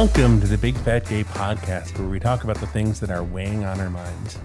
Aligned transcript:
Welcome 0.00 0.40
to 0.40 0.46
the 0.46 0.56
Big 0.56 0.78
Fat 0.78 1.06
Gay 1.06 1.24
Podcast, 1.24 1.98
where 1.98 2.08
we 2.08 2.18
talk 2.18 2.42
about 2.42 2.56
the 2.56 2.66
things 2.66 3.00
that 3.00 3.10
are 3.10 3.22
weighing 3.22 3.66
on 3.66 3.78
our 3.80 3.90
minds. 3.90 4.38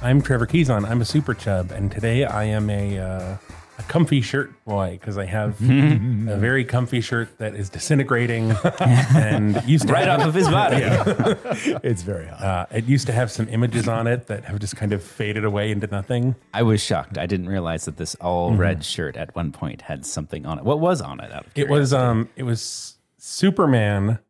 I'm 0.00 0.22
Trevor 0.22 0.46
Keyson. 0.46 0.88
I'm 0.88 1.00
a 1.00 1.04
super 1.04 1.34
chub, 1.34 1.72
and 1.72 1.90
today 1.90 2.24
I 2.24 2.44
am 2.44 2.70
a 2.70 3.00
uh, 3.00 3.36
a 3.76 3.82
comfy 3.88 4.20
shirt 4.20 4.52
boy 4.64 4.96
because 5.00 5.18
I 5.18 5.24
have 5.24 5.60
a 5.62 6.36
very 6.36 6.64
comfy 6.64 7.00
shirt 7.00 7.38
that 7.38 7.56
is 7.56 7.70
disintegrating 7.70 8.52
and 8.80 9.60
used 9.66 9.88
to 9.88 9.92
right 9.92 10.06
have, 10.06 10.20
off 10.20 10.28
of 10.28 10.34
his 10.34 10.48
body. 10.48 10.76
It's 11.82 12.02
very 12.02 12.28
hot. 12.28 12.40
uh, 12.40 12.66
it 12.70 12.84
used 12.84 13.08
to 13.08 13.12
have 13.12 13.32
some 13.32 13.48
images 13.48 13.88
on 13.88 14.06
it 14.06 14.28
that 14.28 14.44
have 14.44 14.60
just 14.60 14.76
kind 14.76 14.92
of 14.92 15.02
faded 15.02 15.44
away 15.44 15.72
into 15.72 15.88
nothing. 15.88 16.36
I 16.54 16.62
was 16.62 16.80
shocked. 16.80 17.18
I 17.18 17.26
didn't 17.26 17.48
realize 17.48 17.86
that 17.86 17.96
this 17.96 18.14
all 18.20 18.54
red 18.54 18.84
shirt 18.84 19.16
at 19.16 19.34
one 19.34 19.50
point 19.50 19.82
had 19.82 20.06
something 20.06 20.46
on 20.46 20.60
it. 20.60 20.64
What 20.64 20.78
was 20.78 21.00
on 21.00 21.18
it? 21.18 21.32
Out 21.32 21.46
of 21.46 21.52
It 21.56 21.68
was 21.68 21.92
um 21.92 22.28
it 22.36 22.44
was 22.44 22.94
Superman 23.18 24.20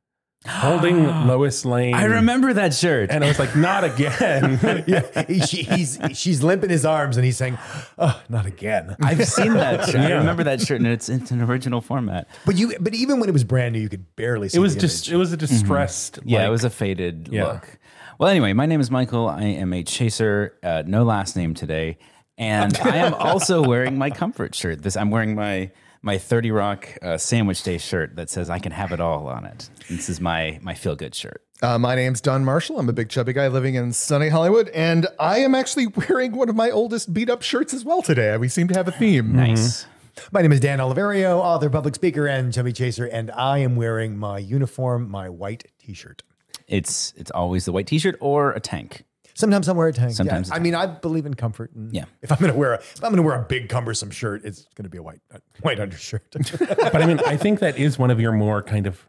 holding 0.47 1.05
Lois 1.27 1.65
Lane. 1.65 1.95
I 1.95 2.05
remember 2.05 2.53
that 2.53 2.75
shirt. 2.75 3.11
and 3.11 3.25
I 3.25 3.29
was 3.29 3.39
like, 3.39 3.57
not 3.57 3.85
again. 3.85 4.59
yeah, 4.87 5.25
he, 5.27 5.41
she, 5.41 5.63
he's 5.63 5.99
she's 6.13 6.43
limping 6.43 6.71
his 6.71 6.85
arms, 6.85 7.17
and 7.17 7.25
he's 7.25 7.37
saying, 7.37 7.59
"Oh, 7.99 8.21
not 8.29 8.47
again." 8.47 8.97
I've 9.03 9.27
seen 9.27 9.55
that 9.55 9.85
shirt. 9.91 9.97
I 10.01 10.13
remember 10.13 10.45
that 10.45 10.61
shirt, 10.61 10.79
and 10.81 10.87
it's 10.87 11.09
it's 11.09 11.31
an 11.31 11.41
original 11.41 11.81
format. 11.81 12.29
But 12.47 12.57
you, 12.57 12.75
but 12.81 12.95
even 12.95 13.21
when 13.21 13.29
it 13.29 13.33
was 13.33 13.45
brand 13.45 13.73
new, 13.75 13.81
you 13.81 13.89
could 13.89 14.15
barely 14.17 14.49
see. 14.49 14.59
it 14.59 14.61
was 14.61 14.75
the 14.75 14.81
just 14.81 15.07
image. 15.09 15.15
it 15.15 15.17
was 15.19 15.33
a 15.33 15.37
distressed. 15.37 16.19
Yeah, 16.25 16.41
like- 16.41 16.49
it 16.49 16.51
was 16.51 16.65
a 16.65 16.71
faded 16.71 17.29
Yeah. 17.31 17.45
look. 17.47 17.79
Well, 18.19 18.29
anyway, 18.29 18.53
my 18.53 18.67
name 18.67 18.81
is 18.81 18.91
Michael. 18.91 19.29
I 19.29 19.43
am 19.43 19.73
a 19.73 19.83
chaser. 19.83 20.55
Uh, 20.63 20.83
no 20.87 21.03
last 21.05 21.37
name 21.37 21.53
today, 21.55 21.99
and 22.39 22.77
I 22.79 22.97
am 22.99 23.15
also 23.15 23.63
wearing 23.63 23.99
my 23.99 24.11
comfort 24.11 24.55
shirt. 24.55 24.83
This 24.83 24.97
I'm 24.97 25.11
wearing 25.11 25.35
my 25.35 25.71
my 26.05 26.19
30 26.19 26.51
Rock 26.51 26.89
uh, 27.03 27.17
Sandwich 27.17 27.63
Day 27.63 27.79
shirt 27.79 28.15
that 28.17 28.29
says 28.31 28.51
"I 28.51 28.59
can 28.59 28.73
have 28.73 28.93
it 28.93 29.01
all" 29.01 29.27
on 29.27 29.47
it. 29.47 29.71
This 29.89 30.09
is 30.09 30.21
my 30.21 30.59
my 30.63 30.75
feel 30.75 30.95
good 30.95 31.15
shirt. 31.15 31.43
Uh, 31.63 31.79
my 31.79 31.95
name's 31.95 32.21
Don 32.21 32.45
Marshall. 32.45 32.79
I'm 32.79 32.89
a 32.89 32.93
big 32.93 33.09
chubby 33.09 33.33
guy 33.33 33.49
living 33.49 33.75
in 33.75 33.93
sunny 33.93 34.29
Hollywood, 34.29 34.69
and 34.69 35.07
I 35.19 35.39
am 35.39 35.55
actually 35.55 35.87
wearing 36.09 36.33
one 36.33 36.49
of 36.49 36.55
my 36.55 36.71
oldest 36.71 37.13
beat 37.15 37.31
up 37.31 37.43
shirts 37.43 37.73
as 37.73 37.85
well 37.85 38.03
today. 38.03 38.37
We 38.37 38.49
seem 38.49 38.69
to 38.69 38.75
have 38.75 38.87
a 38.87 38.93
theme. 38.93 39.35
Nice. 39.35 39.87
My 40.31 40.43
name 40.43 40.53
is 40.53 40.61
Dan 40.61 40.79
Oliverio, 40.79 41.39
author, 41.39 41.69
public 41.71 41.97
speaker, 41.97 42.27
and 42.29 42.53
chubby 42.53 42.73
chaser, 42.73 43.07
and 43.07 43.31
I 43.33 43.59
am 43.59 43.75
wearing 43.75 44.17
my 44.17 44.39
uniform, 44.39 45.11
my 45.11 45.29
white 45.29 45.65
T-shirt. 45.81 46.23
It's 46.69 47.13
it's 47.17 47.31
always 47.31 47.65
the 47.65 47.73
white 47.73 47.87
T-shirt 47.87 48.17
or 48.21 48.53
a 48.53 48.61
tank. 48.61 49.05
Sometimes 49.35 49.69
I'll 49.69 49.75
wear 49.75 49.89
a 49.89 49.93
tank. 49.93 50.13
Sometimes 50.13 50.49
yeah. 50.49 50.55
a 50.55 50.57
I 50.57 50.61
mean, 50.61 50.75
I 50.75 50.87
believe 50.87 51.27
in 51.27 51.35
comfort. 51.35 51.73
And 51.75 51.93
Yeah. 51.93 52.05
If 52.23 52.31
I'm 52.33 52.39
gonna 52.39 52.55
wear 52.55 52.75
a, 52.75 52.79
if 52.79 53.03
I'm 53.03 53.11
gonna 53.11 53.23
wear 53.23 53.35
a 53.35 53.43
big 53.45 53.69
cumbersome 53.69 54.11
shirt, 54.11 54.45
it's 54.45 54.67
gonna 54.75 54.89
be 54.89 54.99
a 54.99 55.03
white, 55.03 55.21
a 55.33 55.41
white 55.63 55.81
undershirt. 55.81 56.23
but 56.59 57.03
I 57.03 57.07
mean, 57.07 57.21
I 57.27 57.37
think 57.37 57.61
that 57.61 57.77
is 57.79 57.99
one 57.99 58.11
of 58.11 58.21
your 58.21 58.33
more 58.33 58.63
kind 58.63 58.87
of 58.87 59.07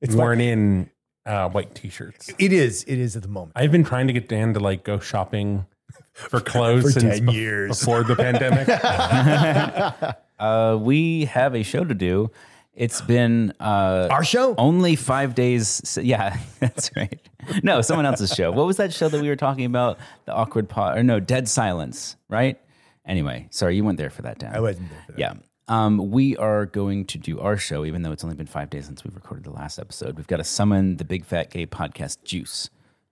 it's 0.00 0.14
worn 0.14 0.40
in 0.40 0.90
uh, 1.26 1.48
white 1.50 1.74
t-shirts. 1.74 2.30
it 2.38 2.52
is. 2.52 2.84
It 2.84 2.98
is 2.98 3.14
at 3.16 3.22
the 3.22 3.28
moment. 3.28 3.52
I've 3.54 3.70
been 3.70 3.84
trying 3.84 4.06
to 4.08 4.12
get 4.12 4.28
Dan 4.28 4.54
to 4.54 4.60
like 4.60 4.82
go 4.84 4.98
shopping 4.98 5.66
for 6.12 6.40
clothes 6.52 6.82
For 6.94 7.00
since 7.00 7.18
10 7.18 7.26
bef- 7.28 7.34
years. 7.34 7.78
before 7.78 8.02
the 8.04 8.16
pandemic. 8.16 8.66
Uh, 10.40 10.74
we 10.80 11.26
have 11.26 11.54
a 11.54 11.62
show 11.62 11.84
to 11.84 11.92
do. 11.92 12.30
It's 12.80 13.02
been 13.02 13.52
uh, 13.60 14.08
Our 14.10 14.24
show. 14.24 14.54
only 14.56 14.96
five 14.96 15.34
days. 15.34 15.82
s- 15.84 15.98
Yeah, 16.02 16.38
that's 16.60 16.90
right. 16.96 17.20
No, 17.62 17.82
someone 17.82 18.06
else's 18.06 18.32
show. 18.34 18.50
What 18.52 18.66
was 18.66 18.78
that 18.78 18.92
show 18.94 19.08
that 19.08 19.20
we 19.20 19.28
were 19.28 19.36
talking 19.36 19.66
about? 19.66 19.98
The 20.24 20.32
awkward 20.32 20.68
pause, 20.68 20.96
or 20.96 21.02
no, 21.02 21.20
dead 21.20 21.46
silence, 21.46 22.16
right? 22.30 22.58
Anyway, 23.04 23.48
sorry, 23.50 23.76
you 23.76 23.84
weren't 23.84 23.98
there 23.98 24.08
for 24.08 24.22
that, 24.22 24.38
Dan. 24.38 24.54
I 24.54 24.60
wasn't 24.60 24.88
there 24.90 25.02
for 25.04 25.12
that. 25.12 25.18
Yeah. 25.20 25.34
Um, 25.68 26.10
we 26.10 26.36
are 26.38 26.64
going 26.66 27.04
to 27.06 27.18
do 27.18 27.38
our 27.38 27.56
show, 27.58 27.84
even 27.84 28.00
though 28.02 28.12
it's 28.12 28.24
only 28.24 28.34
been 28.36 28.46
five 28.46 28.70
days 28.70 28.86
since 28.86 29.04
we 29.04 29.10
recorded 29.14 29.44
the 29.44 29.50
last 29.52 29.78
episode. 29.78 30.16
We've 30.16 30.26
got 30.26 30.38
to 30.38 30.44
summon 30.44 30.96
the 30.96 31.04
Big 31.04 31.24
Fat 31.26 31.50
Gay 31.50 31.66
Podcast 31.66 32.24
juice. 32.24 32.70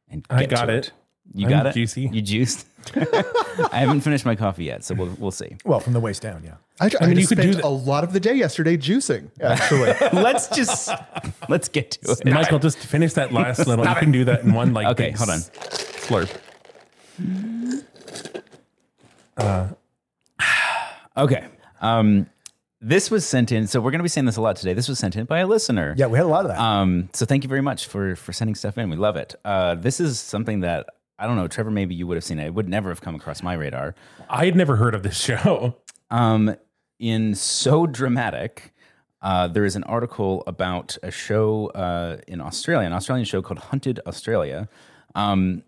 And 0.09 0.25
I 0.31 0.47
got 0.47 0.65
to 0.67 0.77
it. 0.77 0.93
You 1.35 1.47
I'm 1.47 1.51
got 1.51 1.67
it. 1.67 1.75
juicy. 1.75 2.09
You 2.13 2.23
juiced. 2.23 2.67
I 2.97 3.79
haven't 3.81 4.01
finished 4.01 4.25
my 4.25 4.35
coffee 4.35 4.65
yet, 4.65 4.85
so 4.85 4.95
we'll 4.95 5.15
we'll 5.19 5.31
see. 5.31 5.57
Well, 5.65 5.81
from 5.81 5.93
the 5.93 6.01
waist 6.01 6.23
down, 6.23 6.43
yeah. 6.43 6.55
I, 6.81 6.91
I, 7.01 7.07
mean, 7.07 7.17
you 7.17 7.23
just 7.23 7.29
could 7.29 7.43
do 7.43 7.53
spent 7.53 7.65
a 7.65 7.69
lot 7.69 8.05
of 8.05 8.13
the 8.13 8.21
day 8.21 8.35
yesterday 8.35 8.77
juicing, 8.77 9.31
actually. 9.43 9.95
let's 10.23 10.49
just 10.49 10.91
let's 11.49 11.69
get 11.69 11.91
to 11.93 12.13
it. 12.13 12.25
Michael, 12.25 12.59
just 12.59 12.79
finish 12.79 13.13
that 13.15 13.33
last 13.33 13.67
little. 13.67 13.85
You 13.87 13.95
can 13.97 14.13
do 14.13 14.25
that 14.25 14.43
in 14.45 14.55
one 14.55 14.73
like. 14.73 14.87
Okay, 14.89 15.11
hold 15.11 15.31
on. 15.31 15.37
s- 15.37 15.51
Slurp. 16.07 16.31
Okay. 21.19 21.45
Um, 21.81 22.27
this 22.81 23.11
was 23.11 23.27
sent 23.27 23.51
in. 23.51 23.67
So 23.67 23.81
we're 23.81 23.91
going 23.91 23.99
to 23.99 24.05
be 24.05 24.09
saying 24.09 24.27
this 24.27 24.37
a 24.37 24.41
lot 24.41 24.57
today. 24.57 24.73
This 24.73 24.89
was 24.89 24.99
sent 24.99 25.17
in 25.17 25.25
by 25.25 25.41
a 25.41 25.47
listener. 25.47 25.95
Yeah, 25.99 26.07
we 26.07 26.17
had 26.17 26.25
a 26.25 26.29
lot 26.29 26.45
of 26.45 26.53
that. 26.53 26.61
Um, 26.61 27.09
so 27.13 27.27
thank 27.27 27.43
you 27.43 27.49
very 27.49 27.61
much 27.61 27.87
for 27.87 28.15
for 28.15 28.33
sending 28.33 28.55
stuff 28.55 28.79
in. 28.79 28.89
We 28.89 28.97
love 28.97 29.17
it. 29.17 29.35
Uh, 29.45 29.75
this 29.75 29.99
is 30.01 30.21
something 30.21 30.61
that 30.61 30.87
I 31.19 31.27
don't 31.27 31.37
know, 31.37 31.49
Trevor. 31.49 31.71
Maybe 31.71 31.95
you 31.95 32.07
would 32.07 32.17
have 32.17 32.25
seen 32.25 32.39
it. 32.39 32.47
It 32.47 32.55
would 32.55 32.69
never 32.69 32.89
have 32.91 33.01
come 33.01 33.15
across 33.15 33.43
my 33.43 33.55
radar. 33.55 33.95
I 34.29 34.45
had 34.45 34.55
never 34.55 34.77
heard 34.77 34.95
of 34.95 35.03
this 35.03 35.17
show. 35.21 35.77
Um, 36.11 36.55
in 36.99 37.35
so 37.35 37.87
dramatic, 37.87 38.73
uh, 39.21 39.49
there 39.49 39.65
is 39.65 39.77
an 39.77 39.85
article 39.85 40.45
about 40.47 40.97
a 41.03 41.11
show 41.11 41.67
uh, 41.69 42.19
in 42.29 42.41
Australia, 42.41 42.87
an 42.87 42.93
Australian 42.93 43.25
show 43.25 43.43
called 43.43 43.59
Hunted 43.59 44.01
Australia. 44.07 44.69
Um, 45.15 45.65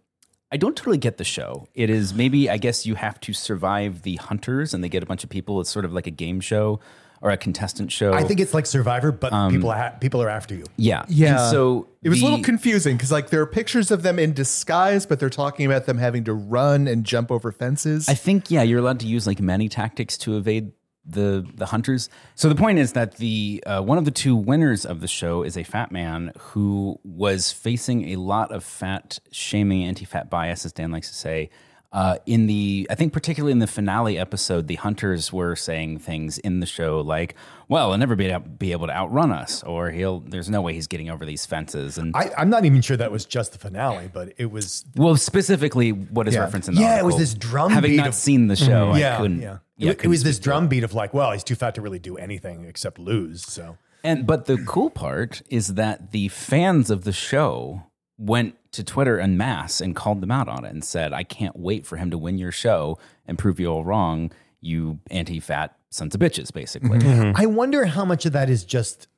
I 0.53 0.57
don't 0.57 0.77
totally 0.77 0.99
get 0.99 1.17
the 1.17 1.25
show. 1.25 1.69
It 1.75 1.91
is 1.91 2.13
maybe 2.15 2.51
I 2.51 2.57
guess 2.57 2.87
you 2.87 2.97
have 2.97 3.21
to 3.21 3.33
survive 3.33 4.03
the 4.03 4.17
hunters, 4.17 4.75
and 4.75 4.83
they 4.83 4.89
get 4.89 5.03
a 5.03 5.07
bunch 5.07 5.25
of 5.25 5.31
people. 5.31 5.61
It's 5.61 5.71
sort 5.71 5.85
of 5.85 5.93
like 5.93 6.07
a 6.07 6.13
game 6.13 6.41
show 6.41 6.81
or 7.23 7.31
a 7.31 7.37
contestant 7.37 7.93
show. 7.93 8.13
I 8.15 8.23
think 8.25 8.41
it's 8.41 8.55
like 8.55 8.65
Survivor, 8.67 9.13
but 9.13 9.31
people 9.51 9.71
ha- 9.71 9.95
people 10.01 10.23
are 10.23 10.29
after 10.31 10.55
you. 10.55 10.65
yeah, 10.77 11.05
Yeah. 11.09 11.43
And 11.43 11.51
so 11.51 11.89
it 12.03 12.09
was 12.09 12.21
the- 12.21 12.25
a 12.25 12.29
little 12.31 12.43
confusing 12.45 12.97
because, 12.97 13.13
like, 13.13 13.29
there 13.31 13.43
are 13.43 13.47
pictures 13.47 13.91
of 13.91 14.03
them 14.03 14.19
in 14.19 14.33
disguise, 14.33 15.05
but 15.05 15.21
they're 15.21 15.29
talking 15.29 15.67
about 15.67 15.85
them 15.87 15.99
having 15.99 16.25
to 16.25 16.33
run 16.33 16.89
and 16.89 17.05
jump 17.05 17.31
over 17.31 17.53
fences. 17.53 18.09
I 18.09 18.15
think 18.15 18.51
yeah, 18.51 18.63
you're 18.63 18.79
allowed 18.79 19.01
to 19.01 19.07
use 19.07 19.27
like 19.27 19.41
many 19.41 19.69
tactics 19.69 20.17
to 20.19 20.37
evade 20.37 20.73
the 21.07 21.47
the 21.55 21.67
hunters. 21.67 22.09
So 22.37 22.49
the 22.49 22.55
point 22.55 22.79
is 22.79 22.93
that 22.93 23.17
the 23.17 23.63
uh, 23.67 23.83
one 23.83 23.99
of 23.99 24.05
the 24.05 24.11
two 24.11 24.37
winners 24.37 24.85
of 24.87 25.01
the 25.01 25.09
show 25.09 25.43
is 25.43 25.57
a 25.57 25.63
fat 25.65 25.91
man 25.93 26.33
who 26.39 26.99
was 27.05 27.53
facing 27.53 28.11
a 28.11 28.17
lot 28.17 28.53
of 28.53 28.63
fat 28.65 29.19
shaming, 29.33 29.85
anti-fat 29.85 30.31
bias, 30.31 30.65
as 30.65 30.73
Dan 30.73 30.91
likes 30.91 31.09
to 31.09 31.15
say. 31.15 31.51
Uh, 31.93 32.19
in 32.25 32.47
the, 32.47 32.87
I 32.89 32.95
think 32.95 33.13
particularly 33.13 33.51
in 33.51 33.59
the 33.59 33.67
finale 33.67 34.17
episode, 34.17 34.69
the 34.69 34.77
hunters 34.77 35.33
were 35.33 35.57
saying 35.57 35.99
things 35.99 36.39
in 36.39 36.61
the 36.61 36.67
show 36.67 37.01
like, 37.01 37.35
"Well, 37.69 37.89
he'll 37.91 37.99
never 37.99 38.15
be 38.15 38.27
able, 38.27 38.47
be 38.49 38.71
able 38.71 38.87
to 38.87 38.93
outrun 38.95 39.33
us," 39.33 39.65
or 39.65 39.91
"He'll, 39.91 40.21
there's 40.21 40.49
no 40.49 40.63
way 40.63 40.73
he's 40.73 40.87
getting 40.87 41.11
over 41.11 41.27
these 41.27 41.47
fences." 41.47 41.99
And 41.99 42.15
I, 42.17 42.31
I'm 42.39 42.49
not 42.49 42.65
even 42.65 42.81
sure 42.81 42.97
that 42.97 43.11
was 43.11 43.25
just 43.25 43.51
the 43.53 43.59
finale, 43.59 44.09
but 44.13 44.33
it 44.39 44.53
was. 44.53 44.85
well, 44.95 45.17
specifically, 45.17 45.91
what 45.91 46.29
is 46.29 46.35
Yeah. 46.35 46.43
referenced 46.43 46.69
in 46.69 46.77
the 46.77 46.81
Yeah, 46.81 46.99
it 47.01 47.05
was 47.05 47.17
this 47.17 47.35
drum 47.35 47.73
Having 47.73 47.91
beat 47.91 47.97
not 47.97 48.07
of- 48.09 48.15
seen 48.15 48.47
the 48.47 48.55
show, 48.57 48.91
I 48.91 48.99
yeah, 49.01 49.17
couldn't. 49.17 49.41
yeah. 49.43 49.59
yeah, 49.77 49.89
it, 49.89 49.93
it 49.93 49.99
couldn't 49.99 50.11
was 50.11 50.23
this 50.23 50.37
speak 50.37 50.45
drum 50.45 50.69
beat 50.69 50.85
of 50.85 50.95
like, 50.95 51.13
well, 51.13 51.33
he's 51.33 51.43
too 51.43 51.57
fat 51.57 51.75
to 51.75 51.81
really 51.83 51.99
do 51.99 52.17
anything 52.17 52.67
except 52.67 53.01
lose. 53.01 53.43
So 53.45 53.79
And 54.05 54.29
but 54.29 54.45
the 54.45 54.59
cool 54.59 54.91
part 54.91 55.43
is 55.51 55.75
that 55.75 56.13
the 56.13 56.29
fans 56.29 56.89
of 56.91 57.03
the 57.03 57.13
show 57.13 57.83
went 58.21 58.55
to 58.73 58.85
Twitter 58.85 59.19
en 59.19 59.37
masse 59.37 59.81
and 59.81 59.97
called 59.97 60.21
them 60.21 60.31
out 60.31 60.47
on 60.49 60.65
it 60.65 60.71
and 60.71 60.85
said, 60.85 61.13
"I 61.13 61.25
can't 61.25 61.57
wait 61.59 61.87
for 61.87 61.97
him 61.97 62.11
to 62.11 62.19
win 62.19 62.39
your 62.39 62.53
show 62.53 62.99
and 63.27 63.39
prove 63.39 63.59
you 63.59 63.67
all 63.67 63.83
wrong, 63.83 64.31
you 64.61 65.01
anti-fat 65.11 65.75
sons 65.89 66.15
of 66.15 66.21
bitches." 66.21 66.53
Basically, 66.53 66.99
mm-hmm. 66.99 67.09
Mm-hmm. 67.23 67.37
I 67.37 67.47
wonder 67.47 67.87
how 67.87 68.05
much 68.05 68.27
of 68.27 68.33
that 68.33 68.51
is 68.51 68.65
just 68.65 69.09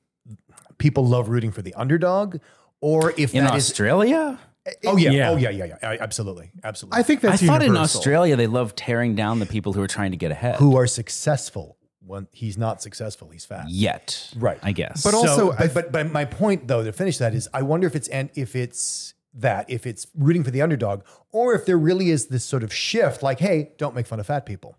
people 0.79 1.07
love 1.07 1.29
rooting 1.29 1.51
for 1.51 1.63
the 1.63 1.75
underdog, 1.75 2.37
or 2.81 3.13
if 3.19 3.35
in 3.35 3.45
that 3.45 3.57
is. 3.57 3.69
Australia, 3.69 4.39
oh 4.87 4.97
yeah, 4.97 5.11
Yeah. 5.11 5.31
oh 5.31 5.37
yeah, 5.37 5.51
yeah, 5.51 5.77
yeah, 5.83 5.97
absolutely, 6.01 6.53
absolutely. 6.63 7.01
I 7.01 7.03
think 7.03 7.21
that's 7.21 7.43
I 7.43 7.47
thought 7.47 7.63
in. 7.63 7.77
Australia 7.77 8.37
they 8.37 8.47
love 8.47 8.77
tearing 8.77 9.15
down 9.17 9.41
the 9.41 9.47
people 9.47 9.73
who 9.73 9.83
are 9.83 9.89
trying 9.89 10.13
to 10.13 10.17
get 10.17 10.31
ahead. 10.31 10.57
who 10.57 10.77
are 10.77 10.87
successful 10.87 11.77
when 12.07 12.27
he's 12.33 12.59
not 12.59 12.83
successful, 12.83 13.29
he's 13.31 13.45
fat. 13.45 13.67
Yet, 13.69 14.31
Right. 14.37 14.59
I 14.63 14.73
guess. 14.73 15.03
But 15.03 15.15
also, 15.15 15.37
So, 15.37 15.53
I- 15.53 15.57
but, 15.69 15.75
but 15.75 15.93
but 15.93 16.13
my 16.13 16.25
point 16.25 16.67
though 16.69 16.83
to 16.85 16.93
finish 16.93 17.19
that 17.19 17.35
is, 17.35 17.49
I 17.55 17.63
wonder 17.63 17.87
if 17.87 17.95
it's 17.95 18.09
and 18.09 18.31
if 18.35 18.57
it's 18.57 19.15
that 19.35 19.69
if 19.71 19.87
it's 19.87 20.07
rooting 20.15 20.45
for 20.45 20.51
the 20.51 20.61
underdog, 20.61 21.03
or 21.31 21.55
if 21.55 21.65
there 21.65 21.79
really 21.79 22.11
is 22.11 22.27
this 22.27 22.45
sort 22.45 22.63
of 22.63 22.73
shift, 22.75 23.23
like, 23.23 23.39
hey, 23.41 23.73
don't 23.79 23.95
make 23.95 24.07
fun 24.07 24.21
of 24.21 24.27
fat 24.27 24.45
people. 24.45 24.77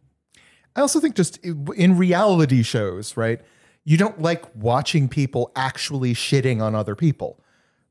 I 0.76 0.82
also 0.82 1.00
think 1.00 1.16
just 1.16 1.38
in 1.44 1.98
reality 1.98 2.62
shows, 2.64 3.16
right? 3.18 3.42
You 3.84 3.98
don't 3.98 4.22
like 4.22 4.44
watching 4.56 5.08
people 5.10 5.52
actually 5.56 6.14
shitting 6.14 6.62
on 6.62 6.74
other 6.76 6.96
people. 6.96 7.40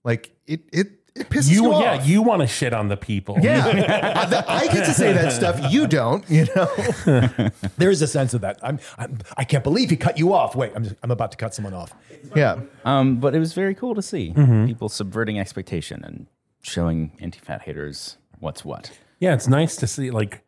Like 0.05 0.35
it, 0.47 0.61
it, 0.73 0.89
it 1.15 1.29
pisses 1.29 1.51
you, 1.51 1.63
You, 1.65 1.73
off. 1.75 1.83
yeah, 1.83 2.05
you 2.05 2.23
want 2.23 2.41
to 2.41 2.47
shit 2.47 2.73
on 2.73 2.89
the 2.89 2.97
people. 2.97 3.37
Yeah, 3.43 3.65
I, 4.49 4.61
I 4.61 4.67
get 4.67 4.87
to 4.87 4.93
say 4.95 5.13
that 5.13 5.33
stuff. 5.33 5.73
You 5.73 5.87
don't, 5.87 6.25
you 6.31 6.47
know. 6.57 7.51
There 7.77 7.91
is 7.91 8.01
a 8.03 8.07
sense 8.07 8.33
of 8.35 8.41
that. 8.43 8.59
I'm, 8.63 8.79
I'm 8.99 9.19
I 9.37 9.45
can't 9.45 9.65
believe 9.65 9.91
he 9.91 9.97
cut 9.97 10.19
you 10.19 10.33
off. 10.33 10.55
Wait, 10.57 10.73
I'm 10.75 10.85
just, 10.85 10.97
I'm 11.03 11.11
about 11.11 11.31
to 11.33 11.37
cut 11.37 11.55
someone 11.55 11.75
off. 11.75 11.93
Yeah, 12.35 12.61
um, 12.85 13.17
but 13.19 13.35
it 13.35 13.39
was 13.41 13.53
very 13.53 13.75
cool 13.75 13.95
to 13.95 14.03
see 14.03 14.33
Mm-hmm. 14.37 14.67
people 14.67 14.89
subverting 14.89 15.39
expectation 15.39 16.03
and 16.05 16.27
showing 16.63 17.13
anti-fat 17.21 17.63
haters 17.63 18.17
what's 18.39 18.65
what. 18.65 18.91
Yeah, 19.21 19.35
it's 19.35 19.49
nice 19.49 19.77
to 19.77 19.87
see. 19.87 20.11
Like, 20.11 20.43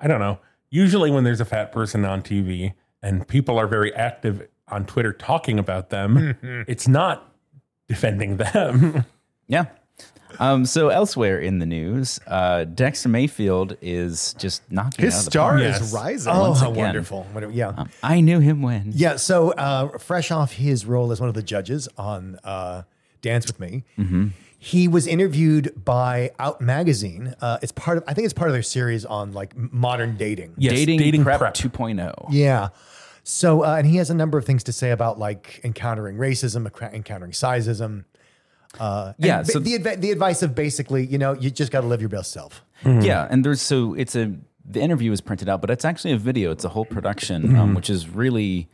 I 0.00 0.06
don't 0.08 0.20
know. 0.20 0.38
Usually, 0.70 1.10
when 1.10 1.24
there's 1.24 1.40
a 1.40 1.44
fat 1.44 1.70
person 1.72 2.04
on 2.04 2.22
TV 2.22 2.72
and 3.02 3.26
people 3.28 3.58
are 3.58 3.66
very 3.66 3.94
active 3.94 4.48
on 4.68 4.86
Twitter 4.86 5.12
talking 5.12 5.58
about 5.58 5.90
them, 5.90 6.16
Mm-hmm. 6.16 6.62
it's 6.66 6.88
not 6.88 7.32
defending 7.88 8.36
them. 8.38 9.04
Yeah. 9.48 9.66
Um, 10.38 10.64
so 10.64 10.88
elsewhere 10.88 11.38
in 11.38 11.58
the 11.58 11.66
news, 11.66 12.18
uh, 12.26 12.64
Dexter 12.64 13.10
Mayfield 13.10 13.76
is 13.82 14.34
just 14.38 14.62
knocking 14.72 15.04
His 15.04 15.14
out 15.14 15.18
of 15.18 15.24
the 15.26 15.30
star 15.30 15.50
park. 15.50 15.60
Yes. 15.62 15.80
is 15.82 15.92
rising. 15.92 16.32
Oh, 16.32 16.48
Once 16.48 16.60
how 16.60 16.70
again. 16.70 16.84
wonderful. 16.84 17.26
What- 17.32 17.52
Yeah. 17.52 17.68
Um, 17.68 17.90
I 18.02 18.20
knew 18.22 18.40
him 18.40 18.62
when. 18.62 18.92
Yeah, 18.94 19.16
so 19.16 19.50
uh, 19.52 19.98
fresh 19.98 20.30
off 20.30 20.52
his 20.52 20.86
role 20.86 21.12
as 21.12 21.20
one 21.20 21.28
of 21.28 21.34
the 21.34 21.42
judges 21.42 21.86
on 21.98 22.38
uh, 22.44 22.82
Dance 23.20 23.46
with 23.46 23.60
Me, 23.60 23.84
he 24.58 24.88
was 24.88 25.06
interviewed 25.06 25.84
by 25.84 26.30
Out 26.38 26.60
Magazine. 26.62 27.34
Uh, 27.40 27.58
it's 27.62 27.72
part 27.72 27.98
of, 27.98 28.04
I 28.06 28.14
think 28.14 28.24
it's 28.24 28.34
part 28.34 28.48
of 28.48 28.54
their 28.54 28.62
series 28.62 29.04
on 29.04 29.32
like 29.32 29.52
m- 29.54 29.68
modern 29.72 30.16
dating. 30.16 30.54
Yes, 30.56 30.72
dating, 30.72 31.24
prep, 31.24 31.40
prep. 31.40 31.54
2.0. 31.54 32.26
Yeah. 32.30 32.68
So, 33.24 33.64
uh, 33.64 33.74
and 33.76 33.86
he 33.86 33.96
has 33.98 34.08
a 34.08 34.14
number 34.14 34.38
of 34.38 34.44
things 34.46 34.64
to 34.64 34.72
say 34.72 34.90
about 34.92 35.18
like 35.18 35.60
encountering 35.62 36.16
racism, 36.16 36.66
encou- 36.68 36.92
encountering 36.94 37.32
sizeism. 37.32 38.04
Uh, 38.80 39.12
Yeah, 39.18 39.42
so- 39.42 39.58
the 39.58 39.78
the 39.98 40.10
advice 40.10 40.42
of 40.42 40.54
basically, 40.54 41.06
you 41.06 41.18
know, 41.18 41.34
you 41.34 41.50
just 41.50 41.70
got 41.72 41.82
to 41.82 41.86
live 41.86 42.00
your 42.00 42.08
best 42.10 42.32
self. 42.32 42.64
Yeah, 42.84 43.28
and 43.30 43.44
there's 43.44 43.60
so 43.60 43.94
it's 43.94 44.16
a 44.16 44.34
the 44.64 44.80
interview 44.80 45.12
is 45.12 45.20
printed 45.20 45.48
out, 45.48 45.60
but 45.60 45.70
it's 45.70 45.84
actually 45.84 46.12
a 46.12 46.18
video. 46.18 46.50
It's 46.52 46.64
a 46.64 46.68
whole 46.68 46.84
production, 46.84 47.56
um, 47.56 47.74
which 47.74 47.90
is 47.90 48.08
really 48.08 48.68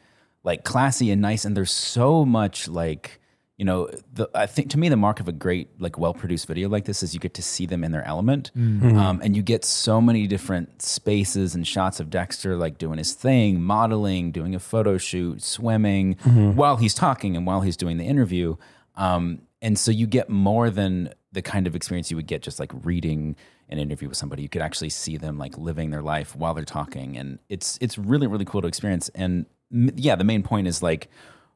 like 0.44 0.62
classy 0.64 1.10
and 1.10 1.20
nice. 1.20 1.44
And 1.44 1.56
there's 1.56 1.70
so 1.72 2.24
much 2.24 2.68
like 2.68 3.20
you 3.56 3.64
know, 3.64 3.90
the, 4.14 4.30
I 4.36 4.46
think 4.46 4.70
to 4.70 4.78
me 4.78 4.88
the 4.88 4.96
mark 4.96 5.18
of 5.18 5.26
a 5.26 5.32
great 5.32 5.68
like 5.80 5.98
well 5.98 6.14
produced 6.14 6.46
video 6.46 6.68
like 6.68 6.84
this 6.84 7.02
is 7.02 7.12
you 7.12 7.18
get 7.18 7.34
to 7.34 7.42
see 7.42 7.66
them 7.66 7.82
in 7.82 7.90
their 7.90 8.04
element, 8.06 8.52
um, 8.54 9.20
and 9.22 9.34
you 9.36 9.42
get 9.42 9.64
so 9.64 10.00
many 10.00 10.28
different 10.28 10.80
spaces 10.80 11.56
and 11.56 11.66
shots 11.66 11.98
of 11.98 12.08
Dexter 12.08 12.56
like 12.56 12.78
doing 12.78 12.98
his 12.98 13.14
thing, 13.14 13.60
modeling, 13.60 14.30
doing 14.30 14.54
a 14.54 14.60
photo 14.60 14.96
shoot, 14.96 15.42
swimming 15.42 16.14
while 16.54 16.76
he's 16.76 16.94
talking 16.94 17.36
and 17.36 17.46
while 17.46 17.62
he's 17.62 17.76
doing 17.76 17.96
the 17.98 18.04
interview. 18.04 18.54
Um, 18.94 19.40
and 19.60 19.78
so 19.78 19.90
you 19.90 20.06
get 20.06 20.28
more 20.28 20.70
than 20.70 21.12
the 21.32 21.43
kind 21.43 21.66
of 21.66 21.76
experience 21.76 22.10
you 22.10 22.16
would 22.16 22.26
get 22.26 22.43
just 22.43 22.58
like 22.58 22.72
reading 22.82 23.37
an 23.69 23.78
interview 23.78 24.08
with 24.08 24.16
somebody. 24.16 24.43
You 24.43 24.49
could 24.49 24.62
actually 24.62 24.90
see 24.90 25.16
them 25.16 25.38
like 25.38 25.58
living 25.58 25.90
their 25.90 26.02
life 26.02 26.34
while 26.34 26.55
they're 26.55 26.64
talking, 26.64 27.16
and 27.16 27.38
it's 27.49 27.78
it's 27.81 27.99
really 27.99 28.26
really 28.26 28.44
cool 28.44 28.62
to 28.62 28.69
experience. 28.69 29.10
And 29.14 29.46
yeah, 29.70 30.16
the 30.16 30.25
main 30.25 30.43
point 30.43 30.66
is 30.66 30.82
like, 30.82 31.08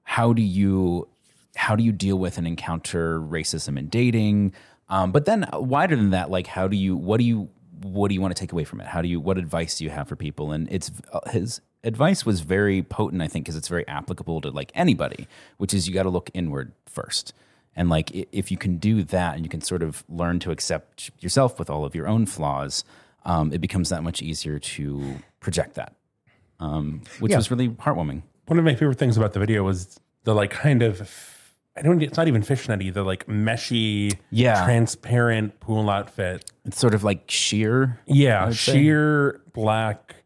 how 0.02 0.32
do 0.32 0.43
you 0.43 1.08
how 1.56 1.76
do 1.76 1.84
you 1.84 1.93
deal 1.93 2.19
with 2.19 2.38
and 2.38 2.46
encounter 2.46 3.20
racism 3.20 3.78
in 3.78 3.88
dating? 3.88 4.52
Um, 4.88 5.12
but 5.12 5.25
then 5.25 5.48
wider 5.52 5.96
than 5.96 6.10
that, 6.10 6.31
like 6.31 6.46
how 6.46 6.69
do 6.69 6.76
you 6.76 6.96
what 6.96 7.19
do 7.19 7.25
you 7.25 7.48
what 7.82 8.08
do 8.08 8.14
you 8.14 8.20
want 8.20 8.34
to 8.34 8.40
take 8.40 8.52
away 8.52 8.64
from 8.64 8.81
it? 8.81 8.87
How 8.87 9.02
do 9.02 9.08
you 9.08 9.20
what 9.20 9.38
advice 9.38 9.78
do 9.78 9.84
you 9.84 9.90
have 9.90 10.08
for 10.08 10.16
people? 10.16 10.52
And 10.52 10.70
it's 10.70 10.90
uh, 11.12 11.31
his 11.31 11.60
advice 11.84 12.26
was 12.26 12.40
very 12.40 12.82
potent, 12.82 13.22
I 13.22 13.28
think, 13.28 13.44
because 13.44 13.56
it's 13.56 13.69
very 13.69 13.87
applicable 13.88 14.40
to 14.43 14.50
like 14.50 14.70
anybody, 14.75 15.26
which 15.56 15.72
is 15.72 15.88
you 15.88 15.94
got 15.94 16.05
to 16.05 16.10
look 16.10 16.31
inward 16.34 16.72
first. 16.87 17.32
And 17.74 17.88
like 17.88 18.10
if 18.32 18.50
you 18.50 18.56
can 18.58 18.76
do 18.76 19.02
that 19.04 19.34
and 19.36 19.44
you 19.44 19.48
can 19.48 19.60
sort 19.62 19.82
of 19.82 20.04
learn 20.08 20.38
to 20.40 20.50
accept 20.50 21.10
yourself 21.20 21.58
with 21.58 21.70
all 21.70 21.84
of 21.84 21.94
your 21.94 22.06
own 22.06 22.26
flaws, 22.26 22.84
um, 23.24 23.52
it 23.52 23.60
becomes 23.60 23.88
that 23.88 24.02
much 24.02 24.20
easier 24.20 24.58
to 24.58 25.16
project 25.40 25.74
that, 25.76 25.94
um, 26.60 27.02
which 27.20 27.30
Yeah. 27.30 27.36
was 27.38 27.50
really 27.50 27.69
heartwarming. 27.70 28.22
One 28.46 28.58
of 28.58 28.64
my 28.64 28.74
favorite 28.74 28.98
things 28.98 29.16
about 29.16 29.32
the 29.32 29.40
video 29.40 29.62
was 29.62 29.98
the 30.24 30.34
like 30.34 30.50
kind 30.50 30.82
of 30.82 31.28
I 31.74 31.80
don't 31.80 32.02
it's 32.02 32.19
not 32.19 32.28
even 32.28 32.42
fishnetty, 32.42 32.92
the 32.92 33.02
like 33.02 33.26
meshy, 33.26 34.12
Yeah. 34.30 34.62
transparent 34.66 35.58
pool 35.60 35.88
outfit. 35.88 36.50
It's 36.66 36.78
sort 36.78 36.92
of 36.92 37.02
like 37.02 37.30
sheer. 37.30 37.98
Yeah, 38.06 38.44
would 38.48 38.56
say. 38.56 38.72
sheer 38.74 39.40
black, 39.54 40.16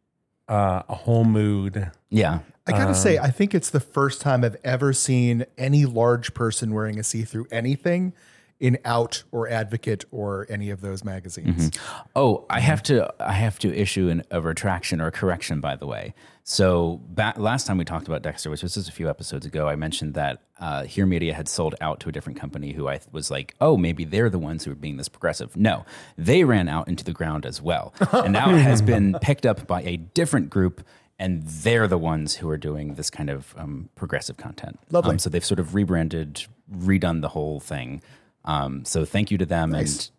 uh, 0.49 0.83
a 0.89 0.95
whole 0.95 1.25
mood. 1.25 1.91
Yeah. 2.11 2.41
I 2.69 2.73
gotta 2.73 2.95
say, 2.95 3.17
I 3.17 3.31
think 3.31 3.55
it's 3.55 3.71
the 3.71 3.79
first 3.79 4.21
time 4.21 4.43
I've 4.43 4.57
ever 4.65 4.93
seen 4.93 5.47
any 5.57 5.87
large 5.87 6.35
person 6.35 6.75
wearing 6.75 6.99
a 6.99 7.05
see-through 7.05 7.47
anything 7.53 8.13
in 8.59 8.79
Out 8.85 9.25
or 9.33 9.49
Advocate 9.49 10.05
or 10.11 10.47
any 10.49 10.71
of 10.71 10.81
those 10.81 11.05
magazines. 11.05 11.71
Oh, 12.15 12.47
I 12.49 12.61
have 12.61 12.83
to 12.85 13.13
I 13.21 13.33
have 13.33 13.59
to 13.61 13.75
issue 13.75 14.09
an, 14.09 14.23
a 14.31 14.41
retraction 14.41 15.01
or 15.01 15.09
a 15.09 15.13
correction. 15.13 15.61
By 15.61 15.77
the 15.77 15.87
way, 15.87 16.15
so 16.43 17.01
back, 17.09 17.39
last 17.39 17.67
time 17.67 17.77
we 17.77 17.85
talked 17.85 18.07
about 18.07 18.23
Dexter, 18.23 18.51
which 18.51 18.63
was 18.63 18.75
just 18.75 18.89
a 18.89 18.93
few 18.93 19.11
episodes 19.11 19.45
ago, 19.45 19.69
I 19.69 19.77
mentioned 19.77 20.15
that 20.15 20.43
uh, 20.59 20.85
Here 20.85 21.05
Media 21.05 21.35
had 21.35 21.49
sold 21.49 21.75
out 21.81 22.01
to 22.01 22.09
a 22.09 22.13
different 22.13 22.39
company 22.39 22.73
who 22.73 22.89
I 22.89 23.01
was 23.13 23.31
like, 23.31 23.55
oh, 23.61 23.77
maybe 23.77 24.05
they're 24.05 24.31
the 24.31 24.39
ones 24.39 24.65
who 24.65 24.73
are 24.73 24.77
being 24.77 24.97
this 24.97 25.09
progressive. 25.09 25.57
No, 25.57 25.85
they 26.17 26.45
ran 26.45 26.69
out 26.69 26.89
into 26.89 27.05
the 27.05 27.13
ground 27.13 27.45
as 27.45 27.61
well, 27.61 27.93
and 28.13 28.33
now 28.33 28.55
it 28.55 28.61
has 28.61 28.81
been 28.81 29.17
picked 29.21 29.45
up 29.45 29.67
by 29.67 29.83
a 29.83 29.97
different 29.97 30.49
group. 30.49 30.87
And 31.19 31.45
they're 31.45 31.89
the 31.89 31.97
ones 31.97 32.35
who 32.37 32.51
are 32.51 32.59
doing 32.59 32.97
this 32.97 33.09
kind 33.09 33.31
of 33.31 33.55
um, 33.57 33.89
progressive 33.95 34.37
content. 34.37 34.79
Lovely. 34.91 35.13
Um, 35.13 35.19
so 35.19 35.31
they've 35.31 35.43
sort 35.43 35.59
of 35.59 35.75
rebranded, 35.75 36.45
redone 36.71 37.23
the 37.23 37.31
whole 37.31 37.59
thing. 37.59 38.03
Um, 38.47 38.85
so 38.85 39.05
thank 39.05 39.31
you 39.31 39.39
to 39.39 39.47
them. 39.47 39.75
And 39.75 40.11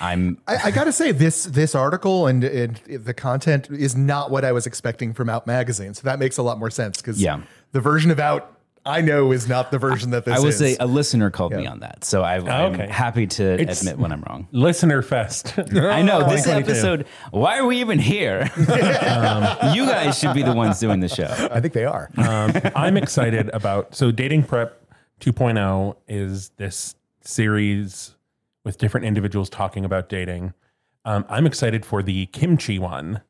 I'm 0.00 0.38
I, 0.46 0.56
I 0.64 0.70
gotta 0.70 0.92
say, 0.92 1.12
this 1.12 1.44
this 1.44 1.74
article 1.74 2.26
and, 2.26 2.42
and 2.44 2.76
the 2.86 3.14
content 3.14 3.68
is 3.70 3.94
not 3.96 4.30
what 4.30 4.44
I 4.44 4.52
was 4.52 4.66
expecting 4.66 5.12
from 5.14 5.28
Out 5.28 5.46
magazine. 5.46 5.94
So 5.94 6.02
that 6.04 6.18
makes 6.18 6.38
a 6.38 6.42
lot 6.42 6.58
more 6.58 6.70
sense 6.70 7.00
because 7.00 7.20
Yeah. 7.20 7.42
the 7.72 7.80
version 7.80 8.10
of 8.10 8.18
Out 8.18 8.48
I 8.84 9.00
know 9.00 9.30
is 9.30 9.46
not 9.48 9.70
the 9.70 9.78
version 9.78 10.10
that 10.10 10.24
this 10.24 10.36
I 10.36 10.40
would 10.40 10.48
is. 10.48 10.58
say 10.58 10.76
a 10.80 10.88
listener 10.88 11.30
called 11.30 11.52
me 11.52 11.66
on 11.68 11.78
that, 11.80 12.04
so 12.04 12.22
I, 12.22 12.38
I'm 12.38 12.72
okay. 12.74 12.88
happy 12.88 13.28
to 13.28 13.52
It's- 13.52 13.80
admit 13.80 13.96
when 13.96 14.10
I'm 14.10 14.22
wrong. 14.22 14.48
Listener 14.50 15.02
fest. 15.02 15.56
I 15.56 16.02
know 16.02 16.28
this 16.28 16.48
episode. 16.48 17.06
Why 17.30 17.58
are 17.58 17.64
we 17.66 17.78
even 17.80 18.00
here? 18.00 18.50
um, 18.56 19.72
you 19.72 19.86
guys 19.86 20.18
should 20.18 20.34
be 20.34 20.42
the 20.42 20.52
ones 20.52 20.80
doing 20.80 20.98
the 20.98 21.08
show. 21.08 21.28
I 21.52 21.60
think 21.60 21.74
they 21.74 21.84
are. 21.84 22.10
um, 22.18 22.52
I'm 22.74 22.96
excited 22.96 23.50
about 23.50 23.94
so 23.94 24.10
dating 24.10 24.42
prep 24.44 24.84
2.0 25.20 25.94
is 26.08 26.48
this 26.56 26.96
series 27.26 28.14
with 28.64 28.78
different 28.78 29.06
individuals 29.06 29.50
talking 29.50 29.84
about 29.84 30.08
dating. 30.08 30.54
Um, 31.04 31.24
I'm 31.28 31.46
excited 31.46 31.84
for 31.84 32.02
the 32.02 32.26
Kim 32.26 32.56
Chi 32.56 32.78
one. 32.78 33.22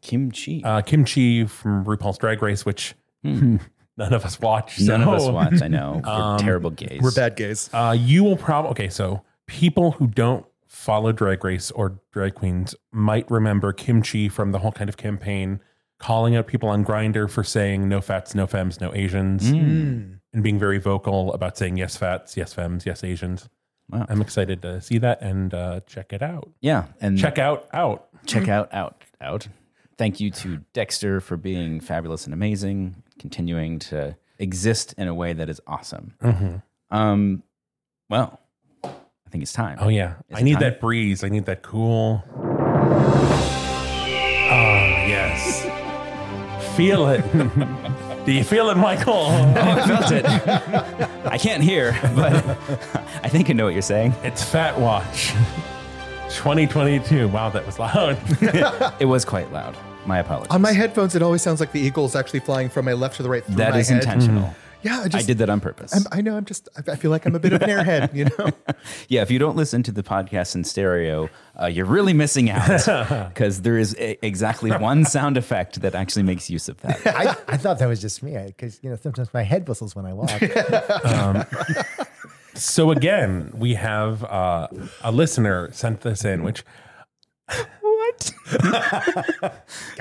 Kim 0.00 0.32
Chi. 0.32 0.60
Uh, 0.64 0.80
Kim 0.82 1.04
Chi 1.04 1.44
from 1.46 1.84
RuPaul's 1.84 2.18
Drag 2.18 2.42
Race, 2.42 2.66
which 2.66 2.94
none 3.22 3.60
of 3.98 4.24
us 4.24 4.40
watch. 4.40 4.78
Hmm. 4.78 4.86
None 4.86 5.02
of 5.02 5.08
us 5.08 5.28
watch. 5.28 5.62
I 5.62 5.68
know 5.68 6.00
we're 6.06 6.38
terrible 6.38 6.70
gays. 6.70 7.00
We're 7.00 7.12
bad 7.12 7.36
gays. 7.36 7.70
Uh, 7.72 7.96
you 7.98 8.24
will 8.24 8.36
probably 8.36 8.70
okay. 8.72 8.88
So 8.88 9.22
people 9.46 9.92
who 9.92 10.08
don't 10.08 10.44
follow 10.66 11.12
Drag 11.12 11.44
Race 11.44 11.70
or 11.70 12.00
drag 12.12 12.34
queens 12.34 12.74
might 12.90 13.30
remember 13.30 13.72
Kim 13.72 14.02
Chi 14.02 14.28
from 14.28 14.50
the 14.52 14.58
whole 14.58 14.72
kind 14.72 14.88
of 14.88 14.96
campaign, 14.96 15.60
calling 15.98 16.34
out 16.34 16.46
people 16.48 16.68
on 16.68 16.84
Grindr 16.84 17.30
for 17.30 17.44
saying 17.44 17.88
no 17.88 18.00
fats, 18.00 18.34
no 18.34 18.46
femmes, 18.48 18.80
no 18.80 18.92
Asians, 18.94 19.48
Hmm. 19.50 20.14
And 20.32 20.42
being 20.42 20.58
very 20.58 20.78
vocal 20.78 21.32
about 21.34 21.56
saying 21.58 21.76
yes 21.76 21.96
fats, 21.96 22.36
yes 22.36 22.52
femmes, 22.54 22.84
yes 22.86 23.04
Asians. 23.04 23.48
Wow. 23.90 24.06
I'm 24.08 24.22
excited 24.22 24.62
to 24.62 24.80
see 24.80 24.98
that 24.98 25.20
and 25.20 25.52
uh, 25.52 25.80
check 25.86 26.12
it 26.12 26.22
out. 26.22 26.50
Yeah, 26.60 26.86
and 27.00 27.18
Check 27.18 27.38
out 27.38 27.68
out. 27.72 28.08
check 28.26 28.48
out 28.48 28.72
out 28.72 29.02
out. 29.20 29.48
Thank 29.98 30.18
you 30.20 30.30
to 30.30 30.58
Dexter 30.72 31.20
for 31.20 31.36
being 31.36 31.78
fabulous 31.80 32.24
and 32.24 32.32
amazing, 32.32 33.02
continuing 33.18 33.78
to 33.80 34.16
exist 34.38 34.94
in 34.96 35.06
a 35.08 35.14
way 35.14 35.32
that 35.34 35.48
is 35.50 35.60
awesome. 35.66 36.14
Um, 36.90 37.42
well, 38.08 38.40
I 38.82 38.90
think 39.30 39.42
it's 39.42 39.52
time. 39.52 39.76
Oh 39.80 39.88
yeah, 39.88 40.14
Is 40.30 40.38
I 40.38 40.42
need 40.42 40.54
time? 40.54 40.60
that 40.62 40.80
breeze. 40.80 41.22
I 41.24 41.28
need 41.28 41.44
that 41.46 41.62
cool. 41.62 42.24
Oh 44.54 45.04
yes, 45.06 45.62
feel 46.76 47.08
it. 47.08 47.22
Do 48.24 48.32
you 48.32 48.44
feel 48.44 48.70
it, 48.70 48.76
Michael? 48.76 49.12
Oh, 49.14 49.54
I 49.56 49.86
felt 49.86 50.12
it. 50.12 50.24
I 51.26 51.38
can't 51.38 51.62
hear, 51.62 51.92
but 52.14 52.32
I 53.22 53.28
think 53.28 53.50
I 53.50 53.52
know 53.52 53.64
what 53.64 53.72
you're 53.74 53.82
saying. 53.82 54.14
It's 54.22 54.42
Fat 54.42 54.78
Watch 54.78 55.30
2022. 56.30 57.28
Wow, 57.28 57.50
that 57.50 57.66
was 57.66 57.78
loud. 57.78 58.16
It 59.00 59.06
was 59.06 59.24
quite 59.24 59.52
loud. 59.52 59.76
My 60.06 60.18
apologies. 60.18 60.50
On 60.50 60.60
my 60.62 60.72
headphones, 60.72 61.14
it 61.14 61.22
always 61.22 61.42
sounds 61.42 61.60
like 61.60 61.72
the 61.72 61.80
eagle 61.80 62.04
is 62.04 62.16
actually 62.16 62.40
flying 62.40 62.68
from 62.68 62.84
my 62.84 62.92
left 62.92 63.16
to 63.16 63.22
the 63.22 63.28
right. 63.28 63.44
Through 63.44 63.56
that 63.56 63.72
my 63.72 63.78
is 63.78 63.88
head. 63.88 63.98
intentional. 64.02 64.42
Mm. 64.48 64.54
Yeah, 64.82 65.00
I, 65.00 65.08
just, 65.08 65.24
I 65.24 65.26
did 65.26 65.38
that 65.38 65.48
on 65.48 65.60
purpose. 65.60 65.94
I'm, 65.94 66.02
I 66.10 66.20
know. 66.20 66.36
I'm 66.36 66.44
just. 66.44 66.68
I 66.76 66.92
I 66.92 66.96
feel 66.96 67.10
like 67.10 67.24
I'm 67.26 67.34
a 67.34 67.38
bit 67.38 67.52
of 67.52 67.62
an 67.62 67.70
airhead. 67.70 68.14
You 68.14 68.24
know. 68.24 68.50
yeah, 69.08 69.22
if 69.22 69.30
you 69.30 69.38
don't 69.38 69.56
listen 69.56 69.82
to 69.84 69.92
the 69.92 70.02
podcast 70.02 70.54
in 70.54 70.64
stereo, 70.64 71.30
uh, 71.60 71.66
you're 71.66 71.86
really 71.86 72.12
missing 72.12 72.50
out 72.50 73.28
because 73.28 73.62
there 73.62 73.78
is 73.78 73.94
a, 73.98 74.18
exactly 74.24 74.70
one 74.70 75.04
sound 75.04 75.36
effect 75.36 75.80
that 75.82 75.94
actually 75.94 76.24
makes 76.24 76.50
use 76.50 76.68
of 76.68 76.80
that. 76.80 77.06
I, 77.06 77.36
I 77.48 77.56
thought 77.56 77.78
that 77.78 77.86
was 77.86 78.00
just 78.00 78.22
me 78.22 78.36
because 78.46 78.80
you 78.82 78.90
know 78.90 78.96
sometimes 78.96 79.32
my 79.32 79.42
head 79.42 79.68
whistles 79.68 79.94
when 79.94 80.06
I 80.06 80.12
walk. 80.12 80.42
so 82.54 82.90
again, 82.90 83.52
we 83.54 83.74
have 83.74 84.24
uh, 84.24 84.68
a 85.02 85.12
listener 85.12 85.70
sent 85.72 86.00
this 86.00 86.24
in, 86.24 86.42
which 86.42 86.64
What? 87.80 88.32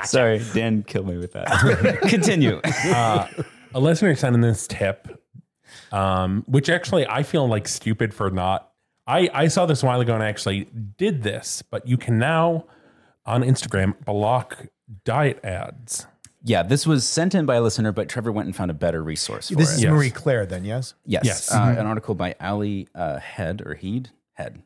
Sorry, 0.06 0.42
Dan 0.54 0.84
killed 0.84 1.08
me 1.08 1.18
with 1.18 1.34
that. 1.34 2.00
Continue. 2.10 2.62
A 3.74 3.80
listener 3.80 4.16
sent 4.16 4.36
in 4.36 4.42
this 4.42 4.68
tip, 4.68 5.08
um, 5.92 6.44
which 6.48 6.70
actually 6.70 7.08
I 7.08 7.24
feel 7.24 7.48
like 7.48 7.68
stupid 7.68 8.14
for 8.14 8.30
not. 8.30 8.70
I, 9.08 9.30
I 9.34 9.48
saw 9.48 9.66
this 9.66 9.84
a 9.84 9.86
while 9.86 10.00
ago 10.00 10.14
and 10.14 10.24
I 10.24 10.30
actually 10.30 10.66
did 10.98 11.24
this, 11.24 11.62
but 11.70 11.88
you 11.88 11.98
can 11.98 12.18
now 12.20 12.66
on 13.26 13.44
Instagram 13.44 14.04
block 14.06 14.68
diet 15.06 15.44
ads. 15.44 16.06
yeah, 16.44 16.64
this 16.64 16.86
was 16.88 17.06
sent 17.08 17.36
in 17.36 17.46
by 17.46 17.56
a 17.56 17.62
listener, 17.62 17.92
but 17.92 18.10
Trevor 18.10 18.32
went 18.32 18.46
and 18.48 18.56
found 18.56 18.72
a 18.72 18.74
better 18.76 19.04
resource 19.04 19.50
for 19.50 19.56
This 19.56 19.72
it. 19.72 19.76
is 19.76 19.84
Yes. 19.84 19.92
Marie 19.92 20.12
Claire, 20.12 20.46
then, 20.46 20.66
yes? 20.66 20.94
Yes. 21.06 21.26
Yes. 21.26 21.52
Uh, 21.52 21.76
An 21.78 21.86
article 21.86 22.16
by 22.16 22.36
Ali 22.40 22.88
uh, 22.96 23.20
Head 23.20 23.62
or 23.66 23.76
Heed? 23.76 24.10
Head. 24.34 24.62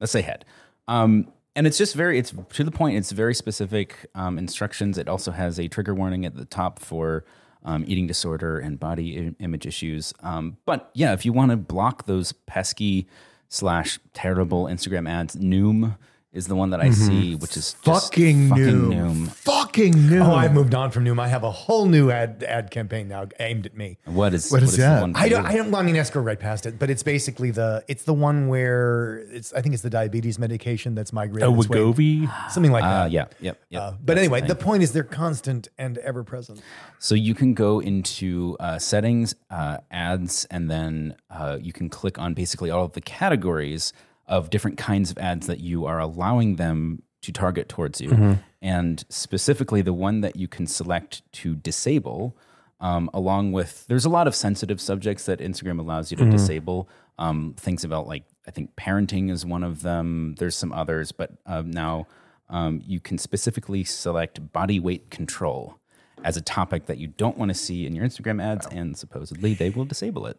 Let's 0.00 0.12
say 0.12 0.22
Head. 0.22 0.44
Um, 0.88 1.32
and 1.56 1.66
it's 1.66 1.78
just 1.78 1.94
very, 1.94 2.18
it's 2.18 2.32
to 2.54 2.64
the 2.64 2.70
point. 2.70 2.96
It's 2.96 3.10
very 3.12 3.34
specific 3.34 4.06
um, 4.14 4.38
instructions. 4.38 4.98
It 4.98 5.08
also 5.08 5.30
has 5.32 5.58
a 5.58 5.68
trigger 5.68 5.94
warning 5.94 6.24
at 6.24 6.36
the 6.36 6.44
top 6.44 6.78
for 6.78 7.24
um, 7.64 7.84
eating 7.86 8.06
disorder 8.06 8.58
and 8.58 8.80
body 8.80 9.34
image 9.38 9.66
issues. 9.66 10.12
Um, 10.22 10.56
but 10.64 10.90
yeah, 10.94 11.12
if 11.12 11.24
you 11.24 11.32
want 11.32 11.50
to 11.50 11.56
block 11.56 12.06
those 12.06 12.32
pesky 12.32 13.06
slash 13.48 13.98
terrible 14.14 14.64
Instagram 14.64 15.08
ads, 15.08 15.36
Noom 15.36 15.96
is 16.32 16.46
the 16.46 16.54
one 16.54 16.70
that 16.70 16.80
I 16.80 16.90
see, 16.90 17.34
which 17.34 17.56
is 17.56 17.74
just 17.84 18.04
Fucking, 18.12 18.50
fucking 18.50 18.64
Noom. 18.64 19.28
Fucking 19.30 19.94
Noom. 19.94 20.24
Oh, 20.28 20.34
I've 20.34 20.52
moved 20.54 20.76
on 20.76 20.92
from 20.92 21.04
Noom. 21.04 21.18
I 21.20 21.26
have 21.26 21.42
a 21.42 21.50
whole 21.50 21.86
new 21.86 22.10
ad 22.12 22.44
ad 22.46 22.70
campaign 22.70 23.08
now 23.08 23.26
aimed 23.40 23.66
at 23.66 23.76
me. 23.76 23.98
What 24.04 24.32
is, 24.32 24.50
What 24.52 24.62
is 24.62 24.72
the 24.76 24.82
that? 24.82 25.00
one 25.00 25.12
I 25.16 25.28
don't. 25.28 25.44
I 25.44 25.56
don't. 25.56 25.74
I 25.74 25.82
mean, 25.82 25.96
let's 25.96 26.10
go 26.10 26.20
right 26.20 26.38
past 26.38 26.66
it. 26.66 26.78
But 26.78 26.88
it's 26.88 27.02
basically 27.02 27.50
the. 27.50 27.84
It's 27.88 28.04
the 28.04 28.14
one 28.14 28.46
where 28.46 29.24
it's. 29.32 29.52
I 29.52 29.60
think 29.60 29.72
it's 29.74 29.82
the 29.82 29.90
diabetes 29.90 30.38
medication 30.38 30.94
that's 30.94 31.12
migrated. 31.12 31.48
A 31.48 31.52
its 31.52 31.68
way- 31.68 31.78
Wegovy. 31.78 32.50
something 32.50 32.70
like 32.70 32.84
Uh, 32.84 33.04
that. 33.04 33.10
yeah, 33.10 33.24
yeah. 33.40 33.52
yep. 33.70 33.82
Uh, 33.82 33.90
but 33.92 34.06
That's 34.14 34.18
anyway, 34.20 34.40
thing. 34.40 34.48
the 34.48 34.54
point 34.54 34.82
is 34.84 34.92
they're 34.92 35.02
constant 35.02 35.66
and 35.78 35.98
ever 35.98 36.22
present. 36.22 36.62
So 37.00 37.16
you 37.16 37.34
can 37.34 37.54
go 37.54 37.80
into 37.80 38.56
uh, 38.60 38.78
settings, 38.78 39.34
uh, 39.50 39.78
ads, 39.90 40.44
and 40.50 40.70
then 40.70 41.16
uh, 41.28 41.58
you 41.60 41.72
can 41.72 41.88
click 41.88 42.18
on 42.20 42.34
basically 42.34 42.70
all 42.70 42.84
of 42.84 42.92
the 42.92 43.00
categories 43.00 43.92
of 44.30 44.48
different 44.48 44.78
kinds 44.78 45.10
of 45.10 45.18
ads 45.18 45.46
that 45.46 45.60
you 45.60 45.84
are 45.84 45.98
allowing 45.98 46.56
them 46.56 47.02
to 47.20 47.32
target 47.32 47.68
towards 47.68 48.00
you. 48.00 48.38
And 48.62 49.04
specifically, 49.10 49.82
the 49.82 49.92
one 49.92 50.22
that 50.22 50.36
you 50.36 50.48
can 50.48 50.66
select 50.66 51.20
to 51.32 51.54
disable, 51.54 52.34
um, 52.80 53.10
along 53.12 53.52
with, 53.52 53.86
there's 53.88 54.06
a 54.06 54.08
lot 54.08 54.26
of 54.26 54.34
sensitive 54.34 54.80
subjects 54.80 55.26
that 55.26 55.40
Instagram 55.40 55.78
allows 55.78 56.10
you 56.10 56.16
to 56.16 56.24
disable. 56.30 56.88
Um, 57.18 57.54
things 57.58 57.84
about 57.84 58.06
like, 58.06 58.22
I 58.46 58.50
think 58.50 58.74
parenting 58.76 59.30
is 59.30 59.44
one 59.44 59.62
of 59.62 59.82
them. 59.82 60.36
There's 60.38 60.56
some 60.56 60.72
others, 60.72 61.12
but 61.12 61.32
uh, 61.44 61.62
now 61.66 62.06
um, 62.48 62.80
you 62.86 63.00
can 63.00 63.18
specifically 63.18 63.84
select 63.84 64.52
body 64.52 64.80
weight 64.80 65.10
control 65.10 65.78
as 66.24 66.36
a 66.36 66.40
topic 66.42 66.86
that 66.86 66.98
you 66.98 67.08
don't 67.08 67.36
want 67.36 67.50
to 67.50 67.54
see 67.54 67.86
in 67.86 67.94
your 67.94 68.04
Instagram 68.06 68.42
ads, 68.42 68.66
and 68.68 68.96
supposedly 68.96 69.54
they 69.54 69.70
will 69.70 69.84
disable 69.86 70.26
it. 70.26 70.38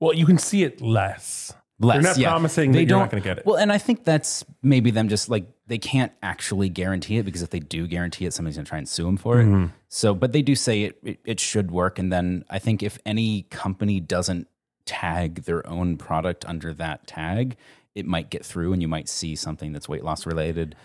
Well, 0.00 0.12
you 0.14 0.26
can 0.26 0.38
see 0.38 0.62
it 0.64 0.80
less. 0.82 1.52
Less, 1.82 1.94
They're 1.96 2.02
not 2.12 2.18
yeah. 2.18 2.28
promising 2.30 2.72
that 2.72 2.84
you're 2.84 2.98
not 2.98 3.10
going 3.10 3.22
to 3.22 3.26
get 3.26 3.38
it. 3.38 3.46
Well, 3.46 3.56
and 3.56 3.72
I 3.72 3.78
think 3.78 4.04
that's 4.04 4.44
maybe 4.62 4.90
them 4.90 5.08
just 5.08 5.30
like 5.30 5.46
they 5.66 5.78
can't 5.78 6.12
actually 6.22 6.68
guarantee 6.68 7.16
it 7.16 7.24
because 7.24 7.40
if 7.40 7.48
they 7.50 7.58
do 7.58 7.86
guarantee 7.86 8.26
it, 8.26 8.34
somebody's 8.34 8.56
going 8.56 8.66
to 8.66 8.68
try 8.68 8.76
and 8.78 8.86
sue 8.88 9.04
them 9.04 9.16
for 9.16 9.36
Mm-hmm. 9.36 9.64
it. 9.64 9.70
So, 9.88 10.14
but 10.14 10.32
they 10.32 10.42
do 10.42 10.54
say 10.54 10.82
it, 10.82 10.98
it 11.02 11.20
it 11.24 11.40
should 11.40 11.70
work. 11.70 11.98
And 11.98 12.12
then 12.12 12.44
I 12.50 12.58
think 12.58 12.82
if 12.82 12.98
any 13.06 13.42
company 13.50 13.98
doesn't 13.98 14.46
tag 14.84 15.44
their 15.44 15.66
own 15.66 15.96
product 15.96 16.44
under 16.46 16.74
that 16.74 17.06
tag, 17.06 17.56
it 17.94 18.04
might 18.04 18.28
get 18.30 18.44
through, 18.44 18.72
and 18.74 18.82
you 18.82 18.88
might 18.88 19.08
see 19.08 19.34
something 19.34 19.72
that's 19.72 19.88
weight 19.88 20.04
loss 20.04 20.26
related. 20.26 20.76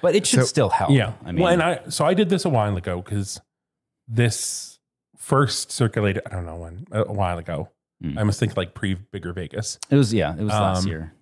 But 0.00 0.14
it 0.16 0.26
should 0.26 0.46
still 0.46 0.70
help. 0.70 0.90
Yeah. 0.90 1.12
I 1.24 1.32
mean, 1.32 1.42
well, 1.44 1.52
and 1.52 1.62
I 1.62 1.80
so 1.88 2.04
I 2.04 2.14
did 2.14 2.30
this 2.30 2.44
a 2.44 2.48
while 2.50 2.76
ago 2.76 3.00
because 3.00 3.40
this 4.08 4.80
first 5.16 5.70
circulated. 5.70 6.22
I 6.26 6.30
don't 6.30 6.46
know 6.46 6.56
when 6.56 6.86
a 6.90 7.12
while 7.12 7.38
ago. 7.38 7.68
Mm. 8.02 8.18
I 8.18 8.22
must 8.24 8.40
think 8.40 8.56
like 8.56 8.74
pre 8.74 8.94
Bigger 8.94 9.32
Vegas, 9.32 9.78
it 9.90 9.96
was 9.96 10.12
yeah, 10.12 10.32
it 10.34 10.40
was 10.42 10.48
last 10.52 10.84
Um, 10.84 10.88
year. 10.90 11.12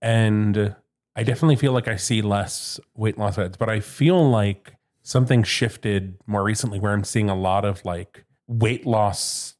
and 0.00 0.76
I 1.16 1.22
definitely 1.24 1.56
feel 1.56 1.72
like 1.72 1.88
I 1.88 1.96
see 1.96 2.22
less 2.22 2.80
weight 2.96 3.18
loss 3.18 3.38
ads, 3.38 3.56
but 3.56 3.68
I 3.68 3.80
feel 3.80 4.30
like 4.30 4.74
something 5.02 5.42
shifted 5.42 6.16
more 6.26 6.42
recently 6.42 6.78
where 6.80 6.92
I'm 6.92 7.04
seeing 7.04 7.28
a 7.28 7.34
lot 7.34 7.64
of 7.64 7.84
like 7.84 8.24
weight 8.46 8.86
loss 8.86 9.56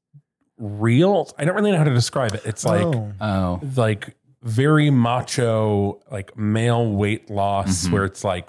reels. 0.59 1.35
I 1.39 1.45
don't 1.45 1.55
really 1.55 1.73
know 1.73 1.79
how 1.79 1.85
to 1.85 1.95
describe 1.95 2.35
it. 2.35 2.43
It's 2.45 2.65
like 2.65 2.85
oh. 2.85 3.13
Oh, 3.21 3.61
like 3.77 4.17
very 4.43 4.91
macho, 4.91 6.01
like 6.11 6.37
male 6.37 6.91
weight 6.91 7.31
loss, 7.31 7.87
Mhm. 7.87 7.93
where 7.93 8.05
it's 8.05 8.25
like 8.25 8.49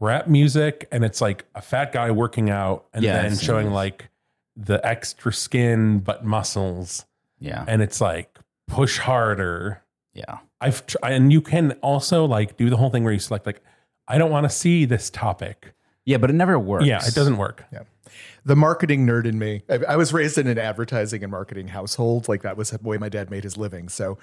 rap 0.00 0.28
music 0.28 0.86
and 0.92 1.04
it's 1.04 1.20
like 1.20 1.44
a 1.54 1.60
fat 1.62 1.92
guy 1.92 2.10
working 2.10 2.50
out 2.50 2.86
and 2.94 3.04
Yeah, 3.04 3.22
then 3.22 3.36
showing 3.36 3.66
those. 3.66 3.74
like 3.74 4.10
the 4.56 4.84
extra 4.86 5.32
skin 5.32 5.98
but 6.00 6.24
muscles, 6.24 7.04
yeah, 7.40 7.64
and 7.66 7.82
it's 7.82 8.00
like 8.00 8.38
push 8.66 8.98
harder. 8.98 9.82
yeah. 10.12 10.38
I've 10.60 10.84
tr- 10.86 10.96
and 11.04 11.32
you 11.32 11.40
can 11.40 11.72
also 11.82 12.24
like 12.24 12.56
do 12.56 12.68
the 12.68 12.76
whole 12.76 12.90
thing 12.90 13.04
where 13.04 13.12
you 13.12 13.20
select 13.20 13.46
like 13.46 13.62
I 14.08 14.18
don't 14.18 14.30
want 14.30 14.44
to 14.44 14.50
see 14.50 14.84
this 14.84 15.10
topic. 15.10 15.74
Yeah, 16.04 16.16
but 16.16 16.30
it 16.30 16.32
never 16.32 16.58
works. 16.58 16.86
Yeah, 16.86 17.00
it 17.06 17.14
doesn't 17.14 17.36
work. 17.36 17.64
Yeah. 17.72 17.82
The 18.44 18.56
marketing 18.56 19.06
nerd 19.06 19.26
in 19.26 19.38
me. 19.38 19.62
I, 19.68 19.80
I 19.90 19.96
was 19.96 20.12
raised 20.12 20.38
in 20.38 20.46
an 20.46 20.58
advertising 20.58 21.22
and 21.22 21.30
marketing 21.30 21.68
household. 21.68 22.28
Like 22.28 22.42
that 22.42 22.56
was 22.56 22.70
the 22.70 22.78
way 22.82 22.96
my 22.96 23.10
dad 23.10 23.30
made 23.30 23.44
his 23.44 23.56
living. 23.56 23.88
So 23.88 24.18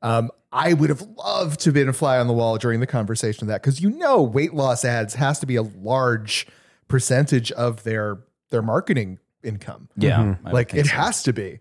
um, 0.00 0.30
I 0.52 0.74
would 0.74 0.90
have 0.90 1.02
loved 1.02 1.60
to 1.60 1.70
have 1.70 1.74
been 1.74 1.88
a 1.88 1.92
fly 1.92 2.18
on 2.18 2.28
the 2.28 2.32
wall 2.32 2.56
during 2.56 2.80
the 2.80 2.86
conversation 2.86 3.44
of 3.44 3.48
that 3.48 3.62
because 3.62 3.80
you 3.80 3.90
know 3.90 4.22
weight 4.22 4.54
loss 4.54 4.84
ads 4.84 5.14
has 5.14 5.40
to 5.40 5.46
be 5.46 5.56
a 5.56 5.62
large 5.62 6.46
percentage 6.88 7.50
of 7.52 7.82
their 7.82 8.18
their 8.50 8.62
marketing 8.62 9.18
income. 9.42 9.88
Yeah, 9.96 10.20
I 10.20 10.24
would 10.24 10.52
like 10.52 10.74
it 10.74 10.86
so. 10.86 10.92
has 10.92 11.22
to 11.24 11.32
be. 11.32 11.58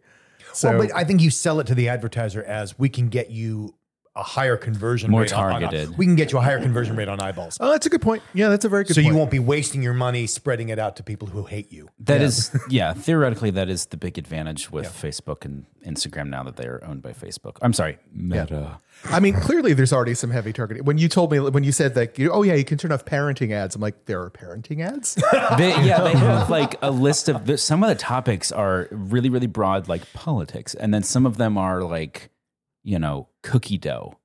So 0.53 0.69
well, 0.69 0.87
but 0.87 0.95
I 0.95 1.03
think 1.03 1.21
you 1.21 1.29
sell 1.29 1.59
it 1.59 1.67
to 1.67 1.75
the 1.75 1.89
advertiser 1.89 2.43
as 2.43 2.77
we 2.77 2.89
can 2.89 3.09
get 3.09 3.31
you 3.31 3.75
a 4.15 4.21
higher 4.23 4.55
conversion 4.57 5.09
More 5.09 5.21
rate. 5.21 5.33
on- 5.33 5.53
on- 5.53 5.61
targeted. 5.61 5.97
we 5.97 6.05
can 6.05 6.15
get 6.15 6.31
you 6.31 6.37
a 6.37 6.41
higher 6.41 6.61
conversion 6.61 6.95
rate 6.95 7.07
on 7.07 7.19
eyeballs. 7.19 7.57
oh, 7.59 7.71
that's 7.71 7.85
a 7.87 7.89
good 7.89 8.01
point. 8.01 8.21
Yeah, 8.33 8.49
that's 8.49 8.63
a 8.63 8.69
very 8.69 8.83
good 8.83 8.89
point. 8.89 8.95
so 8.95 9.01
point. 9.01 9.11
you 9.13 9.17
won't 9.17 9.31
be 9.31 9.39
wasting 9.39 9.81
your 9.81 9.93
money 9.95 10.27
spreading 10.27 10.69
it 10.69 10.77
out 10.77 10.95
to 10.97 11.03
people 11.03 11.27
who 11.29 11.43
hate 11.45 11.71
you. 11.71 11.89
That 11.99 12.21
is, 12.21 12.55
yeah. 12.69 12.93
Theoretically, 12.93 13.49
that 13.51 13.69
is 13.69 13.87
the 13.87 13.97
big 13.97 14.17
advantage 14.19 14.69
with 14.71 14.85
Facebook 14.87 15.45
and 15.45 15.65
Instagram 15.83 16.29
now 16.29 16.43
that 16.43 16.57
they 16.57 16.65
are 16.67 16.83
owned 16.85 17.01
by 17.01 17.11
Facebook. 17.11 17.57
I'm 17.61 17.73
sorry, 17.73 17.97
Meta. 18.13 18.79
I 19.05 19.19
mean, 19.19 19.33
clearly 19.33 19.73
there's 19.73 19.91
already 19.91 20.13
some 20.13 20.29
heavy 20.29 20.53
targeting. 20.53 20.85
When 20.85 20.97
you 20.99 21.09
told 21.09 21.31
me, 21.31 21.39
when 21.39 21.63
you 21.63 21.71
said 21.71 21.95
that, 21.95 22.17
you, 22.19 22.31
oh 22.31 22.43
yeah, 22.43 22.53
you 22.53 22.63
can 22.63 22.77
turn 22.77 22.91
off 22.91 23.05
parenting 23.05 23.51
ads. 23.51 23.75
I'm 23.75 23.81
like, 23.81 24.05
there 24.05 24.21
are 24.21 24.29
parenting 24.29 24.85
ads. 24.85 25.15
They, 25.57 25.69
yeah, 25.83 26.01
they 26.01 26.13
have 26.13 26.49
like 26.49 26.75
a 26.81 26.89
list 26.91 27.29
of 27.29 27.45
the, 27.47 27.57
some 27.57 27.83
of 27.83 27.89
the 27.89 27.95
topics 27.95 28.51
are 28.51 28.87
really, 28.91 29.29
really 29.29 29.47
broad, 29.47 29.87
like 29.89 30.11
politics, 30.13 30.73
and 30.75 30.93
then 30.93 31.03
some 31.03 31.25
of 31.25 31.37
them 31.37 31.57
are 31.57 31.83
like, 31.83 32.29
you 32.83 32.99
know, 32.99 33.27
cookie 33.41 33.77
dough. 33.77 34.17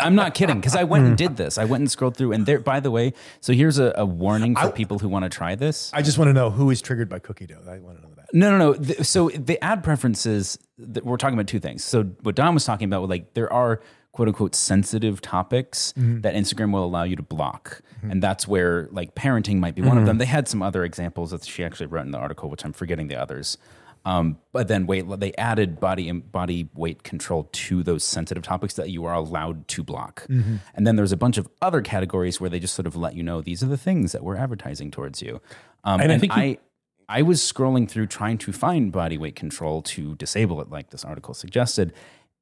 I'm 0.00 0.14
not 0.14 0.34
kidding 0.34 0.56
because 0.56 0.74
I 0.74 0.84
went 0.84 1.06
and 1.06 1.16
did 1.24 1.36
this. 1.36 1.58
I 1.58 1.64
went 1.64 1.80
and 1.80 1.90
scrolled 1.90 2.16
through, 2.16 2.32
and 2.32 2.44
there. 2.46 2.58
By 2.58 2.80
the 2.80 2.90
way, 2.90 3.12
so 3.40 3.52
here's 3.52 3.78
a, 3.78 3.92
a 3.96 4.04
warning 4.04 4.56
for 4.56 4.70
people 4.70 4.98
who 4.98 5.08
want 5.08 5.24
to 5.24 5.28
try 5.28 5.54
this. 5.54 5.90
I 5.94 6.02
just 6.02 6.18
want 6.18 6.28
to 6.28 6.32
know 6.32 6.50
who 6.50 6.70
is 6.70 6.82
triggered 6.82 7.08
by 7.08 7.18
cookie 7.18 7.46
dough. 7.46 7.62
I 7.68 7.78
want 7.78 7.98
to 7.98 8.02
know 8.02 8.14
that. 8.16 8.26
No, 8.32 8.50
no, 8.50 8.58
no. 8.58 8.72
The- 8.74 9.04
So 9.04 9.28
the 9.28 9.62
ad 9.62 9.84
preferences, 9.84 10.58
th- 10.78 11.04
we're 11.04 11.16
talking 11.16 11.34
about 11.34 11.46
two 11.46 11.60
things. 11.60 11.84
So 11.84 12.04
what 12.22 12.34
Don 12.34 12.54
was 12.54 12.64
talking 12.64 12.86
about, 12.86 13.08
like 13.08 13.34
there 13.34 13.52
are 13.52 13.80
quote 14.12 14.28
unquote 14.28 14.54
sensitive 14.54 15.20
topics 15.20 15.92
mm-hmm. 15.92 16.22
that 16.22 16.34
Instagram 16.34 16.72
will 16.72 16.84
allow 16.84 17.04
you 17.04 17.16
to 17.16 17.22
block. 17.22 17.82
Mm-hmm. 17.98 18.12
And 18.12 18.22
that's 18.22 18.48
where 18.48 18.88
like 18.90 19.14
parenting 19.14 19.58
might 19.58 19.74
be 19.74 19.82
one 19.82 19.92
of 19.92 19.96
mm-hmm. 19.98 20.06
them. 20.06 20.18
They 20.18 20.24
had 20.24 20.48
some 20.48 20.62
other 20.62 20.84
examples 20.84 21.30
that 21.30 21.44
she 21.44 21.62
actually 21.62 21.86
wrote 21.86 22.06
in 22.06 22.12
the 22.12 22.18
article, 22.18 22.50
which 22.50 22.64
I'm 22.64 22.72
forgetting 22.72 23.08
the 23.08 23.16
others. 23.16 23.58
Um, 24.06 24.38
but 24.52 24.68
then 24.68 24.86
wait, 24.86 25.04
they 25.20 25.32
added 25.34 25.80
body 25.80 26.10
body 26.12 26.68
weight 26.74 27.02
control 27.02 27.48
to 27.52 27.82
those 27.82 28.04
sensitive 28.04 28.42
topics 28.44 28.74
that 28.74 28.88
you 28.90 29.04
are 29.04 29.12
allowed 29.14 29.66
to 29.68 29.82
block. 29.82 30.24
And 30.28 30.86
then 30.86 30.94
there's 30.96 31.12
a 31.12 31.16
bunch 31.16 31.36
of 31.38 31.48
other 31.60 31.82
categories 31.82 32.40
where 32.40 32.48
they 32.48 32.60
just 32.60 32.74
sort 32.74 32.86
of 32.86 32.94
let 32.96 33.14
you 33.14 33.22
know 33.22 33.40
these 33.42 33.62
are 33.62 33.66
the 33.66 33.76
things 33.76 34.12
that 34.12 34.22
we're 34.22 34.36
advertising 34.36 34.90
towards 34.90 35.20
you. 35.22 35.40
Um, 35.84 36.00
And 36.00 36.02
and 36.04 36.12
I 36.12 36.18
think 36.18 36.36
you- 36.36 36.42
I 36.42 36.58
I 37.08 37.22
was 37.22 37.40
scrolling 37.40 37.88
through 37.88 38.06
trying 38.06 38.38
to 38.38 38.52
find 38.52 38.90
body 38.92 39.16
weight 39.18 39.36
control 39.36 39.82
to 39.82 40.14
disable 40.16 40.60
it, 40.60 40.70
like 40.70 40.90
this 40.90 41.04
article 41.04 41.34
suggested. 41.34 41.92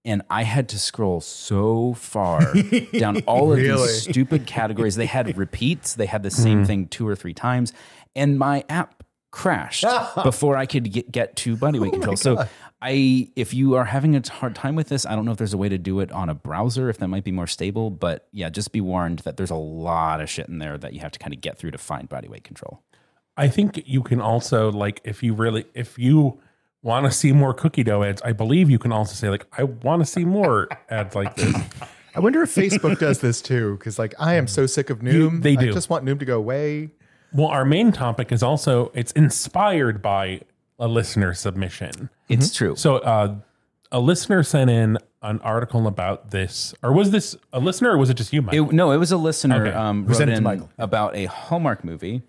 And 0.07 0.21
I 0.31 0.43
had 0.43 0.69
to 0.71 0.79
scroll 0.79 1.21
so 1.23 1.95
far 1.95 2.41
down 2.99 3.19
all 3.27 3.53
of 3.53 3.59
Really? 3.59 3.77
these 3.87 4.03
stupid 4.03 4.47
categories. 4.47 4.97
They 4.97 5.07
had 5.07 5.37
repeats, 5.45 5.95
they 5.95 6.07
had 6.07 6.23
the 6.23 6.31
same 6.31 6.65
thing 6.67 6.89
two 6.89 7.07
or 7.09 7.15
three 7.17 7.35
times. 7.35 7.73
And 8.17 8.39
my 8.39 8.65
app 8.69 9.04
crashed 9.35 9.85
before 10.23 10.57
I 10.57 10.65
could 10.65 10.93
get, 10.93 11.11
get 11.11 11.37
to 11.37 11.57
body 11.57 11.81
weight 11.81 11.89
oh 11.89 11.97
control. 11.97 12.17
So 12.17 12.47
I 12.81 13.29
if 13.35 13.53
you 13.53 13.75
are 13.75 13.85
having 13.85 14.15
a 14.15 14.23
hard 14.31 14.55
time 14.55 14.77
with 14.77 14.89
this, 14.89 15.05
I 15.05 15.17
don't 15.17 15.25
know 15.25 15.33
if 15.33 15.39
there's 15.39 15.53
a 15.53 15.59
way 15.59 15.69
to 15.69 15.77
do 15.77 15.99
it 16.01 16.13
on 16.13 16.29
a 16.29 16.35
browser 16.35 16.89
if 16.89 16.99
that 16.99 17.09
might 17.09 17.25
be 17.25 17.33
more 17.33 17.49
stable, 17.49 17.91
but 17.91 18.29
yeah, 18.31 18.49
just 18.49 18.71
be 18.71 18.81
warned 18.81 19.21
that 19.21 19.37
there's 19.37 19.51
a 19.51 19.57
lot 19.57 20.21
of 20.21 20.31
shit 20.31 20.49
in 20.49 20.61
there 20.61 20.79
that 20.79 20.93
you 20.93 21.01
have 21.01 21.11
to 21.13 21.19
kind 21.19 21.35
of 21.35 21.41
get 21.41 21.59
through 21.59 21.73
to 21.73 21.79
find 21.79 22.09
body 22.09 22.29
weight 22.29 22.45
control. 22.45 22.83
I 23.37 23.49
think 23.49 23.83
you 23.87 24.03
can 24.03 24.21
also 24.21 24.71
like 24.71 25.01
if 25.03 25.23
you 25.23 25.35
really 25.35 25.67
if 25.75 25.99
you 25.99 26.41
want 26.83 27.07
to 27.07 27.11
see 27.11 27.33
more 27.33 27.53
cookie 27.53 27.83
dough 27.83 28.05
ads, 28.05 28.23
I 28.23 28.33
believe 28.33 28.71
you 28.71 28.79
can 28.79 28.93
also 28.93 29.15
say 29.15 29.31
like 29.31 29.47
I 29.59 29.65
want 29.65 30.01
to 30.01 30.07
see 30.07 30.25
more 30.25 30.69
ads 30.91 31.17
like 31.17 31.35
this. 31.35 31.57
I 32.15 32.21
wonder 32.21 32.43
if 32.43 32.55
Facebook 32.55 33.01
does 33.01 33.19
this 33.19 33.43
too, 33.43 33.77
because 33.79 33.99
like 33.99 34.15
I 34.21 34.35
am 34.35 34.47
so 34.47 34.67
sick 34.67 34.91
of 34.91 35.01
Noom. 35.01 35.43
they 35.43 35.57
do. 35.57 35.71
I 35.71 35.73
just 35.73 35.91
want 35.91 36.05
Noom 36.05 36.21
to 36.21 36.25
go 36.25 36.39
away. 36.39 36.91
Well, 37.35 37.49
our 37.49 37.65
main 37.65 37.93
topic 37.93 38.31
is 38.33 38.43
also 38.43 38.91
it's 38.95 39.13
inspired 39.13 40.01
by 40.01 40.41
a 40.79 40.89
listener 40.89 41.35
submission. 41.35 42.09
It's 42.29 42.55
true. 42.55 42.77
So 42.77 42.97
uh, 42.97 43.37
a 43.93 44.01
listener 44.01 44.43
sent 44.43 44.71
in 44.71 44.99
an 45.23 45.41
article 45.41 45.87
about 45.87 46.31
this, 46.31 46.75
or 46.83 46.93
was 46.93 47.11
this 47.11 47.37
a 47.53 47.59
listener, 47.59 47.91
or 47.93 47.99
was 47.99 48.11
it 48.11 48.15
just 48.15 48.33
you, 48.33 48.43
Mike? 48.43 48.55
It, 48.55 48.73
no, 48.73 48.93
it 48.93 48.99
was 48.99 49.11
a 49.13 49.17
listener 49.17 49.67
Okay. 49.67 49.77
um, 49.77 50.07
wrote 50.07 50.17
sent 50.17 50.31
in 50.31 50.69
about 50.79 51.17
a 51.17 51.25
Hallmark 51.27 51.83
movie 51.85 52.23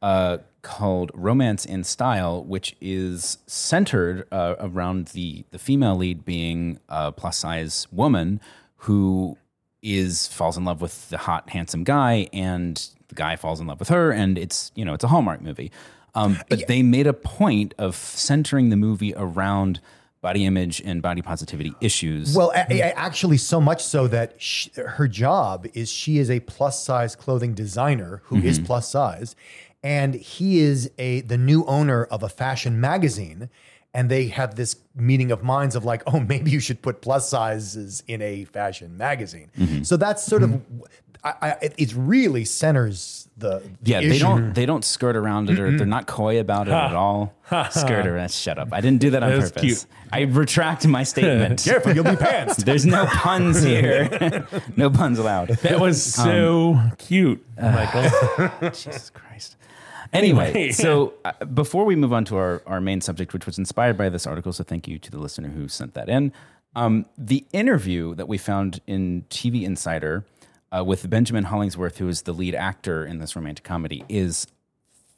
uh, 0.00 0.38
called 0.62 1.10
Romance 1.14 1.64
in 1.64 1.82
Style, 1.84 2.44
which 2.44 2.76
is 2.80 3.38
centered 3.46 4.26
uh, 4.30 4.54
around 4.60 5.08
the 5.08 5.44
the 5.50 5.58
female 5.58 5.96
lead 5.96 6.24
being 6.24 6.78
a 6.88 7.10
plus 7.12 7.38
size 7.38 7.86
woman 7.90 8.40
who 8.76 9.36
is 9.82 10.28
falls 10.28 10.56
in 10.56 10.64
love 10.64 10.80
with 10.80 11.08
the 11.10 11.18
hot 11.18 11.50
handsome 11.50 11.84
guy, 11.84 12.28
and 12.32 12.88
the 13.12 13.16
guy 13.16 13.36
falls 13.36 13.60
in 13.60 13.66
love 13.66 13.78
with 13.78 13.90
her, 13.90 14.10
and 14.10 14.38
it's 14.38 14.72
you 14.74 14.84
know 14.84 14.94
it's 14.94 15.04
a 15.04 15.08
Hallmark 15.08 15.42
movie. 15.42 15.70
Um, 16.14 16.38
but 16.48 16.66
they 16.66 16.82
made 16.82 17.06
a 17.06 17.12
point 17.12 17.74
of 17.78 17.96
centering 17.96 18.68
the 18.68 18.76
movie 18.76 19.14
around 19.16 19.80
body 20.20 20.44
image 20.44 20.80
and 20.84 21.00
body 21.00 21.22
positivity 21.22 21.72
issues. 21.80 22.36
Well, 22.36 22.52
a- 22.54 22.66
a- 22.70 22.98
actually, 22.98 23.38
so 23.38 23.60
much 23.60 23.82
so 23.82 24.06
that 24.08 24.40
sh 24.40 24.68
her 24.76 25.08
job 25.08 25.66
is 25.74 25.90
she 25.90 26.18
is 26.18 26.30
a 26.30 26.40
plus 26.40 26.82
size 26.82 27.16
clothing 27.16 27.54
designer 27.54 28.22
who 28.24 28.36
is 28.36 28.58
mm-hmm. 28.58 28.66
plus 28.66 28.90
size, 28.90 29.36
and 29.82 30.14
he 30.14 30.60
is 30.60 30.90
a 30.98 31.20
the 31.22 31.38
new 31.38 31.64
owner 31.64 32.04
of 32.04 32.22
a 32.22 32.28
fashion 32.28 32.80
magazine. 32.80 33.48
And 33.94 34.08
they 34.08 34.28
have 34.28 34.54
this 34.54 34.76
meeting 34.94 35.30
of 35.30 35.42
minds 35.42 35.76
of 35.76 35.84
like, 35.84 36.02
oh, 36.06 36.18
maybe 36.18 36.50
you 36.50 36.60
should 36.60 36.80
put 36.80 37.02
plus 37.02 37.28
sizes 37.28 38.02
in 38.08 38.22
a 38.22 38.44
fashion 38.46 38.96
magazine. 38.96 39.50
Mm-hmm. 39.58 39.82
So 39.82 39.98
that's 39.98 40.24
sort 40.24 40.42
of, 40.42 40.48
mm-hmm. 40.48 40.80
I, 41.24 41.34
I, 41.40 41.48
it, 41.62 41.74
it 41.78 41.94
really 41.96 42.44
centers 42.44 43.28
the, 43.36 43.62
the 43.80 43.90
Yeah, 43.90 44.00
they 44.00 44.18
don't 44.18 44.54
they 44.54 44.66
don't 44.66 44.84
skirt 44.84 45.14
around 45.16 45.50
it 45.50 45.60
or 45.60 45.76
they're 45.76 45.86
not 45.86 46.06
coy 46.06 46.40
about 46.40 46.66
it 46.68 46.72
at 46.72 46.94
all. 46.94 47.32
skirt 47.70 48.06
around. 48.06 48.30
Shut 48.32 48.58
up. 48.58 48.68
I 48.72 48.80
didn't 48.80 49.00
do 49.00 49.10
that 49.10 49.22
on 49.22 49.30
That 49.30 49.40
purpose. 49.54 49.62
cute. 49.62 49.86
I 50.10 50.22
retract 50.22 50.86
my 50.86 51.04
statement. 51.04 51.62
Careful, 51.64 51.94
you'll 51.94 52.04
be 52.04 52.10
pantsed. 52.16 52.64
There's 52.64 52.84
no 52.84 53.06
puns 53.06 53.62
here. 53.72 54.46
no 54.76 54.90
puns 54.90 55.18
allowed. 55.18 55.48
That 55.48 55.80
was 55.80 56.02
so 56.02 56.78
cute, 56.98 57.44
Michael. 57.56 58.70
Jesus 58.70 59.10
Christ. 59.10 59.56
Anyway, 60.12 60.72
so 60.72 61.14
uh, 61.24 61.32
before 61.46 61.84
we 61.86 61.96
move 61.96 62.12
on 62.12 62.24
to 62.26 62.36
our, 62.36 62.62
our 62.66 62.80
main 62.82 63.00
subject, 63.00 63.32
which 63.32 63.46
was 63.46 63.56
inspired 63.58 63.96
by 63.96 64.10
this 64.10 64.26
article, 64.26 64.52
so 64.52 64.62
thank 64.62 64.86
you 64.86 64.98
to 64.98 65.10
the 65.10 65.18
listener 65.18 65.48
who 65.48 65.68
sent 65.68 65.94
that 65.94 66.08
in. 66.10 66.32
Um, 66.76 67.06
the 67.16 67.46
interview 67.52 68.14
that 68.16 68.28
we 68.28 68.36
found 68.36 68.80
in 68.86 69.24
TV 69.30 69.62
Insider 69.62 70.24
uh, 70.76 70.82
with 70.84 71.08
Benjamin 71.10 71.44
Hollingsworth, 71.44 71.98
who 71.98 72.08
is 72.08 72.22
the 72.22 72.32
lead 72.32 72.54
actor 72.54 73.04
in 73.04 73.18
this 73.18 73.36
romantic 73.36 73.64
comedy, 73.64 74.04
is 74.08 74.46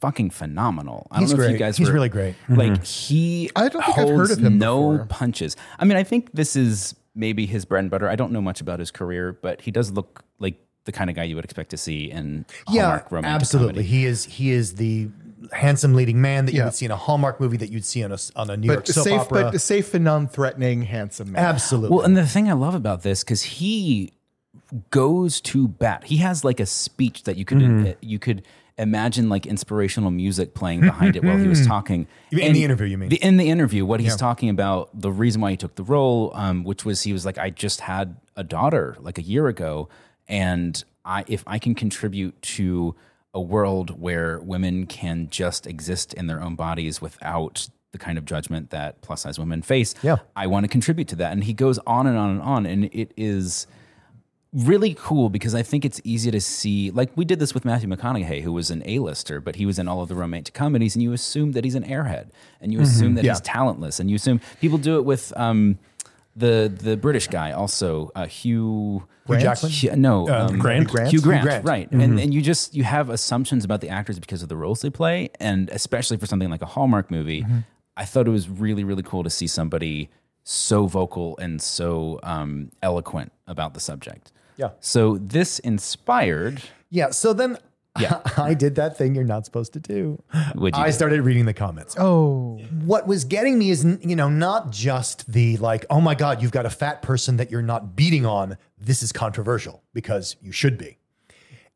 fucking 0.01 0.29
phenomenal. 0.29 1.07
I 1.11 1.19
He's 1.19 1.29
don't 1.31 1.39
know 1.39 1.45
if 1.45 1.51
you 1.51 1.57
great. 1.57 1.59
guys 1.65 1.77
He's 1.77 1.87
were- 1.87 1.93
really 1.93 2.09
great. 2.09 2.35
Like 2.49 2.83
he 2.85 3.49
I 3.55 3.69
don't 3.69 3.81
think 3.83 3.97
I've 3.97 4.07
heard 4.07 4.15
holds 4.17 4.31
of 4.31 4.39
him 4.39 4.57
no 4.57 4.91
before. 4.91 5.05
punches. 5.07 5.55
I 5.79 5.85
mean, 5.85 5.97
I 5.97 6.03
think 6.03 6.31
this 6.33 6.55
is 6.55 6.95
maybe 7.15 7.45
his 7.45 7.63
bread 7.65 7.81
and 7.85 7.89
butter. 7.91 8.09
I 8.09 8.15
don't 8.15 8.31
know 8.33 8.41
much 8.41 8.59
about 8.61 8.79
his 8.79 8.91
career, 8.91 9.31
but 9.41 9.61
he 9.61 9.71
does 9.71 9.91
look 9.91 10.23
like 10.39 10.55
the 10.83 10.91
kind 10.91 11.09
of 11.09 11.15
guy 11.15 11.23
you 11.23 11.35
would 11.35 11.45
expect 11.45 11.69
to 11.71 11.77
see 11.77 12.11
in 12.11 12.45
yeah, 12.69 12.81
Hallmark 12.83 13.11
romantic 13.11 13.41
absolutely. 13.41 13.73
comedy. 13.83 13.87
He 13.87 14.05
is 14.05 14.25
he 14.25 14.51
is 14.51 14.75
the 14.75 15.09
handsome 15.53 15.93
leading 15.93 16.19
man 16.21 16.45
that 16.45 16.53
you 16.53 16.63
would 16.63 16.73
see 16.73 16.85
in 16.85 16.91
a 16.91 16.95
Hallmark 16.97 17.39
movie 17.39 17.57
that 17.57 17.71
you'd 17.71 17.85
see 17.85 18.03
on 18.03 18.11
a 18.11 18.17
on 18.35 18.49
a 18.49 18.57
New 18.57 18.67
York 18.67 18.85
But 18.85 18.93
soap 18.93 19.03
safe, 19.05 19.21
opera. 19.21 19.51
but 19.51 19.61
safe 19.61 19.93
and 19.93 20.03
non-threatening, 20.03 20.83
handsome 20.83 21.31
man. 21.31 21.43
absolutely. 21.43 21.95
Well, 21.95 22.05
and 22.05 22.17
the 22.17 22.25
thing 22.27 22.49
I 22.49 22.53
love 22.53 22.75
about 22.75 23.01
this 23.03 23.23
because 23.23 23.41
he 23.43 24.11
goes 24.89 25.41
to 25.41 25.67
bat. 25.67 26.03
He 26.05 26.17
has 26.17 26.43
like 26.43 26.59
a 26.59 26.65
speech 26.65 27.23
that 27.23 27.37
you 27.37 27.45
could 27.45 27.57
Mm-hmm. 27.59 27.87
uh, 27.87 27.93
you 28.01 28.19
could 28.19 28.41
imagine 28.77 29.29
like 29.29 29.45
inspirational 29.45 30.11
music 30.11 30.53
playing 30.53 30.81
behind 30.81 31.15
it 31.15 31.23
while 31.23 31.37
he 31.37 31.47
was 31.47 31.65
talking. 31.65 32.07
In 32.31 32.41
And 32.41 32.55
the 32.55 32.63
interview, 32.65 32.87
you 32.87 32.97
mean? 32.97 33.07
The, 33.09 33.23
in 33.23 33.37
the 33.37 33.49
interview, 33.49 33.85
what 33.85 34.01
he's 34.01 34.17
talking 34.17 34.49
about, 34.49 34.89
the 34.99 35.11
reason 35.11 35.39
why 35.41 35.51
he 35.51 35.57
took 35.57 35.75
the 35.75 35.83
role, 35.83 36.31
um, 36.33 36.65
which 36.65 36.83
was 36.83 37.01
he 37.03 37.13
was 37.13 37.25
like, 37.25 37.37
I 37.37 37.51
just 37.51 37.79
had 37.81 38.17
a 38.35 38.43
daughter 38.43 38.97
like 38.99 39.17
a 39.17 39.21
year 39.21 39.47
ago, 39.47 39.87
and 40.27 40.83
I 41.05 41.23
if 41.27 41.43
I 41.47 41.57
can 41.59 41.73
contribute 41.73 42.41
to 42.41 42.95
a 43.33 43.39
world 43.39 43.99
where 43.99 44.39
women 44.39 44.85
can 44.87 45.29
just 45.29 45.67
exist 45.67 46.13
in 46.13 46.27
their 46.27 46.41
own 46.41 46.55
bodies 46.55 47.01
without 47.01 47.69
the 47.91 47.97
kind 47.97 48.17
of 48.17 48.25
judgment 48.25 48.71
that 48.71 49.01
plus 49.01 49.21
size 49.21 49.39
women 49.39 49.61
face. 49.61 49.95
Yeah. 50.03 50.17
I 50.35 50.47
want 50.47 50.65
to 50.65 50.67
contribute 50.67 51.07
to 51.09 51.15
that. 51.17 51.31
And 51.31 51.45
he 51.45 51.53
goes 51.53 51.79
on 51.87 52.07
and 52.07 52.17
on 52.17 52.29
and 52.29 52.41
on. 52.41 52.65
And 52.65 52.85
it 52.93 53.13
is 53.15 53.67
really 54.55 54.95
cool 54.97 55.29
because 55.29 55.53
I 55.53 55.61
think 55.61 55.83
it's 55.83 55.99
easy 56.03 56.31
to 56.31 56.39
see, 56.39 56.89
like 56.91 57.11
we 57.15 57.25
did 57.25 57.39
this 57.39 57.53
with 57.53 57.65
Matthew 57.65 57.89
McConaughey, 57.89 58.41
who 58.41 58.53
was 58.53 58.71
an 58.71 58.81
A-lister, 58.85 59.41
but 59.41 59.57
he 59.57 59.65
was 59.65 59.77
in 59.77 59.87
all 59.87 60.01
of 60.01 60.07
the 60.07 60.15
romantic 60.15 60.53
comedies, 60.53 60.95
and 60.95 61.03
you 61.03 61.11
assume 61.13 61.51
that 61.51 61.63
he's 61.65 61.75
an 61.75 61.83
airhead, 61.83 62.29
and 62.61 62.71
you 62.71 62.79
assume 62.79 63.15
that 63.15 63.25
he's 63.25 63.41
talentless, 63.41 63.99
and 63.99 64.09
you 64.09 64.15
assume 64.15 64.39
people 64.61 64.77
do 64.77 64.97
it 64.97 65.05
with 65.05 65.33
um, 65.35 65.77
the 66.35 66.73
the 66.73 66.95
British 66.95 67.27
guy 67.27 67.51
also, 67.51 68.11
uh, 68.15 68.25
Hugh. 68.25 69.05
Hugh 69.27 69.37
Jackman? 69.39 69.71
Hugh- 69.71 69.95
no, 69.95 70.29
um, 70.29 70.59
Grant? 70.59 70.87
Grant? 70.87 71.09
Hugh 71.09 71.19
Hugh 71.19 71.23
Grant, 71.23 71.43
Grant. 71.43 71.65
right? 71.65 71.91
And 71.91 72.19
and 72.19 72.33
you 72.33 72.41
just 72.41 72.75
you 72.75 72.83
have 72.83 73.09
assumptions 73.09 73.65
about 73.65 73.81
the 73.81 73.89
actors 73.89 74.19
because 74.19 74.41
of 74.43 74.49
the 74.49 74.55
roles 74.55 74.81
they 74.81 74.89
play, 74.89 75.29
and 75.39 75.69
especially 75.69 76.17
for 76.17 76.27
something 76.27 76.49
like 76.49 76.61
a 76.61 76.67
Hallmark 76.67 77.11
movie, 77.11 77.45
I 77.97 78.05
thought 78.05 78.27
it 78.27 78.31
was 78.31 78.47
really 78.49 78.83
really 78.83 79.03
cool 79.03 79.23
to 79.23 79.29
see 79.29 79.47
somebody 79.47 80.09
so 80.43 80.85
vocal 80.85 81.35
and 81.39 81.59
so 81.61 82.19
um, 82.23 82.71
eloquent 82.83 83.31
about 83.47 83.73
the 83.73 83.79
subject. 83.79 84.31
Yeah. 84.57 84.69
So 84.79 85.17
this 85.17 85.59
inspired. 85.59 86.61
yeah. 86.89 87.09
So 87.11 87.33
then 87.33 87.57
Yeah. 87.99 88.19
I 88.35 88.53
did 88.55 88.75
that 88.75 88.97
thing 88.97 89.15
you're 89.15 89.23
not 89.23 89.45
supposed 89.45 89.71
to 89.71 89.79
do. 89.79 90.21
Would 90.55 90.75
you? 90.75 90.81
I 90.81 90.89
started 90.89 91.21
reading 91.21 91.45
the 91.45 91.53
comments. 91.53 91.95
oh, 91.97 92.57
What 92.83 93.07
was 93.07 93.23
getting 93.23 93.57
me 93.57 93.69
is, 93.69 93.85
you 94.01 94.17
know, 94.17 94.27
not 94.27 94.69
just 94.69 95.31
the 95.31 95.55
like, 95.57 95.85
oh 95.89 96.01
my 96.01 96.13
God, 96.13 96.41
you've 96.41 96.51
got 96.51 96.65
a 96.65 96.69
fat 96.69 97.01
person 97.01 97.37
that 97.37 97.49
you're 97.51 97.61
not 97.61 97.95
beating 97.95 98.25
on. 98.25 98.57
This 98.77 99.01
is 99.01 99.13
controversial 99.13 99.81
because 99.93 100.35
you 100.41 100.51
should 100.51 100.77
be. 100.77 100.97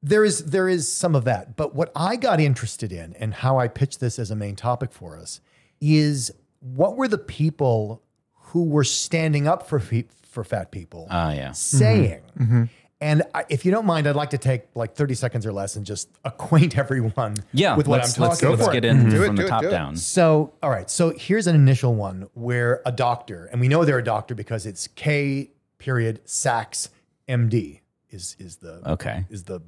There 0.03 0.25
is 0.25 0.43
there 0.45 0.67
is 0.67 0.91
some 0.91 1.15
of 1.15 1.23
that, 1.23 1.55
but 1.55 1.73
what 1.73 1.89
I 1.95 2.17
got 2.17 2.41
interested 2.41 2.91
in 2.91 3.13
and 3.15 3.33
how 3.33 3.57
I 3.57 3.69
pitched 3.69 4.01
this 4.01 4.19
as 4.19 4.29
a 4.29 4.35
main 4.35 4.57
topic 4.57 4.91
for 4.91 5.17
us 5.17 5.39
is 5.79 6.31
what 6.59 6.97
were 6.97 7.07
the 7.07 7.17
people 7.17 8.01
who 8.33 8.65
were 8.65 8.83
standing 8.83 9.47
up 9.47 9.67
for 9.69 9.79
fe- 9.79 10.07
for 10.39 10.43
fat 10.45 10.71
people 10.71 11.07
Ah, 11.09 11.31
yeah. 11.33 11.43
Mm-hmm. 11.49 11.53
saying. 11.53 12.21
Mm-hmm. 12.39 12.63
And 13.01 13.23
I, 13.33 13.43
if 13.49 13.65
you 13.65 13.71
don't 13.71 13.85
mind, 13.85 14.07
I'd 14.07 14.15
like 14.15 14.29
to 14.31 14.37
take 14.37 14.63
like 14.75 14.93
30 14.95 15.13
seconds 15.15 15.45
or 15.45 15.51
less 15.53 15.75
and 15.75 15.85
just 15.85 16.09
acquaint 16.25 16.77
everyone 16.83 17.35
Yeah. 17.53 17.75
with 17.75 17.87
what 17.87 18.01
I'm 18.03 18.07
talking 18.09 18.23
let's, 18.23 18.41
about. 18.41 18.59
let's 18.59 18.71
get 18.73 18.85
in 18.85 18.97
mm-hmm. 18.97 19.09
Do 19.09 19.23
it, 19.23 19.27
from 19.27 19.35
do 19.35 19.41
the 19.41 19.47
it, 19.47 19.49
top 19.49 19.61
do 19.63 19.67
it. 19.67 19.71
down. 19.71 19.95
So, 19.97 20.53
all 20.63 20.69
right. 20.69 20.89
So 20.89 21.11
here's 21.17 21.47
an 21.47 21.55
initial 21.55 21.93
one 21.95 22.27
where 22.33 22.81
a 22.85 22.91
doctor, 22.91 23.47
and 23.51 23.59
we 23.61 23.67
know 23.67 23.83
they're 23.85 23.97
a 23.99 24.03
doctor 24.03 24.33
because 24.35 24.65
it's 24.65 24.87
K 24.87 25.51
period 25.77 26.21
Sachs 26.25 26.89
MD 27.27 27.79
is 28.09 28.35
is 28.39 28.57
the 28.57 28.81
Okay. 28.91 29.25
is 29.29 29.43
the 29.43 29.61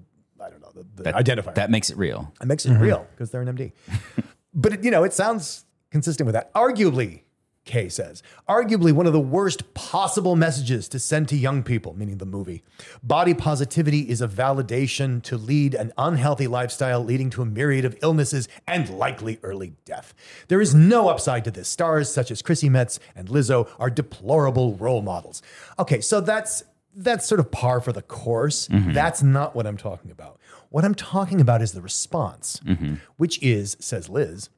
I 0.43 0.49
don't 0.49 0.61
know 0.61 0.71
the, 0.73 0.85
the 0.95 1.03
That, 1.03 1.15
identifier. 1.15 1.53
That 1.55 1.69
makes 1.69 1.89
it 1.89 1.97
real. 1.97 2.33
It 2.41 2.47
makes 2.47 2.65
it 2.65 2.73
real 2.77 3.05
because 3.11 3.29
they're 3.31 3.41
an 3.41 3.55
MD. 3.57 3.71
but 4.53 4.73
it, 4.73 4.83
you 4.83 4.91
know, 4.91 5.03
it 5.03 5.13
sounds 5.13 5.65
consistent 5.91 6.25
with 6.25 6.33
that. 6.33 6.53
Arguably, 6.53 7.21
Kay 7.63 7.89
says, 7.89 8.23
arguably 8.49 8.91
one 8.91 9.05
of 9.05 9.13
the 9.13 9.19
worst 9.19 9.73
possible 9.75 10.35
messages 10.35 10.87
to 10.89 10.97
send 10.97 11.29
to 11.29 11.35
young 11.35 11.61
people, 11.61 11.93
meaning 11.93 12.17
the 12.17 12.25
movie. 12.25 12.63
Body 13.03 13.35
positivity 13.35 14.09
is 14.09 14.19
a 14.19 14.27
validation 14.27 15.21
to 15.23 15.37
lead 15.37 15.75
an 15.75 15.93
unhealthy 15.97 16.47
lifestyle, 16.47 17.03
leading 17.03 17.29
to 17.29 17.43
a 17.43 17.45
myriad 17.45 17.85
of 17.85 17.95
illnesses 18.01 18.49
and 18.67 18.89
likely 18.89 19.39
early 19.43 19.73
death. 19.85 20.15
There 20.47 20.59
is 20.59 20.73
no 20.73 21.09
upside 21.09 21.43
to 21.45 21.51
this. 21.51 21.69
Stars 21.69 22.11
such 22.11 22.31
as 22.31 22.41
Chrissy 22.41 22.67
Metz 22.67 22.99
and 23.15 23.27
Lizzo 23.27 23.69
are 23.77 23.91
deplorable 23.91 24.75
role 24.75 25.03
models. 25.03 25.43
Okay, 25.77 26.01
so 26.01 26.19
that's 26.19 26.63
that's 26.93 27.25
sort 27.25 27.39
of 27.39 27.51
par 27.51 27.79
for 27.79 27.93
the 27.93 28.01
course. 28.01 28.67
Mm-hmm. 28.67 28.93
That's 28.93 29.23
not 29.23 29.55
what 29.55 29.65
I'm 29.65 29.77
talking 29.77 30.11
about. 30.11 30.39
What 30.69 30.83
I'm 30.83 30.95
talking 30.95 31.39
about 31.39 31.61
is 31.61 31.71
the 31.73 31.81
response, 31.81 32.59
mm-hmm. 32.65 32.95
which 33.17 33.41
is, 33.41 33.77
says 33.79 34.09
Liz, 34.09 34.49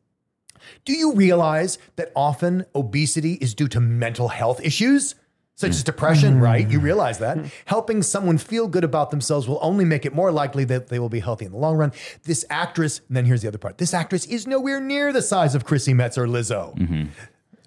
do 0.85 0.93
you 0.93 1.13
realize 1.13 1.77
that 1.95 2.11
often 2.15 2.65
obesity 2.75 3.33
is 3.33 3.53
due 3.53 3.67
to 3.69 3.79
mental 3.79 4.27
health 4.27 4.61
issues? 4.63 5.15
Such 5.55 5.69
as 5.69 5.83
depression, 5.83 6.39
mm. 6.39 6.41
right? 6.41 6.67
You 6.67 6.79
realize 6.79 7.19
that. 7.19 7.37
Helping 7.65 8.01
someone 8.01 8.39
feel 8.39 8.67
good 8.67 8.83
about 8.83 9.11
themselves 9.11 9.47
will 9.47 9.59
only 9.61 9.85
make 9.85 10.03
it 10.03 10.13
more 10.13 10.31
likely 10.31 10.63
that 10.65 10.87
they 10.87 10.97
will 10.97 11.09
be 11.09 11.19
healthy 11.19 11.45
in 11.45 11.51
the 11.51 11.59
long 11.59 11.77
run. 11.77 11.91
This 12.23 12.43
actress, 12.49 13.01
and 13.07 13.15
then 13.15 13.25
here's 13.25 13.43
the 13.43 13.49
other 13.49 13.59
part 13.59 13.77
this 13.77 13.93
actress 13.93 14.25
is 14.25 14.47
nowhere 14.47 14.81
near 14.81 15.13
the 15.13 15.21
size 15.21 15.53
of 15.53 15.63
Chrissy 15.63 15.93
Metz 15.93 16.17
or 16.17 16.25
Lizzo. 16.25 16.75
Mm-hmm. 16.75 17.03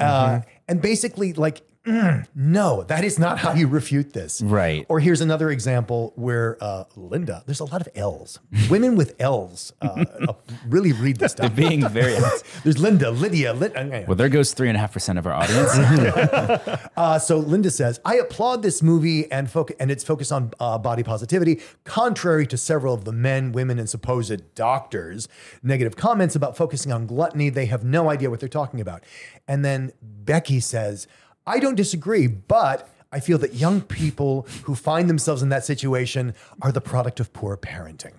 Uh, 0.01 0.05
mm-hmm. 0.05 0.49
and 0.67 0.83
basically, 0.83 1.33
like, 1.33 1.63
mm, 1.87 2.27
no, 2.35 2.83
that 2.85 3.05
is 3.05 3.19
not 3.19 3.39
how 3.39 3.53
you 3.53 3.67
refute 3.67 4.13
this. 4.13 4.43
Right. 4.43 4.85
Or 4.89 5.01
here's 5.01 5.21
another 5.21 5.51
example 5.51 6.13
where 6.17 6.57
uh, 6.61 6.85
Linda, 6.97 7.43
there's 7.47 7.61
a 7.61 7.65
lot 7.65 7.81
of 7.81 7.89
L's. 7.95 8.39
Women 8.71 8.97
with 8.97 9.15
L's 9.19 9.73
uh, 9.81 10.05
uh, 10.29 10.33
really 10.67 10.93
read 10.93 11.17
this 11.19 11.33
stuff. 11.37 11.55
Being 11.55 11.89
very 11.89 12.17
There's 12.65 12.79
Linda, 12.79 13.11
Lydia. 13.11 13.55
Uh, 13.55 14.05
well, 14.07 14.17
there 14.17 14.29
goes 14.29 14.53
three 14.53 14.69
and 14.69 14.77
a 14.77 14.81
half 14.81 14.93
percent 14.93 15.19
of 15.19 15.27
our 15.27 15.33
audience. 15.33 15.71
uh, 16.97 17.19
so 17.19 17.39
Linda 17.39 17.71
says, 17.71 18.01
I 18.05 18.17
applaud 18.17 18.63
this 18.63 18.83
movie 18.83 19.31
and 19.31 19.49
foc- 19.49 19.75
and 19.79 19.91
its 19.91 20.03
focus 20.05 20.33
on 20.33 20.53
uh, 20.61 20.79
body 20.79 21.03
positivity, 21.03 21.61
contrary 21.85 22.47
to 22.49 22.57
several 22.57 22.95
of 22.95 23.05
the 23.05 23.13
men, 23.13 23.53
women, 23.53 23.79
and 23.79 23.89
supposed 23.89 24.55
doctors' 24.55 25.29
negative 25.63 25.97
comments 25.97 26.35
about 26.35 26.57
focusing 26.57 26.93
on 26.93 27.07
gluttony. 27.07 27.49
They 27.51 27.67
have 27.67 27.85
no 27.85 28.11
idea 28.11 28.31
what 28.31 28.41
they're 28.41 28.49
talking 28.49 28.81
about. 28.81 29.03
And 29.47 29.65
then 29.65 29.93
Becky 30.03 30.61
says, 30.61 31.07
I 31.47 31.59
don't 31.61 31.75
disagree, 31.77 32.27
but 32.27 32.89
I 33.13 33.21
feel 33.21 33.39
that 33.39 33.55
young 33.55 33.81
people 33.81 34.47
who 34.65 34.75
find 34.75 35.09
themselves 35.09 35.43
in 35.43 35.49
that 35.51 35.65
situation 35.65 36.35
are 36.63 36.73
the 36.73 36.81
product 36.81 37.21
of 37.21 37.33
poor 37.33 37.57
parenting. 37.57 38.13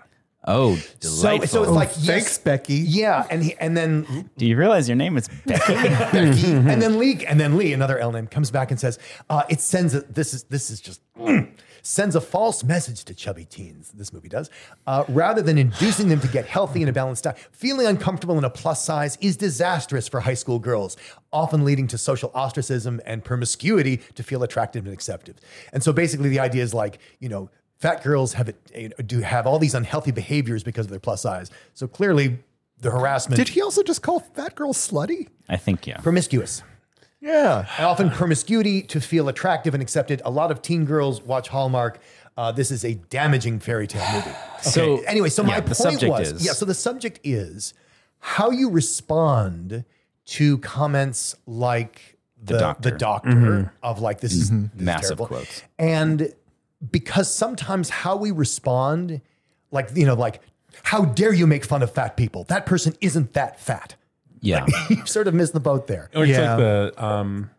Oh, 0.50 0.76
So, 1.02 1.22
delightful. 1.24 1.48
so 1.50 1.64
it's 1.64 1.72
like 1.74 1.90
yes, 1.98 2.06
Thanks, 2.06 2.38
Becky. 2.38 2.76
Yeah, 2.76 3.28
and 3.30 3.44
he, 3.44 3.56
and 3.60 3.76
then 3.76 4.30
Do 4.38 4.46
you 4.46 4.56
realize 4.56 4.88
your 4.88 4.96
name 4.96 5.18
is 5.18 5.28
Becky? 5.46 5.74
Becky, 5.74 6.52
and 6.54 6.82
then 6.82 6.98
Lee, 6.98 7.26
and 7.26 7.38
then 7.38 7.58
Lee, 7.58 7.74
another 7.74 8.00
L 8.00 8.14
name, 8.14 8.28
comes 8.28 8.50
back 8.50 8.72
and 8.72 8.80
says, 8.80 8.98
uh, 9.30 9.44
"It 9.50 9.60
sends 9.60 9.94
a, 9.94 10.02
this 10.02 10.34
is 10.34 10.44
this 10.44 10.70
is 10.70 10.80
just 10.80 11.02
mm, 11.20 11.50
sends 11.88 12.16
a 12.16 12.22
false 12.22 12.64
message 12.64 13.06
to 13.06 13.14
chubby 13.14 13.46
teens. 13.46 13.92
This 13.96 14.12
movie 14.12 14.28
does, 14.28 14.50
uh, 14.86 15.06
rather 15.08 15.42
than 15.42 15.58
inducing 15.58 16.10
them 16.10 16.20
to 16.20 16.28
get 16.28 16.46
healthy 16.46 16.82
and 16.82 16.90
a 16.90 16.94
balanced 16.94 17.24
diet. 17.24 17.38
Feeling 17.52 17.88
uncomfortable 17.88 18.38
in 18.38 18.44
a 18.44 18.50
plus 18.50 18.84
size 18.84 19.18
is 19.22 19.38
disastrous 19.38 20.08
for 20.08 20.20
high 20.20 20.34
school 20.34 20.60
girls, 20.60 20.98
often 21.32 21.64
leading 21.64 21.88
to 21.88 21.98
social 21.98 22.30
ostracism 22.36 23.00
and 23.06 23.24
promiscuity 23.24 24.02
to 24.16 24.24
feel 24.24 24.44
attractive 24.44 24.86
and 24.86 24.94
accepted. 24.94 25.40
And 25.72 25.82
so, 25.82 25.94
basically, 25.94 26.30
the 26.30 26.40
idea 26.40 26.64
is 26.64 26.74
like 26.74 27.00
you 27.20 27.30
know." 27.30 27.50
Fat 27.80 28.04
girls 28.04 28.34
have 28.34 28.50
it, 28.50 28.56
you 28.76 28.90
know, 28.90 28.96
do 29.06 29.22
have 29.22 29.46
all 29.46 29.60
these 29.60 29.76
unhealthy 29.76 30.10
behaviors 30.10 30.64
because 30.64 30.88
of 30.88 30.90
their 30.90 31.00
plus 31.00 31.22
size. 31.22 31.52
So 31.76 31.88
clearly, 31.88 32.40
the 32.80 32.90
harassment 32.90 33.38
Did 33.38 33.50
he 33.50 33.62
also 33.62 33.84
just 33.84 34.02
call 34.02 34.20
fat 34.20 34.56
girl 34.56 34.74
slutty? 34.74 35.28
I 35.48 35.58
think 35.58 35.86
yeah. 35.86 36.00
promiscuous. 36.00 36.64
Yeah. 37.28 37.68
And 37.78 37.86
often 37.86 38.10
promiscuity 38.10 38.82
to 38.84 39.02
feel 39.02 39.28
attractive 39.30 39.74
and 39.74 39.84
accepted. 39.84 40.22
A 40.26 40.32
lot 40.32 40.50
of 40.52 40.62
teen 40.62 40.86
girls 40.86 41.22
watch 41.22 41.50
Hallmark. 41.50 42.00
Uh, 42.38 42.52
this 42.52 42.72
is 42.72 42.86
a 42.86 42.94
damaging 42.96 43.60
fairy 43.60 43.88
tale 43.88 44.06
movie. 44.14 44.32
So, 44.62 44.98
anyway, 45.02 45.30
so 45.30 45.44
my 45.44 45.56
yeah, 45.56 45.60
the 45.60 45.76
point 45.76 46.04
was, 46.10 46.32
is- 46.32 46.46
yeah. 46.46 46.54
So 46.54 46.66
the 46.66 46.74
subject 46.74 47.20
is 47.24 47.76
how 48.20 48.50
you 48.50 48.72
respond 48.72 49.86
to 50.26 50.58
comments 50.58 51.36
like 51.46 52.18
the, 52.44 52.58
doctor. 52.58 52.90
the 52.90 52.98
doctor 52.98 53.74
of 53.84 54.02
like 54.02 54.20
this 54.20 54.34
is, 54.34 54.50
is 54.50 54.52
Massive 54.74 55.10
terrible. 55.10 55.28
quotes. 55.28 55.64
and 55.78 56.34
because 56.92 57.32
sometimes 57.34 57.90
how 57.90 58.16
we 58.18 58.32
respond, 58.32 59.22
like 59.72 59.90
you 59.96 60.06
know, 60.08 60.16
like 60.16 60.42
how 60.84 61.06
dare 61.06 61.34
you 61.34 61.46
make 61.48 61.64
fun 61.66 61.84
of 61.84 61.92
fat 61.92 62.18
people? 62.18 62.44
That 62.46 62.66
person 62.66 62.96
isn't 63.02 63.34
that 63.34 63.60
fat. 63.60 63.96
Yeah. 64.42 64.66
you 64.90 65.06
sort 65.06 65.28
of 65.28 65.34
missed 65.34 65.54
the 65.54 65.60
boat 65.60 65.88
there. 65.88 66.10
Or 66.16 66.24
it's 66.24 66.32
Yeah. 66.38 66.56
like 66.56 66.58
the 66.60 67.04
um 67.04 67.50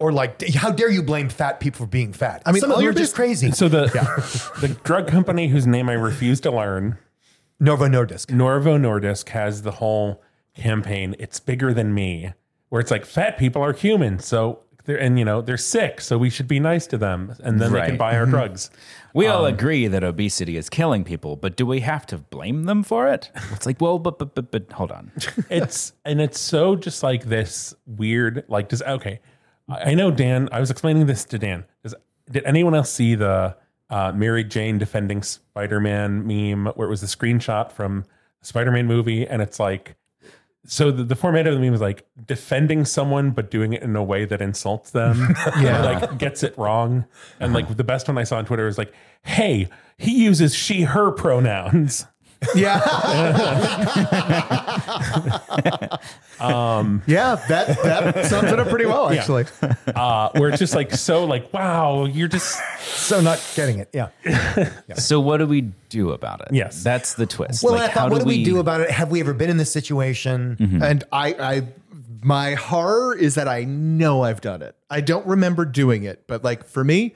Or 0.00 0.12
like, 0.12 0.42
how 0.54 0.70
dare 0.70 0.90
you 0.90 1.02
blame 1.02 1.28
fat 1.28 1.60
people 1.60 1.84
for 1.84 1.90
being 1.90 2.12
fat? 2.12 2.42
I 2.46 2.50
mean, 2.50 2.54
mean, 2.54 2.60
some 2.62 2.72
of 2.72 2.82
you're 2.82 2.92
just 2.92 3.02
just- 3.12 3.14
crazy. 3.14 3.50
so 3.52 3.68
the 3.68 3.86
the 4.60 4.68
drug 4.84 5.06
company 5.08 5.48
whose 5.48 5.66
name 5.66 5.88
I 5.88 5.92
refuse 5.94 6.40
to 6.40 6.50
learn, 6.50 6.98
Novo 7.60 7.86
Nordisk. 7.86 8.30
Novo 8.30 8.76
Nordisk 8.78 9.28
has 9.30 9.62
the 9.62 9.72
whole 9.72 10.22
campaign. 10.56 11.14
It's 11.18 11.38
bigger 11.40 11.72
than 11.72 11.94
me, 11.94 12.32
where 12.70 12.80
it's 12.80 12.90
like 12.90 13.04
fat 13.04 13.38
people 13.38 13.62
are 13.62 13.72
human, 13.72 14.18
so 14.18 14.60
they're 14.84 15.00
and 15.00 15.18
you 15.18 15.24
know 15.24 15.40
they're 15.40 15.56
sick, 15.56 16.00
so 16.00 16.18
we 16.18 16.30
should 16.30 16.48
be 16.48 16.60
nice 16.60 16.86
to 16.88 16.98
them, 16.98 17.34
and 17.42 17.60
then 17.60 17.72
they 17.72 17.86
can 17.86 17.96
buy 17.96 18.16
our 18.16 18.26
drugs. 18.26 18.70
We 19.14 19.26
all 19.26 19.44
agree 19.44 19.86
that 19.88 20.02
obesity 20.02 20.56
is 20.56 20.70
killing 20.70 21.04
people, 21.04 21.36
but 21.36 21.56
do 21.56 21.66
we 21.66 21.80
have 21.80 22.06
to 22.06 22.18
blame 22.18 22.64
them 22.64 22.82
for 22.82 23.08
it? 23.08 23.30
It's 23.52 23.66
like, 23.66 23.80
well, 23.80 23.98
but 23.98 24.18
but 24.18 24.34
but 24.34 24.50
but 24.50 24.72
hold 24.72 24.90
on. 24.90 25.12
it's 25.50 25.92
and 26.04 26.20
it's 26.20 26.40
so 26.40 26.74
just 26.76 27.02
like 27.02 27.24
this 27.26 27.74
weird 27.86 28.44
like 28.48 28.68
does 28.68 28.82
okay 28.82 29.20
i 29.68 29.90
I 29.90 29.94
know 29.94 30.10
dan 30.10 30.48
i 30.52 30.60
was 30.60 30.70
explaining 30.70 31.06
this 31.06 31.24
to 31.26 31.38
dan 31.38 31.64
does 31.82 31.94
did 32.30 32.44
anyone 32.44 32.74
else 32.74 32.90
see 32.90 33.14
the 33.14 33.56
uh, 33.90 34.12
mary 34.12 34.44
jane 34.44 34.78
defending 34.78 35.22
spider-man 35.22 36.26
meme 36.26 36.72
where 36.74 36.86
it 36.86 36.90
was 36.90 37.02
a 37.02 37.06
screenshot 37.06 37.70
from 37.72 38.04
the 38.40 38.46
spider-man 38.46 38.86
movie 38.86 39.26
and 39.26 39.42
it's 39.42 39.60
like 39.60 39.96
so 40.64 40.90
the, 40.90 41.02
the 41.02 41.16
format 41.16 41.46
of 41.46 41.54
the 41.54 41.60
meme 41.60 41.74
is 41.74 41.80
like 41.80 42.06
defending 42.26 42.84
someone 42.84 43.30
but 43.30 43.50
doing 43.50 43.72
it 43.72 43.82
in 43.82 43.96
a 43.96 44.02
way 44.02 44.24
that 44.24 44.40
insults 44.40 44.90
them 44.90 45.34
yeah. 45.60 45.82
like 45.82 46.18
gets 46.18 46.42
it 46.42 46.56
wrong. 46.56 47.04
And 47.40 47.52
like 47.52 47.64
uh-huh. 47.64 47.74
the 47.74 47.84
best 47.84 48.08
one 48.08 48.18
i 48.18 48.24
saw 48.24 48.38
on 48.38 48.44
twitter 48.44 48.64
was 48.64 48.78
like 48.78 48.92
hey 49.22 49.68
he 49.98 50.24
uses 50.24 50.54
she 50.54 50.82
her 50.82 51.10
pronouns 51.10 52.06
Yeah. 52.54 52.80
yeah, 57.06 57.36
that 57.48 57.78
that 57.82 58.26
sums 58.26 58.50
it 58.50 58.58
up 58.58 58.68
pretty 58.68 58.86
well, 58.86 59.10
actually. 59.10 59.44
uh, 59.94 60.30
where 60.34 60.50
it's 60.50 60.58
just 60.58 60.74
like 60.74 60.92
so 60.92 61.24
like 61.24 61.52
wow 61.52 62.04
you're 62.04 62.28
just 62.28 62.60
So 62.80 63.20
not 63.20 63.42
getting 63.54 63.78
it. 63.78 63.90
Yeah. 63.92 64.08
So 64.94 65.20
what 65.20 65.38
do 65.38 65.46
we 65.46 65.62
do 65.88 66.10
about 66.10 66.40
it? 66.42 66.48
Yes. 66.52 66.82
that's 66.82 67.14
the 67.14 67.26
twist. 67.26 67.62
Well, 67.62 67.74
like, 67.74 67.82
I 67.82 67.86
thought, 67.92 67.94
how 67.94 68.08
what 68.10 68.20
do 68.22 68.26
we 68.26 68.44
do 68.44 68.58
about 68.58 68.80
it? 68.80 68.90
Have 68.90 69.10
we 69.10 69.20
ever 69.20 69.34
been 69.34 69.50
in 69.50 69.56
this 69.56 69.70
situation? 69.70 70.80
And 70.82 71.04
I, 71.12 71.34
I, 71.34 71.62
my 72.22 72.54
horror 72.54 73.16
is 73.16 73.34
that 73.34 73.48
I 73.48 73.64
know 73.64 74.22
I've 74.22 74.40
done 74.40 74.62
it. 74.62 74.74
I 74.90 75.00
don't 75.00 75.26
remember 75.26 75.64
doing 75.64 76.04
it, 76.04 76.24
but 76.26 76.44
like 76.44 76.64
for 76.64 76.84
me, 76.84 77.14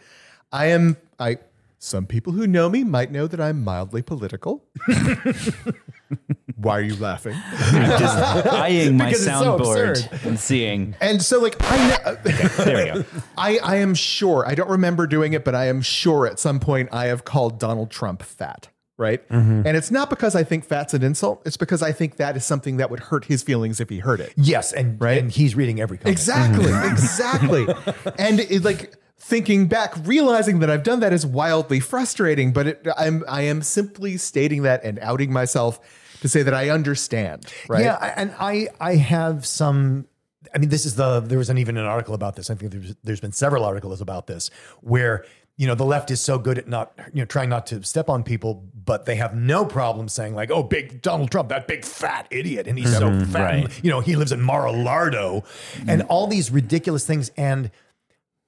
I 0.52 0.66
am. 0.66 0.96
I. 1.18 1.38
Some 1.86 2.04
people 2.04 2.32
who 2.32 2.48
know 2.48 2.68
me 2.68 2.82
might 2.82 3.12
know 3.12 3.28
that 3.28 3.40
I'm 3.40 3.62
mildly 3.62 4.02
political. 4.02 4.64
Why 6.56 6.78
are 6.78 6.82
you 6.82 6.96
laughing? 6.96 7.34
just 7.52 8.46
eyeing 8.48 8.96
my 8.96 9.04
Because 9.10 9.24
it's 9.24 9.38
so 9.38 9.58
soundboard 9.58 9.90
absurd. 9.90 10.20
and 10.26 10.36
seeing? 10.40 10.96
And 11.00 11.22
so, 11.22 11.38
like, 11.40 11.54
I 11.60 11.88
know. 11.88 11.96
Uh, 12.04 12.16
there 12.64 12.94
we 12.96 13.02
go. 13.02 13.04
I, 13.38 13.58
I 13.58 13.76
am 13.76 13.94
sure, 13.94 14.44
I 14.44 14.56
don't 14.56 14.68
remember 14.70 15.06
doing 15.06 15.32
it, 15.32 15.44
but 15.44 15.54
I 15.54 15.66
am 15.68 15.80
sure 15.80 16.26
at 16.26 16.40
some 16.40 16.58
point 16.58 16.88
I 16.90 17.06
have 17.06 17.24
called 17.24 17.60
Donald 17.60 17.92
Trump 17.92 18.20
fat, 18.22 18.68
right? 18.96 19.26
Mm-hmm. 19.28 19.62
And 19.64 19.76
it's 19.76 19.92
not 19.92 20.10
because 20.10 20.34
I 20.34 20.42
think 20.42 20.64
fat's 20.64 20.92
an 20.92 21.04
insult. 21.04 21.42
It's 21.46 21.56
because 21.56 21.82
I 21.82 21.92
think 21.92 22.16
that 22.16 22.36
is 22.36 22.44
something 22.44 22.78
that 22.78 22.90
would 22.90 23.00
hurt 23.00 23.26
his 23.26 23.44
feelings 23.44 23.78
if 23.78 23.90
he 23.90 24.00
heard 24.00 24.18
it. 24.18 24.32
Yes, 24.36 24.72
and 24.72 25.00
Right? 25.00 25.18
and 25.22 25.30
he's 25.30 25.54
reading 25.54 25.80
every 25.80 25.98
comment. 25.98 26.12
Exactly, 26.18 26.64
mm-hmm. 26.64 26.92
exactly. 26.92 27.66
And 28.18 28.40
it, 28.40 28.64
like 28.64 28.94
thinking 29.18 29.66
back, 29.66 29.94
realizing 30.04 30.60
that 30.60 30.70
I've 30.70 30.82
done 30.82 31.00
that 31.00 31.12
is 31.12 31.26
wildly 31.26 31.80
frustrating, 31.80 32.52
but 32.52 32.66
it, 32.66 32.86
I'm, 32.96 33.24
I 33.28 33.42
am 33.42 33.62
simply 33.62 34.16
stating 34.16 34.62
that 34.62 34.84
and 34.84 34.98
outing 35.00 35.32
myself 35.32 35.80
to 36.20 36.28
say 36.28 36.42
that 36.42 36.54
I 36.54 36.70
understand, 36.70 37.46
right? 37.68 37.84
Yeah, 37.84 38.14
and 38.16 38.34
I 38.38 38.68
I 38.80 38.96
have 38.96 39.46
some. 39.46 40.06
I 40.54 40.58
mean, 40.58 40.68
this 40.68 40.86
is 40.86 40.96
the 40.96 41.20
there 41.20 41.38
wasn't 41.38 41.58
even 41.58 41.76
an 41.76 41.86
article 41.86 42.14
about 42.14 42.36
this. 42.36 42.50
I 42.50 42.54
think 42.54 42.72
there's, 42.72 42.94
there's 43.02 43.20
been 43.20 43.32
several 43.32 43.64
articles 43.64 44.00
about 44.00 44.26
this 44.26 44.50
where 44.80 45.24
you 45.56 45.66
know 45.66 45.74
the 45.74 45.84
left 45.84 46.10
is 46.10 46.20
so 46.20 46.38
good 46.38 46.58
at 46.58 46.68
not 46.68 46.92
you 47.12 47.20
know 47.20 47.26
trying 47.26 47.48
not 47.48 47.66
to 47.68 47.82
step 47.82 48.08
on 48.08 48.22
people, 48.22 48.64
but 48.74 49.06
they 49.06 49.16
have 49.16 49.34
no 49.34 49.64
problem 49.64 50.08
saying 50.08 50.34
like, 50.34 50.50
oh, 50.50 50.62
big 50.62 51.02
Donald 51.02 51.30
Trump, 51.30 51.48
that 51.48 51.66
big 51.66 51.84
fat 51.84 52.28
idiot, 52.30 52.66
and 52.66 52.78
he's 52.78 52.96
so 52.96 53.08
mm-hmm. 53.10 53.32
fat, 53.32 53.54
and, 53.54 53.84
you 53.84 53.90
know, 53.90 54.00
he 54.00 54.16
lives 54.16 54.32
in 54.32 54.40
Mar-a-Lardo, 54.40 55.44
and 55.86 56.02
mm-hmm. 56.02 56.10
all 56.10 56.26
these 56.26 56.50
ridiculous 56.50 57.06
things 57.06 57.30
and. 57.36 57.70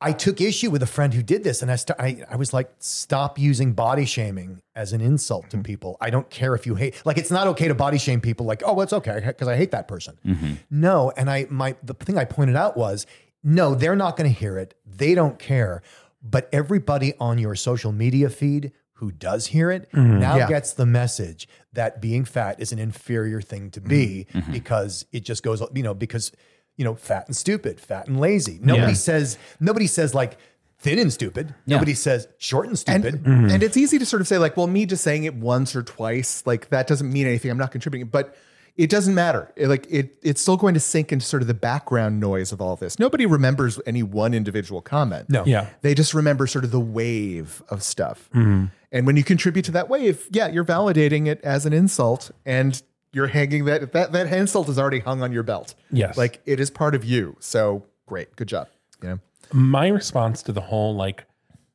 I 0.01 0.13
took 0.13 0.41
issue 0.41 0.71
with 0.71 0.83
a 0.83 0.87
friend 0.87 1.13
who 1.13 1.23
did 1.23 1.43
this, 1.43 1.61
and 1.61 1.71
I, 1.71 1.77
st- 1.77 1.99
I 1.99 2.23
I 2.31 2.37
was 2.37 2.53
like, 2.53 2.71
stop 2.79 3.39
using 3.39 3.73
body 3.73 4.05
shaming 4.05 4.63
as 4.77 4.93
an 4.93 5.01
insult 5.01 5.51
to 5.51 5.57
mm-hmm. 5.57 5.65
people. 5.65 5.97
I 6.01 6.11
don't 6.11 6.31
care 6.31 6.55
if 6.55 6.67
you 6.67 6.77
hate. 6.77 7.03
Like, 7.05 7.19
it's 7.19 7.33
not 7.33 7.49
okay 7.49 7.67
to 7.69 7.75
body 7.75 7.99
shame 7.99 8.21
people. 8.21 8.47
Like, 8.47 8.63
oh, 8.65 8.81
it's 8.81 8.93
okay 8.93 9.23
because 9.27 9.49
I 9.49 9.57
hate 9.57 9.73
that 9.73 9.89
person. 9.89 10.17
Mm-hmm. 10.25 10.53
No, 10.71 11.13
and 11.17 11.29
I 11.29 11.47
my 11.51 11.75
the 11.83 11.95
thing 11.95 12.17
I 12.17 12.25
pointed 12.25 12.55
out 12.55 12.77
was, 12.77 13.07
no, 13.43 13.75
they're 13.75 13.97
not 13.97 14.17
going 14.17 14.33
to 14.33 14.39
hear 14.39 14.57
it. 14.59 14.75
They 14.87 15.15
don't 15.15 15.39
care. 15.39 15.83
But 16.23 16.49
everybody 16.53 17.15
on 17.21 17.39
your 17.39 17.55
social 17.55 17.93
media 17.93 18.29
feed 18.29 18.73
who 18.95 19.13
does 19.13 19.47
hear 19.47 19.71
it 19.71 19.91
mm-hmm. 19.93 20.19
now 20.19 20.37
Yeah. 20.37 20.49
gets 20.49 20.73
the 20.73 20.87
message 20.87 21.49
that 21.73 22.01
being 22.01 22.25
fat 22.25 22.61
is 22.61 22.73
an 22.73 22.81
inferior 22.81 23.41
thing 23.41 23.71
to 23.71 23.81
be 23.81 24.27
because 24.51 25.07
it 25.13 25.21
just 25.21 25.45
goes, 25.45 25.63
you 25.73 25.85
know, 25.85 25.95
because 25.95 26.33
you 26.79 26.85
know, 26.85 26.95
fat 26.95 27.27
and 27.27 27.37
stupid, 27.37 27.79
fat 27.79 28.07
and 28.09 28.19
lazy. 28.19 28.59
Nobody 28.63 28.93
Yeah. 28.93 28.97
says 28.97 29.37
nobody 29.61 29.87
says 29.87 30.15
like 30.15 30.39
thin 30.79 30.99
and 30.99 31.13
stupid. 31.13 31.55
Nobody 31.67 31.93
says 31.93 32.27
short 32.39 32.67
and 32.69 32.71
And, 32.87 33.03
stupid. 33.03 33.23
Mm-hmm. 33.23 33.31
Mm-hmm. 33.33 33.51
and 33.51 33.63
it's 33.63 33.77
easy 33.77 33.99
to 33.99 34.07
sort 34.07 34.23
of 34.23 34.29
say, 34.29 34.39
like, 34.39 34.57
well, 34.57 34.69
me 34.69 34.87
just 34.87 35.03
saying 35.05 35.25
it 35.25 35.35
once 35.35 35.75
or 35.77 35.83
twice, 35.83 36.43
like 36.47 36.71
that 36.71 36.87
doesn't 36.87 37.13
mean 37.13 37.27
anything. 37.27 37.51
I'm 37.51 37.59
not 37.59 37.73
contributing. 37.73 38.09
But 38.09 38.35
it 38.77 38.89
doesn't 38.89 39.13
matter. 39.17 39.53
It, 39.57 39.67
like 39.67 39.89
it, 39.91 40.15
it's 40.23 40.41
still 40.41 40.57
going 40.57 40.75
to 40.75 40.81
sink 40.81 41.11
into 41.13 41.27
sort 41.27 41.43
of 41.43 41.49
the 41.49 41.55
background 41.55 42.21
noise 42.21 42.53
of 42.53 42.61
all 42.61 42.77
this. 42.77 42.97
Nobody 43.01 43.27
remembers 43.27 43.81
any 43.87 44.05
one 44.05 44.33
individual 44.35 44.81
comment. 44.81 45.29
No. 45.29 45.45
Yeah. 45.45 45.67
They 45.83 45.95
just 45.97 46.15
remember 46.15 46.47
sort 46.47 46.65
of 46.65 46.71
the 46.71 46.79
wave 46.79 47.61
of 47.71 47.83
stuff. 47.83 48.31
Mm-hmm. 48.33 48.67
And 48.93 49.05
when 49.05 49.17
you 49.17 49.25
contribute 49.25 49.65
to 49.65 49.73
that 49.73 49.89
wave, 49.89 50.29
yeah, 50.31 50.47
you're 50.47 50.65
validating 50.65 51.27
it 51.27 51.41
as 51.43 51.67
an 51.67 51.73
insult 51.73 52.31
and 52.47 52.81
you're 53.13 53.27
hanging 53.27 53.65
that 53.67 53.93
that 53.93 54.13
that 54.13 54.33
insult 54.33 54.69
is 54.69 54.79
already 54.79 55.01
hung 55.01 55.23
on 55.23 55.33
your 55.33 55.43
belt. 55.43 55.75
Yes. 55.91 56.17
Like 56.17 56.41
it 56.47 56.61
is 56.61 56.71
part 56.71 56.95
of 56.95 57.05
you. 57.05 57.37
So 57.41 57.85
great. 58.07 58.35
Good 58.37 58.49
job. 58.49 58.69
You 59.03 59.09
know? 59.09 59.19
my 59.53 59.89
response 59.89 60.43
to 60.43 60.53
the 60.53 60.61
whole 60.61 60.95
like 60.95 61.25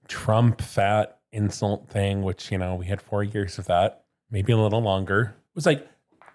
Trump 0.08 0.62
fat 0.62 1.20
insult 1.32 1.90
thing, 1.90 2.22
which 2.24 2.52
you 2.52 2.58
know 2.58 2.76
we 2.76 2.86
had 2.86 3.02
four 3.02 3.24
years 3.24 3.58
of 3.58 3.66
that, 3.66 4.04
maybe 4.30 4.52
a 4.52 4.58
little 4.58 4.82
longer, 4.82 5.36
was 5.56 5.66
like 5.66 5.88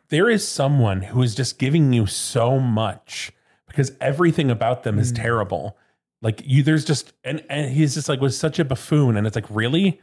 there 0.09 0.31
is 0.31 0.47
someone 0.47 1.03
who 1.03 1.23
is 1.23 1.35
just 1.35 1.59
giving 1.59 1.93
you 1.93 2.07
so 2.07 2.59
much 2.59 3.33
because 3.67 3.93
everything 4.01 4.51
about 4.51 4.83
them 4.83 4.99
is 4.99 5.11
hmm. 5.11 5.17
terrible. 5.17 5.77
Like 6.21 6.43
you, 6.45 6.63
there's 6.63 6.85
just 6.85 7.13
and 7.23 7.45
and 7.49 7.71
he's 7.71 7.95
just 7.95 8.09
like 8.09 8.21
was 8.21 8.39
such 8.39 8.59
a 8.59 8.65
buffoon, 8.65 9.17
and 9.17 9.27
it's 9.27 9.37
like 9.37 9.49
really, 9.51 10.01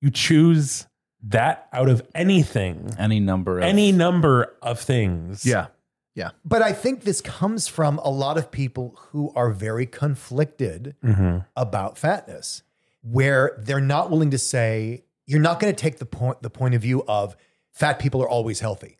you 0.00 0.10
choose 0.10 0.86
that 1.22 1.68
out 1.72 1.88
of 1.88 2.06
anything, 2.14 2.94
Any 2.98 3.20
number 3.20 3.58
of 3.58 3.64
any 3.64 3.92
number 3.92 4.54
of 4.62 4.80
things. 4.80 5.44
Yeah. 5.44 5.66
Yeah. 6.14 6.30
But 6.44 6.62
I 6.62 6.72
think 6.72 7.02
this 7.02 7.20
comes 7.20 7.68
from 7.68 7.98
a 7.98 8.10
lot 8.10 8.38
of 8.38 8.50
people 8.50 8.96
who 9.10 9.32
are 9.36 9.50
very 9.50 9.86
conflicted 9.86 10.96
mm-hmm. 11.04 11.38
about 11.56 11.96
fatness, 11.96 12.62
where 13.02 13.56
they're 13.58 13.80
not 13.80 14.10
willing 14.10 14.30
to 14.32 14.38
say, 14.38 15.04
you're 15.26 15.40
not 15.40 15.60
going 15.60 15.72
to 15.72 15.80
take 15.80 15.98
the 15.98 16.06
point 16.06 16.42
the 16.42 16.50
point 16.50 16.74
of 16.74 16.82
view 16.82 17.04
of 17.06 17.36
fat 17.72 17.98
people 17.98 18.22
are 18.22 18.28
always 18.28 18.60
healthy 18.60 18.98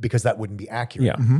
because 0.00 0.22
that 0.22 0.38
wouldn't 0.38 0.58
be 0.58 0.68
accurate. 0.68 1.06
Yeah. 1.06 1.16
Mm-hmm. 1.16 1.38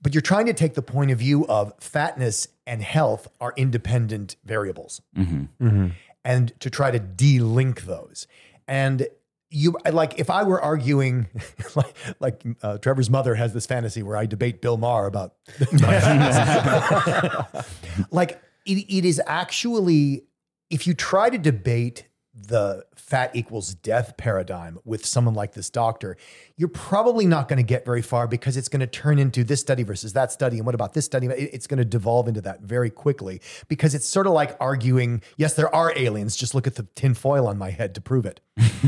But 0.00 0.14
you're 0.14 0.22
trying 0.22 0.46
to 0.46 0.52
take 0.54 0.74
the 0.74 0.82
point 0.82 1.10
of 1.10 1.18
view 1.18 1.46
of 1.46 1.72
fatness 1.80 2.48
and 2.66 2.82
health 2.82 3.26
are 3.40 3.54
independent 3.56 4.36
variables 4.44 5.00
mm-hmm. 5.16 5.88
and 6.24 6.60
to 6.60 6.70
try 6.70 6.90
to 6.90 6.98
de-link 6.98 7.82
those. 7.82 8.26
And 8.68 9.08
you 9.54 9.76
like 9.90 10.18
if 10.18 10.28
I 10.30 10.42
were 10.42 10.60
arguing 10.60 11.28
like 11.76 11.94
like 12.18 12.42
uh, 12.62 12.78
Trevor's 12.78 13.08
mother 13.08 13.36
has 13.36 13.54
this 13.54 13.66
fantasy 13.66 14.02
where 14.02 14.16
I 14.16 14.26
debate 14.26 14.60
Bill 14.60 14.76
Maher 14.76 15.06
about 15.06 15.36
like 18.10 18.42
it, 18.66 18.84
it 18.88 19.04
is 19.04 19.22
actually 19.26 20.24
if 20.70 20.86
you 20.86 20.94
try 20.94 21.28
to 21.30 21.38
debate 21.38 22.08
the 22.36 22.84
fat 22.96 23.30
equals 23.34 23.74
death 23.74 24.16
paradigm 24.16 24.78
with 24.84 25.06
someone 25.06 25.34
like 25.34 25.52
this 25.52 25.70
doctor, 25.70 26.16
you're 26.56 26.68
probably 26.68 27.26
not 27.26 27.48
going 27.48 27.58
to 27.58 27.62
get 27.62 27.84
very 27.84 28.02
far 28.02 28.26
because 28.26 28.56
it's 28.56 28.68
going 28.68 28.80
to 28.80 28.88
turn 28.88 29.20
into 29.20 29.44
this 29.44 29.60
study 29.60 29.84
versus 29.84 30.14
that 30.14 30.32
study. 30.32 30.56
And 30.56 30.66
what 30.66 30.74
about 30.74 30.94
this 30.94 31.04
study? 31.04 31.28
It's 31.28 31.68
going 31.68 31.78
to 31.78 31.84
devolve 31.84 32.26
into 32.26 32.40
that 32.40 32.62
very 32.62 32.90
quickly 32.90 33.40
because 33.68 33.94
it's 33.94 34.06
sort 34.06 34.26
of 34.26 34.32
like 34.32 34.56
arguing, 34.58 35.22
yes, 35.36 35.54
there 35.54 35.72
are 35.72 35.92
aliens. 35.96 36.34
Just 36.34 36.56
look 36.56 36.66
at 36.66 36.74
the 36.74 36.88
tin 36.96 37.14
foil 37.14 37.46
on 37.46 37.56
my 37.56 37.70
head 37.70 37.94
to 37.94 38.00
prove 38.00 38.26
it. 38.26 38.40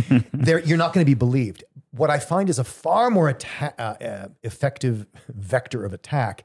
there, 0.32 0.59
you're 0.59 0.78
not 0.78 0.92
going 0.92 1.04
to 1.04 1.09
be 1.09 1.14
believed. 1.14 1.62
What 1.92 2.11
I 2.11 2.18
find 2.18 2.50
is 2.50 2.59
a 2.59 2.64
far 2.64 3.11
more 3.11 3.28
atta- 3.28 3.74
uh, 3.78 4.04
uh, 4.04 4.28
effective 4.42 5.06
vector 5.28 5.85
of 5.85 5.92
attack 5.92 6.42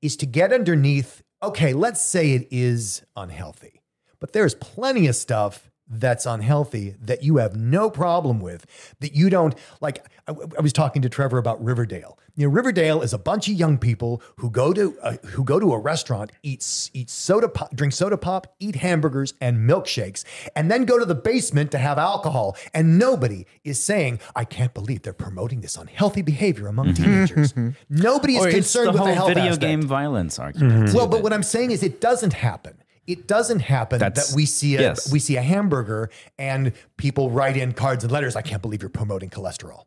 is 0.00 0.16
to 0.18 0.26
get 0.26 0.52
underneath, 0.52 1.24
okay, 1.42 1.72
let's 1.72 2.00
say 2.00 2.32
it 2.32 2.46
is 2.52 3.02
unhealthy, 3.16 3.82
but 4.20 4.32
there's 4.32 4.54
plenty 4.54 5.08
of 5.08 5.16
stuff 5.16 5.70
that's 5.88 6.24
unhealthy 6.26 6.94
that 7.00 7.22
you 7.22 7.36
have 7.36 7.54
no 7.56 7.90
problem 7.90 8.40
with 8.40 8.64
that 9.00 9.14
you 9.14 9.28
don't 9.28 9.54
like 9.80 10.04
I, 10.26 10.32
I 10.58 10.60
was 10.62 10.72
talking 10.72 11.02
to 11.02 11.08
Trevor 11.10 11.36
about 11.36 11.62
Riverdale. 11.62 12.18
You 12.36 12.46
know 12.48 12.52
Riverdale 12.52 13.02
is 13.02 13.12
a 13.12 13.18
bunch 13.18 13.46
of 13.48 13.54
young 13.54 13.76
people 13.78 14.22
who 14.36 14.50
go 14.50 14.72
to 14.72 14.98
uh, 15.02 15.16
who 15.26 15.44
go 15.44 15.60
to 15.60 15.72
a 15.72 15.78
restaurant, 15.78 16.32
eat 16.42 16.90
eat 16.94 17.10
soda 17.10 17.48
pop, 17.48 17.76
drink 17.76 17.92
soda 17.92 18.16
pop, 18.16 18.54
eat 18.58 18.76
hamburgers 18.76 19.34
and 19.42 19.68
milkshakes 19.68 20.24
and 20.56 20.70
then 20.70 20.84
go 20.86 20.98
to 20.98 21.04
the 21.04 21.14
basement 21.14 21.70
to 21.72 21.78
have 21.78 21.98
alcohol 21.98 22.56
and 22.72 22.98
nobody 22.98 23.44
is 23.62 23.80
saying 23.80 24.18
I 24.34 24.44
can't 24.44 24.72
believe 24.72 25.02
they're 25.02 25.12
promoting 25.12 25.60
this 25.60 25.76
unhealthy 25.76 26.22
behavior 26.22 26.66
among 26.66 26.94
teenagers. 26.94 27.52
Nobody 27.90 28.36
is 28.36 28.46
Or 28.46 28.50
concerned 28.50 28.88
the 28.88 28.92
with 28.92 29.02
the 29.04 29.14
health 29.14 29.28
video 29.28 29.44
aspect. 29.44 29.60
game 29.60 29.82
violence 29.82 30.38
argument. 30.38 30.90
too, 30.90 30.96
Well, 30.96 31.06
but 31.06 31.22
what 31.22 31.32
I'm 31.34 31.42
saying 31.42 31.70
is 31.72 31.82
it 31.82 32.00
doesn't 32.00 32.32
happen. 32.32 32.78
It 33.06 33.26
doesn't 33.26 33.60
happen 33.60 33.98
That's- 33.98 34.30
that 34.30 34.36
we 34.36 34.46
see 34.46 34.76
a 34.76 34.80
yes. 34.80 35.12
we 35.12 35.18
see 35.18 35.36
a 35.36 35.42
hamburger 35.42 36.10
and 36.38 36.72
people 36.96 37.30
write 37.30 37.56
in 37.56 37.72
cards 37.72 38.02
and 38.04 38.12
letters. 38.12 38.36
I 38.36 38.42
can't 38.42 38.62
believe 38.62 38.82
you're 38.82 38.88
promoting 38.88 39.30
cholesterol. 39.30 39.84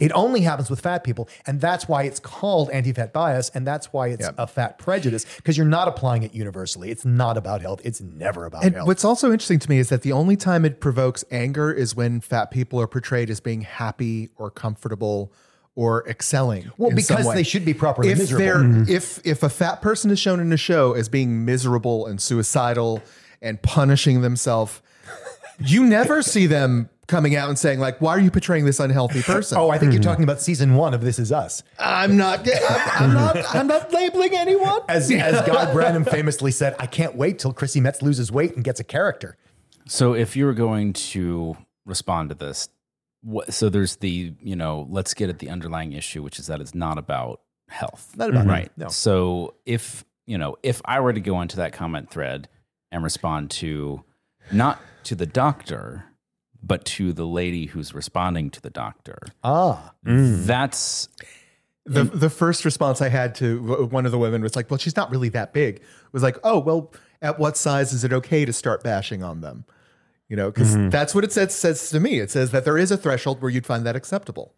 It 0.00 0.10
only 0.12 0.40
happens 0.40 0.68
with 0.70 0.80
fat 0.80 1.04
people, 1.04 1.28
and 1.46 1.60
that's 1.60 1.86
why 1.86 2.02
it's 2.02 2.18
called 2.18 2.68
anti-fat 2.70 3.12
bias, 3.12 3.48
and 3.54 3.64
that's 3.64 3.92
why 3.92 4.08
it's 4.08 4.24
Yeah. 4.26 4.32
a 4.36 4.48
fat 4.48 4.76
prejudice 4.76 5.24
because 5.36 5.56
you're 5.56 5.66
not 5.68 5.86
applying 5.86 6.24
it 6.24 6.34
universally. 6.34 6.90
It's 6.90 7.04
not 7.04 7.36
about 7.36 7.60
health. 7.62 7.80
It's 7.84 8.00
never 8.00 8.44
about 8.44 8.64
And 8.64 8.74
health. 8.74 8.88
what's 8.88 9.04
also 9.04 9.30
interesting 9.30 9.60
to 9.60 9.70
me 9.70 9.78
is 9.78 9.88
that 9.90 10.02
the 10.02 10.10
only 10.10 10.34
time 10.36 10.64
it 10.64 10.80
provokes 10.80 11.24
anger 11.30 11.70
is 11.72 11.94
when 11.94 12.20
fat 12.20 12.50
people 12.50 12.80
are 12.80 12.88
portrayed 12.88 13.30
as 13.30 13.38
being 13.38 13.60
happy 13.60 14.30
or 14.36 14.50
comfortable 14.50 15.32
or 15.78 16.04
excelling. 16.08 16.72
Well, 16.76 16.90
in 16.90 17.00
some 17.00 17.16
because 17.16 17.26
way. 17.28 17.36
they 17.36 17.42
should 17.44 17.64
be 17.64 17.72
properly 17.72 18.08
if 18.08 18.18
miserable. 18.18 18.44
they're 18.44 18.56
mm-hmm. 18.56 18.92
if 18.92 19.24
if 19.24 19.44
a 19.44 19.48
fat 19.48 19.80
person 19.80 20.10
is 20.10 20.18
shown 20.18 20.40
in 20.40 20.52
a 20.52 20.56
show 20.56 20.92
as 20.92 21.08
being 21.08 21.44
miserable 21.44 22.04
and 22.08 22.20
suicidal 22.20 23.00
and 23.40 23.62
punishing 23.62 24.20
themselves, 24.20 24.82
you 25.60 25.84
never 25.84 26.20
see 26.34 26.48
them 26.48 26.90
coming 27.06 27.36
out 27.36 27.48
and 27.48 27.56
saying 27.56 27.78
like, 27.78 28.00
"Why 28.00 28.10
are 28.10 28.18
you 28.18 28.32
portraying 28.32 28.64
this 28.64 28.80
unhealthy 28.80 29.22
person?" 29.22 29.56
Oh, 29.56 29.70
I 29.70 29.78
think 29.78 29.92
you're 29.92 30.00
mm-hmm. 30.00 30.10
talking 30.10 30.24
about 30.24 30.40
season 30.40 30.74
one 30.74 30.94
of 30.94 31.00
This 31.00 31.20
Is 31.20 31.30
Us. 31.30 31.62
I'm 31.78 32.16
not. 32.16 32.40
I'm, 32.40 33.04
I'm 33.04 33.14
not. 33.14 33.36
I'm 33.54 33.66
not 33.68 33.92
labeling 33.92 34.34
anyone. 34.34 34.80
As, 34.88 35.08
as 35.12 35.40
Guy 35.46 35.72
Branum 35.72 36.10
famously 36.10 36.50
said, 36.50 36.74
I 36.80 36.86
can't 36.86 37.14
wait 37.14 37.38
till 37.38 37.52
Chrissy 37.52 37.80
Metz 37.80 38.02
loses 38.02 38.32
weight 38.32 38.56
and 38.56 38.64
gets 38.64 38.80
a 38.80 38.84
character. 38.84 39.36
So 39.86 40.12
if 40.12 40.34
you 40.34 40.44
were 40.44 40.54
going 40.54 40.92
to 40.92 41.56
respond 41.86 42.30
to 42.30 42.34
this, 42.34 42.68
what, 43.22 43.52
so 43.52 43.68
there's 43.68 43.96
the, 43.96 44.34
you 44.40 44.56
know, 44.56 44.86
let's 44.90 45.14
get 45.14 45.28
at 45.28 45.38
the 45.38 45.48
underlying 45.48 45.92
issue, 45.92 46.22
which 46.22 46.38
is 46.38 46.46
that 46.46 46.60
it's 46.60 46.74
not 46.74 46.98
about 46.98 47.40
health. 47.68 48.12
Not 48.16 48.30
about 48.30 48.46
right. 48.46 48.70
No. 48.76 48.88
So 48.88 49.54
if, 49.66 50.04
you 50.26 50.38
know, 50.38 50.56
if 50.62 50.80
I 50.84 51.00
were 51.00 51.12
to 51.12 51.20
go 51.20 51.40
into 51.40 51.56
that 51.56 51.72
comment 51.72 52.10
thread 52.10 52.48
and 52.92 53.02
respond 53.02 53.50
to 53.52 54.04
not 54.52 54.80
to 55.04 55.14
the 55.14 55.26
doctor, 55.26 56.04
but 56.62 56.84
to 56.84 57.12
the 57.12 57.26
lady 57.26 57.66
who's 57.66 57.94
responding 57.94 58.50
to 58.50 58.60
the 58.60 58.70
doctor, 58.70 59.18
Ah. 59.44 59.92
that's 60.02 61.08
The 61.86 62.04
the 62.04 62.28
first 62.30 62.64
response 62.64 63.00
I 63.00 63.08
had 63.08 63.34
to 63.36 63.86
one 63.90 64.04
of 64.06 64.12
the 64.12 64.18
women 64.18 64.42
was 64.42 64.56
like, 64.56 64.70
"Well, 64.70 64.78
she's 64.78 64.96
not 64.96 65.10
really 65.10 65.28
that 65.30 65.52
big." 65.52 65.82
Was 66.12 66.22
like, 66.22 66.36
"Oh, 66.44 66.58
well, 66.58 66.92
at 67.22 67.38
what 67.38 67.56
size 67.56 67.92
is 67.92 68.04
it 68.04 68.12
okay 68.12 68.44
to 68.44 68.52
start 68.52 68.82
bashing 68.82 69.22
on 69.22 69.40
them?" 69.40 69.64
You 70.28 70.36
know, 70.36 70.50
because 70.50 70.76
that's 70.90 71.14
what 71.14 71.24
it 71.24 71.32
says 71.32 71.54
says 71.54 71.88
to 71.90 72.00
me. 72.00 72.18
It 72.20 72.30
says 72.30 72.50
that 72.50 72.64
there 72.64 72.76
is 72.76 72.90
a 72.90 72.96
threshold 72.98 73.40
where 73.40 73.50
you'd 73.50 73.64
find 73.66 73.86
that 73.86 73.96
acceptable. 73.96 74.54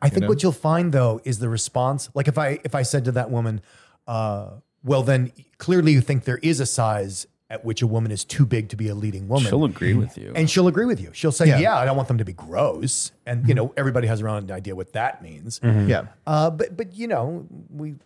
I 0.00 0.08
think 0.08 0.26
what 0.28 0.42
you'll 0.42 0.52
find 0.52 0.92
though 0.92 1.20
is 1.24 1.38
the 1.38 1.48
response. 1.50 2.08
Like 2.14 2.28
if 2.28 2.38
I 2.38 2.58
if 2.64 2.74
I 2.74 2.82
said 2.82 3.04
to 3.04 3.12
that 3.12 3.30
woman, 3.30 3.60
uh, 4.06 4.50
"Well, 4.82 5.02
then 5.02 5.32
clearly 5.58 5.92
you 5.92 6.00
think 6.00 6.24
there 6.24 6.38
is 6.38 6.60
a 6.60 6.66
size 6.66 7.26
at 7.50 7.62
which 7.62 7.82
a 7.82 7.86
woman 7.86 8.10
is 8.10 8.24
too 8.24 8.46
big 8.46 8.70
to 8.70 8.76
be 8.76 8.88
a 8.88 8.94
leading 8.94 9.28
woman," 9.28 9.50
she'll 9.50 9.66
agree 9.66 9.92
with 9.92 10.16
you. 10.16 10.32
and 10.34 10.48
she'll 10.48 10.68
agree 10.68 10.86
with 10.86 10.98
you. 11.00 11.10
She'll 11.12 11.32
say, 11.32 11.46
Yeah. 11.48 11.58
"Yeah, 11.58 11.76
I 11.76 11.84
don't 11.84 11.96
want 11.96 12.08
them 12.08 12.16
to 12.18 12.24
be 12.24 12.32
gross," 12.32 13.12
and 13.26 13.46
you 13.46 13.54
know 13.54 13.74
everybody 13.76 14.06
has 14.06 14.20
their 14.20 14.28
own 14.30 14.50
idea 14.50 14.74
what 14.74 14.94
that 14.94 15.22
means. 15.22 15.60
Yeah, 15.62 16.06
Uh, 16.26 16.48
but 16.48 16.74
but 16.76 16.94
you 16.96 17.06
know 17.08 17.46
we 17.68 17.96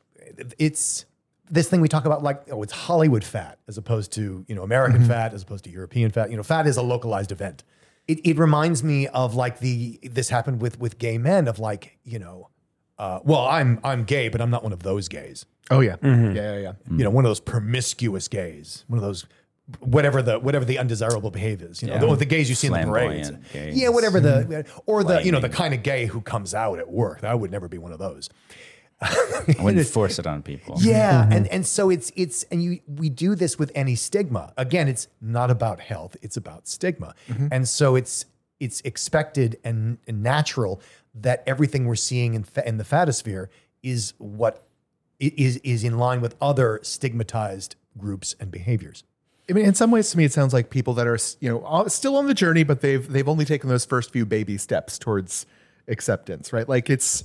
it's 0.59 1.05
this 1.51 1.69
thing 1.69 1.81
we 1.81 1.89
talk 1.89 2.05
about 2.05 2.23
like 2.23 2.43
oh 2.51 2.63
it's 2.63 2.73
Hollywood 2.73 3.25
fat 3.25 3.59
as 3.69 3.79
opposed 3.79 4.13
to 4.13 4.45
you 4.49 4.55
know 4.55 4.63
American 4.63 5.01
mm-hmm. 5.01 5.09
fat 5.09 5.35
as 5.35 5.43
opposed 5.43 5.65
to 5.65 5.71
European 5.71 6.11
fat. 6.11 6.31
You 6.31 6.37
know, 6.37 6.43
fat 6.43 6.67
is 6.67 6.77
a 6.77 6.83
localized 6.83 7.33
event. 7.33 7.65
It, 8.09 8.25
it 8.25 8.39
reminds 8.39 8.85
me 8.85 9.09
of 9.09 9.35
like 9.35 9.59
the 9.59 9.99
this 10.03 10.29
happened 10.29 10.61
with 10.61 10.79
with 10.79 10.99
gay 10.99 11.19
men 11.19 11.49
of 11.49 11.59
like 11.59 11.99
you 12.05 12.19
know, 12.19 12.51
uh, 12.99 13.21
well 13.25 13.47
I'm 13.47 13.81
I'm 13.85 14.05
gay 14.05 14.29
but 14.29 14.41
I'm 14.41 14.51
not 14.51 14.63
one 14.63 14.73
of 14.73 14.83
those 14.83 15.09
gays. 15.09 15.47
Oh 15.71 15.81
yeah, 15.81 15.97
mm-hmm. 15.97 16.37
yeah, 16.37 16.55
yeah, 16.55 16.61
yeah. 16.61 16.73
You 16.91 17.05
know, 17.05 17.11
one 17.11 17.25
of 17.25 17.29
those 17.29 17.41
promiscuous 17.41 18.29
gays, 18.29 18.85
one 18.87 18.99
of 18.99 19.05
those 19.05 19.27
whatever 19.81 20.23
the 20.23 20.39
whatever 20.39 20.65
the 20.65 20.79
undesirable 20.79 21.31
behaviors. 21.31 21.83
You 21.83 21.89
know, 21.89 21.95
Yeah. 21.95 22.01
the, 22.01 22.17
the 22.17 22.25
gays 22.25 22.49
you 22.49 22.55
see 22.55 22.69
in 22.69 22.73
the 22.73 22.85
parades. 22.85 23.33
Gays. 23.53 23.77
Yeah, 23.77 23.89
whatever 23.89 24.21
the 24.21 24.47
mm-hmm. 24.49 24.81
or 24.87 25.03
the 25.03 25.25
you 25.25 25.33
know 25.33 25.41
the 25.41 25.49
kind 25.49 25.75
of 25.75 25.83
gay 25.83 26.07
who 26.07 26.21
comes 26.21 26.55
out 26.55 26.79
at 26.79 26.89
work. 26.89 27.25
I 27.25 27.35
would 27.35 27.51
never 27.51 27.69
be 27.69 27.79
one 27.79 27.93
of 27.93 27.99
those. 27.99 28.31
I 29.01 29.57
wouldn't 29.61 29.87
force 29.87 30.19
it 30.19 30.27
on 30.27 30.43
people. 30.43 30.77
Yeah, 30.81 31.23
mm-hmm. 31.23 31.33
and 31.33 31.47
and 31.49 31.67
so 31.67 31.91
it's 31.91 32.11
it's 32.17 32.45
and 32.45 32.63
you 32.63 32.81
we 32.87 33.11
do 33.11 33.35
this 33.35 33.59
with 33.59 33.71
any 33.75 33.95
stigma. 33.95 34.55
Again, 34.57 34.89
it's 34.89 35.09
not 35.21 35.51
about 35.51 35.81
health; 35.81 36.17
it's 36.23 36.37
about 36.37 36.67
stigma, 36.67 37.15
mm-hmm. 37.29 37.49
and 37.53 37.69
so 37.69 37.95
it's 37.95 38.25
it's 38.59 38.81
expected 38.83 39.59
and, 39.65 39.99
and 40.07 40.23
natural 40.23 40.81
that 41.15 41.43
everything 41.47 41.87
we're 41.87 41.95
seeing 41.95 42.35
in 42.35 42.43
fa- 42.43 42.67
in 42.67 42.79
the 42.79 42.85
fatosphere 42.85 43.49
is 43.83 44.15
what 44.19 44.67
is 45.19 45.33
is 45.37 45.57
is 45.59 45.85
in 45.85 45.99
line 45.99 46.23
with 46.23 46.35
other 46.41 46.81
stigmatized 46.83 47.77
groups 47.99 48.35
and 48.41 48.51
behaviors. 48.51 49.05
I 49.49 49.53
mean, 49.53 49.65
in 49.67 49.75
some 49.75 49.91
ways, 49.91 50.11
to 50.11 50.19
me, 50.19 50.25
it 50.25 50.33
sounds 50.33 50.53
like 50.53 50.71
people 50.71 50.95
that 50.95 51.07
are 51.07 51.19
you 51.41 51.51
know 51.51 51.85
still 51.89 52.17
on 52.17 52.27
the 52.27 52.35
journey, 52.35 52.65
but 52.65 52.81
they've 52.81 53.07
they've 53.07 53.29
only 53.29 53.45
taken 53.45 53.69
those 53.69 53.85
first 53.85 54.11
few 54.11 54.25
baby 54.25 54.57
steps 54.57 54.99
towards 54.99 55.45
acceptance, 55.87 56.53
right? 56.53 56.69
Like 56.69 56.91
it's 56.91 57.25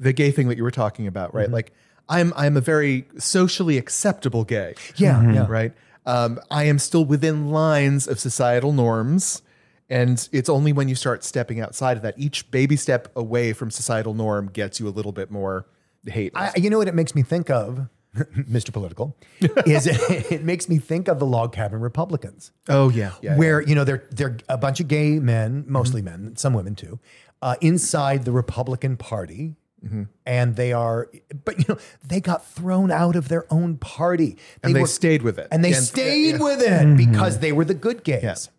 the 0.00 0.12
gay 0.12 0.32
thing 0.32 0.48
that 0.48 0.56
you 0.56 0.64
were 0.64 0.70
talking 0.72 1.06
about, 1.06 1.32
right? 1.34 1.48
Like 1.50 1.72
I'm 2.08 2.32
I'm 2.36 2.56
a 2.56 2.60
very 2.60 3.06
socially 3.18 3.78
acceptable 3.78 4.42
gay, 4.44 4.74
Yeah, 4.96 5.22
yeah. 5.32 5.46
right. 5.48 5.72
Um, 6.06 6.40
I 6.50 6.64
am 6.64 6.78
still 6.80 7.04
within 7.04 7.50
lines 7.50 8.08
of 8.08 8.18
societal 8.18 8.72
norms, 8.72 9.42
and 9.88 10.28
it's 10.32 10.48
only 10.48 10.72
when 10.72 10.88
you 10.88 10.94
start 10.96 11.22
stepping 11.22 11.60
outside 11.60 11.96
of 11.98 12.02
that, 12.02 12.14
each 12.18 12.50
baby 12.50 12.74
step 12.76 13.08
away 13.14 13.52
from 13.52 13.70
societal 13.70 14.14
norm 14.14 14.48
gets 14.50 14.80
you 14.80 14.88
a 14.88 14.90
little 14.90 15.12
bit 15.12 15.30
more 15.30 15.66
hate. 16.06 16.32
I, 16.34 16.52
you 16.56 16.70
know 16.70 16.78
what 16.78 16.88
it 16.88 16.94
makes 16.94 17.14
me 17.14 17.22
think 17.22 17.50
of, 17.50 17.86
Mr. 18.16 18.72
Political, 18.72 19.14
is 19.66 19.86
it, 19.86 20.00
it 20.32 20.42
makes 20.42 20.68
me 20.68 20.78
think 20.78 21.06
of 21.06 21.18
the 21.20 21.26
log 21.26 21.52
cabin 21.52 21.80
Republicans. 21.80 22.50
oh 22.68 22.88
yeah, 22.88 23.12
yeah, 23.20 23.36
where 23.36 23.60
you 23.60 23.74
know 23.74 23.84
they're 23.84 24.08
they're 24.10 24.38
a 24.48 24.56
bunch 24.58 24.80
of 24.80 24.88
gay 24.88 25.18
men, 25.20 25.64
mostly 25.68 26.00
men, 26.02 26.34
some 26.36 26.54
women 26.54 26.74
too, 26.74 26.98
uh, 27.42 27.56
inside 27.60 28.24
the 28.24 28.32
Republican 28.32 28.96
Party, 28.96 29.54
Mm-hmm. 29.84 30.02
and 30.26 30.56
they 30.56 30.72
are, 30.74 31.08
but 31.44 31.58
you 31.58 31.64
know 31.68 31.78
they 32.06 32.20
got 32.20 32.44
thrown 32.44 32.90
out 32.90 33.16
of 33.16 33.28
their 33.28 33.46
own 33.50 33.78
party, 33.78 34.36
and 34.62 34.76
they 34.76 34.82
were- 34.82 34.86
stayed 34.86 35.22
with 35.22 35.38
it, 35.38 35.48
and 35.50 35.64
they 35.64 35.72
And- 35.72 35.82
stayed 35.82 36.32
yeah, 36.32 36.36
yeah. 36.36 36.42
with 36.44 36.60
it 36.60 36.70
mm-hmm. 36.86 36.96
because 36.96 37.38
they 37.38 37.52
were 37.52 37.64
the 37.64 37.74
good 37.74 38.04
gays. 38.04 38.50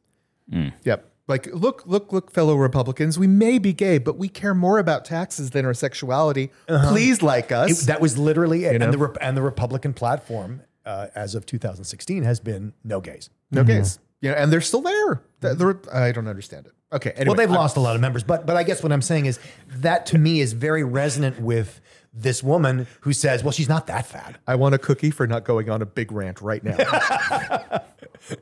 Mm. 0.52 0.74
Yep. 0.84 1.08
Like, 1.28 1.48
look, 1.54 1.84
look, 1.86 2.12
look, 2.12 2.32
fellow 2.32 2.56
Republicans, 2.56 3.18
we 3.18 3.28
may 3.28 3.58
be 3.60 3.72
gay, 3.72 4.00
but 4.00 4.18
we 4.18 4.28
care 4.28 4.54
more 4.54 4.80
about 4.80 5.06
taxes 5.06 5.52
than 5.52 5.66
our 5.66 5.74
sexuality. 5.74 6.52
Uh-huh. 6.68 6.90
Please 6.90 7.22
like 7.22 7.52
us. 7.52 7.84
It- 7.84 7.88
that 7.88 8.02
was 8.02 8.18
literally 8.18 8.66
it, 8.66 8.80
know? 8.80 8.86
and 8.86 8.94
the 8.94 9.18
and 9.22 9.38
the 9.38 9.42
Republican 9.42 9.94
platform, 9.94 10.62
uh, 10.86 11.08
as 11.16 11.36
of 11.36 11.46
2016, 11.46 12.24
has 12.24 12.40
been 12.40 12.74
no 12.84 13.00
gays. 13.00 13.30
no 13.52 13.62
mm-hmm. 13.62 13.68
gays. 13.68 14.00
You 14.22 14.32
know, 14.32 14.36
and 14.38 14.52
they're 14.52 14.62
still 14.62 14.82
there. 14.82 15.22
They're, 15.40 15.56
they're- 15.56 15.80
I 15.94 16.12
don't 16.12 16.28
understand 16.28 16.66
it. 16.66 16.74
Okay. 16.94 17.12
Anyway, 17.12 17.28
well, 17.28 17.36
they've 17.36 17.52
I- 17.52 17.56
lost 17.60 17.78
a 17.78 17.80
lot 17.80 17.96
of 17.96 18.02
members, 18.02 18.24
but 18.24 18.46
but 18.46 18.58
I 18.58 18.64
guess 18.64 18.84
what 18.84 18.92
I'm 18.92 19.02
saying 19.02 19.26
is 19.26 19.40
that 19.68 20.06
to 20.08 20.18
me 20.18 20.42
is 20.42 20.54
very 20.54 20.84
resonant 20.84 21.40
with 21.40 21.80
this 22.14 22.44
woman 22.44 22.88
who 23.02 23.14
says, 23.14 23.44
"Well, 23.44 23.54
she's 23.54 23.70
not 23.70 23.88
that 23.88 24.06
fat." 24.06 24.38
I 24.48 24.56
want 24.56 24.76
a 24.76 24.78
cookie 24.78 25.12
for 25.12 25.26
not 25.28 25.46
going 25.46 25.70
on 25.70 25.82
a 25.82 25.86
big 25.86 26.12
rant 26.12 26.42
right 26.42 26.64
now. 26.64 26.76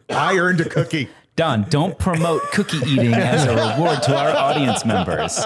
I 0.10 0.38
earned 0.38 0.62
a 0.62 0.70
cookie. 0.70 1.10
Don, 1.40 1.64
don't 1.70 1.98
promote 1.98 2.42
cookie 2.52 2.80
eating 2.86 3.14
as 3.14 3.46
a 3.46 3.52
reward 3.56 4.04
to 4.04 4.14
our 4.14 4.36
audience 4.36 4.84
members. 4.84 5.38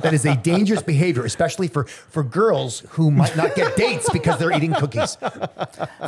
That 0.00 0.12
is 0.14 0.24
a 0.24 0.34
dangerous 0.34 0.80
behavior, 0.82 1.26
especially 1.26 1.68
for 1.68 1.84
for 1.84 2.22
girls 2.22 2.80
who 2.88 3.10
might 3.10 3.36
not 3.36 3.54
get 3.54 3.76
dates 3.76 4.08
because 4.10 4.38
they're 4.38 4.52
eating 4.56 4.72
cookies. 4.72 5.18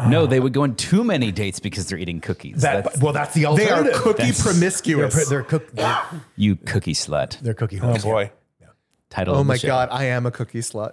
No, 0.09 0.25
they 0.25 0.41
would 0.41 0.55
go 0.55 0.63
on 0.63 0.77
too 0.77 1.05
many 1.05 1.31
dates 1.31 1.61
because 1.61 1.87
they're 1.89 1.99
eating 1.99 2.23
cookies. 2.23 2.63
That 2.63 2.85
That's- 2.85 3.03
well, 3.03 3.13
that's 3.13 3.35
the 3.35 3.41
They 3.43 3.69
are 3.69 3.81
alternative. 3.81 4.01
cookie 4.01 4.23
That's- 4.23 4.43
They're, 4.43 4.53
promiscuous. 4.55 5.29
they're, 5.29 5.43
cook, 5.43 5.73
they're, 5.73 5.99
you 6.37 6.57
cookie 6.57 6.95
slut. 6.95 7.39
they're 7.41 7.53
cookie 7.53 7.81
Oh 7.83 7.89
whores. 7.89 8.03
boy. 8.05 8.31
Title 9.11 9.37
oh 9.37 9.41
of 9.41 9.47
the 9.47 9.49
my 9.49 9.57
show. 9.57 9.69
God, 9.69 9.89
I 9.91 10.05
am 10.05 10.27
a 10.27 10.31
cookie 10.31 10.61
slut. 10.61 10.93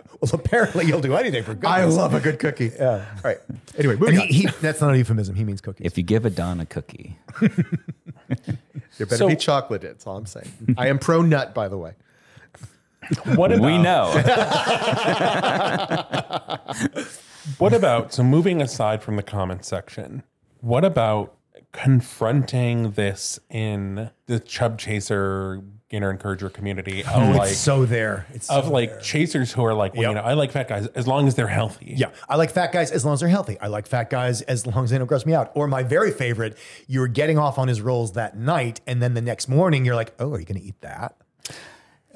Well, 0.20 0.30
apparently 0.40 0.86
you'll 0.86 1.02
do 1.02 1.14
anything 1.16 1.42
for 1.42 1.54
cookies. 1.54 1.68
I 1.68 1.84
love 1.84 2.14
a 2.14 2.20
good 2.20 2.38
cookie. 2.38 2.72
Yeah. 2.74 3.04
All 3.16 3.20
right. 3.22 3.36
Anyway, 3.76 3.96
moving 3.96 4.14
he, 4.14 4.20
on. 4.20 4.28
he, 4.28 4.46
that's 4.62 4.80
not 4.80 4.94
a 4.94 4.96
euphemism. 4.96 5.34
He 5.34 5.44
means 5.44 5.60
cookies. 5.60 5.84
If 5.84 5.98
you 5.98 6.02
give 6.02 6.24
a 6.24 6.30
Don 6.30 6.60
a 6.60 6.66
cookie, 6.66 7.18
There 8.96 9.06
better 9.06 9.16
So- 9.16 9.28
be 9.28 9.36
chocolate. 9.36 9.82
That's 9.82 10.06
all 10.06 10.16
I'm 10.16 10.24
saying. 10.24 10.50
I 10.78 10.88
am 10.88 10.98
pro 10.98 11.20
nut, 11.20 11.52
by 11.54 11.68
the 11.68 11.76
way. 11.76 11.92
What 13.34 13.52
about, 13.52 13.66
we 13.66 13.76
know. 13.76 14.10
What 17.58 17.74
about 17.74 18.14
so 18.14 18.22
moving 18.22 18.62
aside 18.62 19.02
from 19.02 19.16
the 19.16 19.22
comment 19.22 19.66
section? 19.66 20.22
What 20.60 20.82
about 20.82 21.34
confronting 21.72 22.92
this 22.92 23.38
in 23.50 24.08
the 24.26 24.40
chub 24.40 24.78
chaser 24.78 25.62
gainer 25.90 26.10
encourager 26.10 26.50
community 26.50 27.04
of 27.04 27.10
oh, 27.14 27.30
like 27.30 27.50
it's 27.50 27.58
so 27.58 27.84
there. 27.84 28.26
It's 28.32 28.50
of 28.50 28.64
so 28.64 28.70
like 28.70 28.90
there. 28.90 29.00
chasers 29.00 29.52
who 29.52 29.64
are 29.64 29.74
like, 29.74 29.94
well, 29.94 30.10
you 30.10 30.14
know, 30.14 30.22
I 30.22 30.34
like 30.34 30.52
fat 30.52 30.68
guys 30.68 30.86
as 30.88 31.06
long 31.06 31.28
as 31.28 31.34
they're 31.34 31.46
healthy. 31.46 31.94
Yeah, 31.96 32.10
I 32.28 32.36
like 32.36 32.50
fat 32.50 32.72
guys 32.72 32.90
as 32.90 33.04
long 33.04 33.14
as 33.14 33.20
they're 33.20 33.28
healthy. 33.28 33.58
I 33.60 33.68
like 33.68 33.86
fat 33.86 34.10
guys 34.10 34.42
as 34.42 34.66
long 34.66 34.84
as 34.84 34.90
they 34.90 34.98
don't 34.98 35.06
gross 35.06 35.26
me 35.26 35.34
out. 35.34 35.52
Or 35.54 35.66
my 35.68 35.82
very 35.82 36.10
favorite, 36.10 36.56
you're 36.86 37.08
getting 37.08 37.38
off 37.38 37.58
on 37.58 37.68
his 37.68 37.80
rolls 37.80 38.12
that 38.12 38.36
night, 38.36 38.80
and 38.86 39.02
then 39.02 39.14
the 39.14 39.22
next 39.22 39.48
morning 39.48 39.84
you're 39.84 39.96
like, 39.96 40.14
oh, 40.18 40.32
are 40.32 40.40
you 40.40 40.46
going 40.46 40.60
to 40.60 40.66
eat 40.66 40.80
that? 40.80 41.16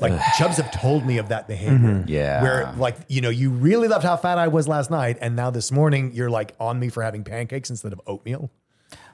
Like 0.01 0.13
Chubs 0.37 0.59
have 0.59 0.71
told 0.71 1.05
me 1.05 1.19
of 1.19 1.29
that 1.31 1.49
behavior. 1.49 1.77
Mm-hmm. 1.77 2.09
Yeah. 2.09 2.43
Where 2.43 2.73
like, 2.77 2.97
you 3.09 3.21
know, 3.21 3.31
you 3.31 3.51
really 3.51 3.89
loved 3.89 4.05
how 4.05 4.17
fat 4.17 4.39
I 4.39 4.49
was 4.49 4.69
last 4.69 4.91
night, 4.91 5.19
and 5.21 5.35
now 5.35 5.51
this 5.51 5.73
morning 5.73 6.13
you're 6.15 6.31
like 6.31 6.55
on 6.61 6.79
me 6.79 6.89
for 6.89 7.03
having 7.03 7.25
pancakes 7.25 7.69
instead 7.69 7.93
of 7.93 8.01
oatmeal. 8.07 8.51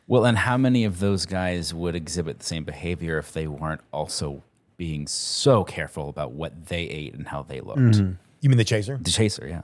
Well, 0.07 0.27
and 0.27 0.37
how 0.37 0.57
many 0.57 0.85
of 0.85 1.01
those 1.01 1.27
guys 1.27 1.73
would 1.73 1.95
exhibit 1.95 2.41
the 2.41 2.45
same 2.45 2.65
behavior 2.65 3.19
if 3.19 3.33
they 3.33 3.47
weren't 3.47 3.81
also 3.93 4.43
being 4.77 5.07
so 5.07 5.65
careful 5.65 6.09
about 6.09 6.33
what 6.33 6.67
they 6.67 6.83
ate 6.83 7.15
and 7.15 7.29
how 7.29 7.43
they 7.43 7.61
looked? 7.61 7.79
Mm-hmm. 7.81 8.13
You 8.41 8.49
mean 8.51 8.59
the 8.59 8.65
chaser? 8.65 8.99
The 9.01 9.11
chaser, 9.11 9.47
yeah. 9.49 9.63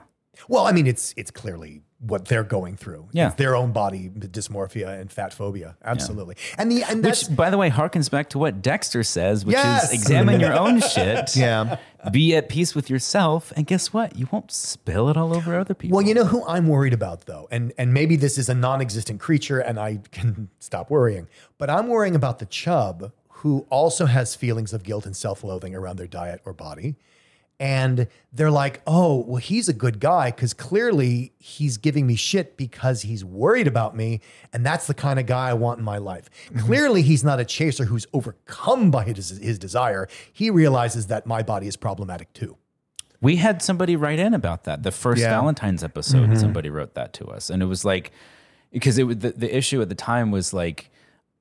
Well, 0.48 0.66
I 0.66 0.72
mean, 0.72 0.86
it's 0.86 1.12
it's 1.16 1.30
clearly 1.30 1.82
what 2.00 2.24
they're 2.26 2.44
going 2.44 2.76
through. 2.76 3.08
Yeah. 3.12 3.26
It's 3.28 3.36
their 3.36 3.54
own 3.54 3.72
body 3.72 4.08
dysmorphia 4.08 4.98
and 5.00 5.12
fat 5.12 5.34
phobia. 5.34 5.76
Absolutely. 5.84 6.36
And 6.56 6.72
the 6.72 6.82
and 6.84 7.04
Which, 7.04 7.34
by 7.36 7.50
the 7.50 7.58
way, 7.58 7.68
harkens 7.70 8.10
back 8.10 8.30
to 8.30 8.38
what 8.38 8.62
Dexter 8.62 9.02
says, 9.02 9.44
which 9.44 9.54
Yes. 9.54 9.84
is 9.92 9.92
examine 10.00 10.40
your 10.40 10.54
own 10.54 10.80
shit. 10.94 11.36
Yeah. 11.36 11.76
Be 12.10 12.34
at 12.34 12.48
peace 12.48 12.74
with 12.74 12.88
yourself, 12.88 13.52
and 13.54 13.66
guess 13.66 13.92
what? 13.92 14.16
You 14.16 14.26
won't 14.32 14.50
spill 14.50 15.10
it 15.10 15.18
all 15.18 15.36
over 15.36 15.58
other 15.58 15.74
people. 15.74 15.96
Well, 15.98 16.06
you 16.06 16.14
know 16.14 16.24
who 16.24 16.42
I'm 16.46 16.66
worried 16.66 16.94
about 16.94 17.26
though, 17.26 17.46
and 17.50 17.74
and 17.76 17.92
maybe 17.92 18.16
this 18.16 18.38
is 18.38 18.48
a 18.48 18.54
non-existent 18.54 19.20
creature, 19.20 19.58
and 19.60 19.78
I 19.78 19.98
can 20.10 20.48
stop 20.58 20.88
worrying. 20.90 21.28
But 21.58 21.68
I'm 21.68 21.88
worrying 21.88 22.14
about 22.16 22.38
the 22.38 22.46
chub 22.46 23.12
who 23.28 23.66
also 23.68 24.06
has 24.06 24.34
feelings 24.34 24.72
of 24.72 24.82
guilt 24.82 25.04
and 25.04 25.14
self-loathing 25.14 25.74
around 25.74 25.96
their 25.98 26.06
diet 26.06 26.40
or 26.46 26.54
body, 26.54 26.96
and 27.60 28.08
they're 28.32 28.50
like, 28.50 28.80
oh, 28.86 29.18
well, 29.18 29.36
he's 29.36 29.68
a 29.68 29.74
good 29.74 30.00
guy 30.00 30.30
because 30.30 30.54
clearly 30.54 31.34
he's 31.38 31.76
giving 31.76 32.06
me 32.06 32.16
shit 32.16 32.56
because 32.56 33.02
he's 33.02 33.22
worried 33.22 33.66
about 33.66 33.94
me, 33.94 34.22
and 34.54 34.64
that's 34.64 34.86
the 34.86 34.94
kind 34.94 35.20
of 35.20 35.26
guy 35.26 35.50
I 35.50 35.52
want 35.52 35.78
in 35.78 35.84
my 35.84 35.98
life. 35.98 36.30
Mm-hmm. 36.46 36.66
Clearly, 36.66 37.02
he's 37.02 37.22
not 37.22 37.38
a 37.38 37.44
chaser 37.44 37.84
who's 37.84 38.06
overcome 38.14 38.90
by 38.90 39.04
his 39.04 39.38
his 39.38 39.58
desire. 39.58 40.08
He 40.32 40.48
realizes 40.48 41.08
that 41.08 41.26
my 41.26 41.42
body 41.42 41.68
is 41.68 41.76
problematic 41.76 42.32
too. 42.32 42.56
We 43.20 43.36
had 43.36 43.60
somebody 43.60 43.94
write 43.94 44.18
in 44.18 44.32
about 44.32 44.64
that. 44.64 44.82
The 44.82 44.90
first 44.90 45.20
Yeah. 45.20 45.28
Valentine's 45.28 45.84
episode, 45.84 46.30
mm-hmm. 46.30 46.36
somebody 46.36 46.70
wrote 46.70 46.94
that 46.94 47.12
to 47.14 47.26
us, 47.26 47.50
and 47.50 47.62
it 47.62 47.66
was 47.66 47.84
like 47.84 48.10
because 48.72 48.96
it 48.96 49.04
was 49.04 49.18
the, 49.18 49.32
the 49.32 49.54
issue 49.54 49.82
at 49.82 49.90
the 49.90 49.94
time 49.94 50.30
was 50.30 50.54
like 50.54 50.90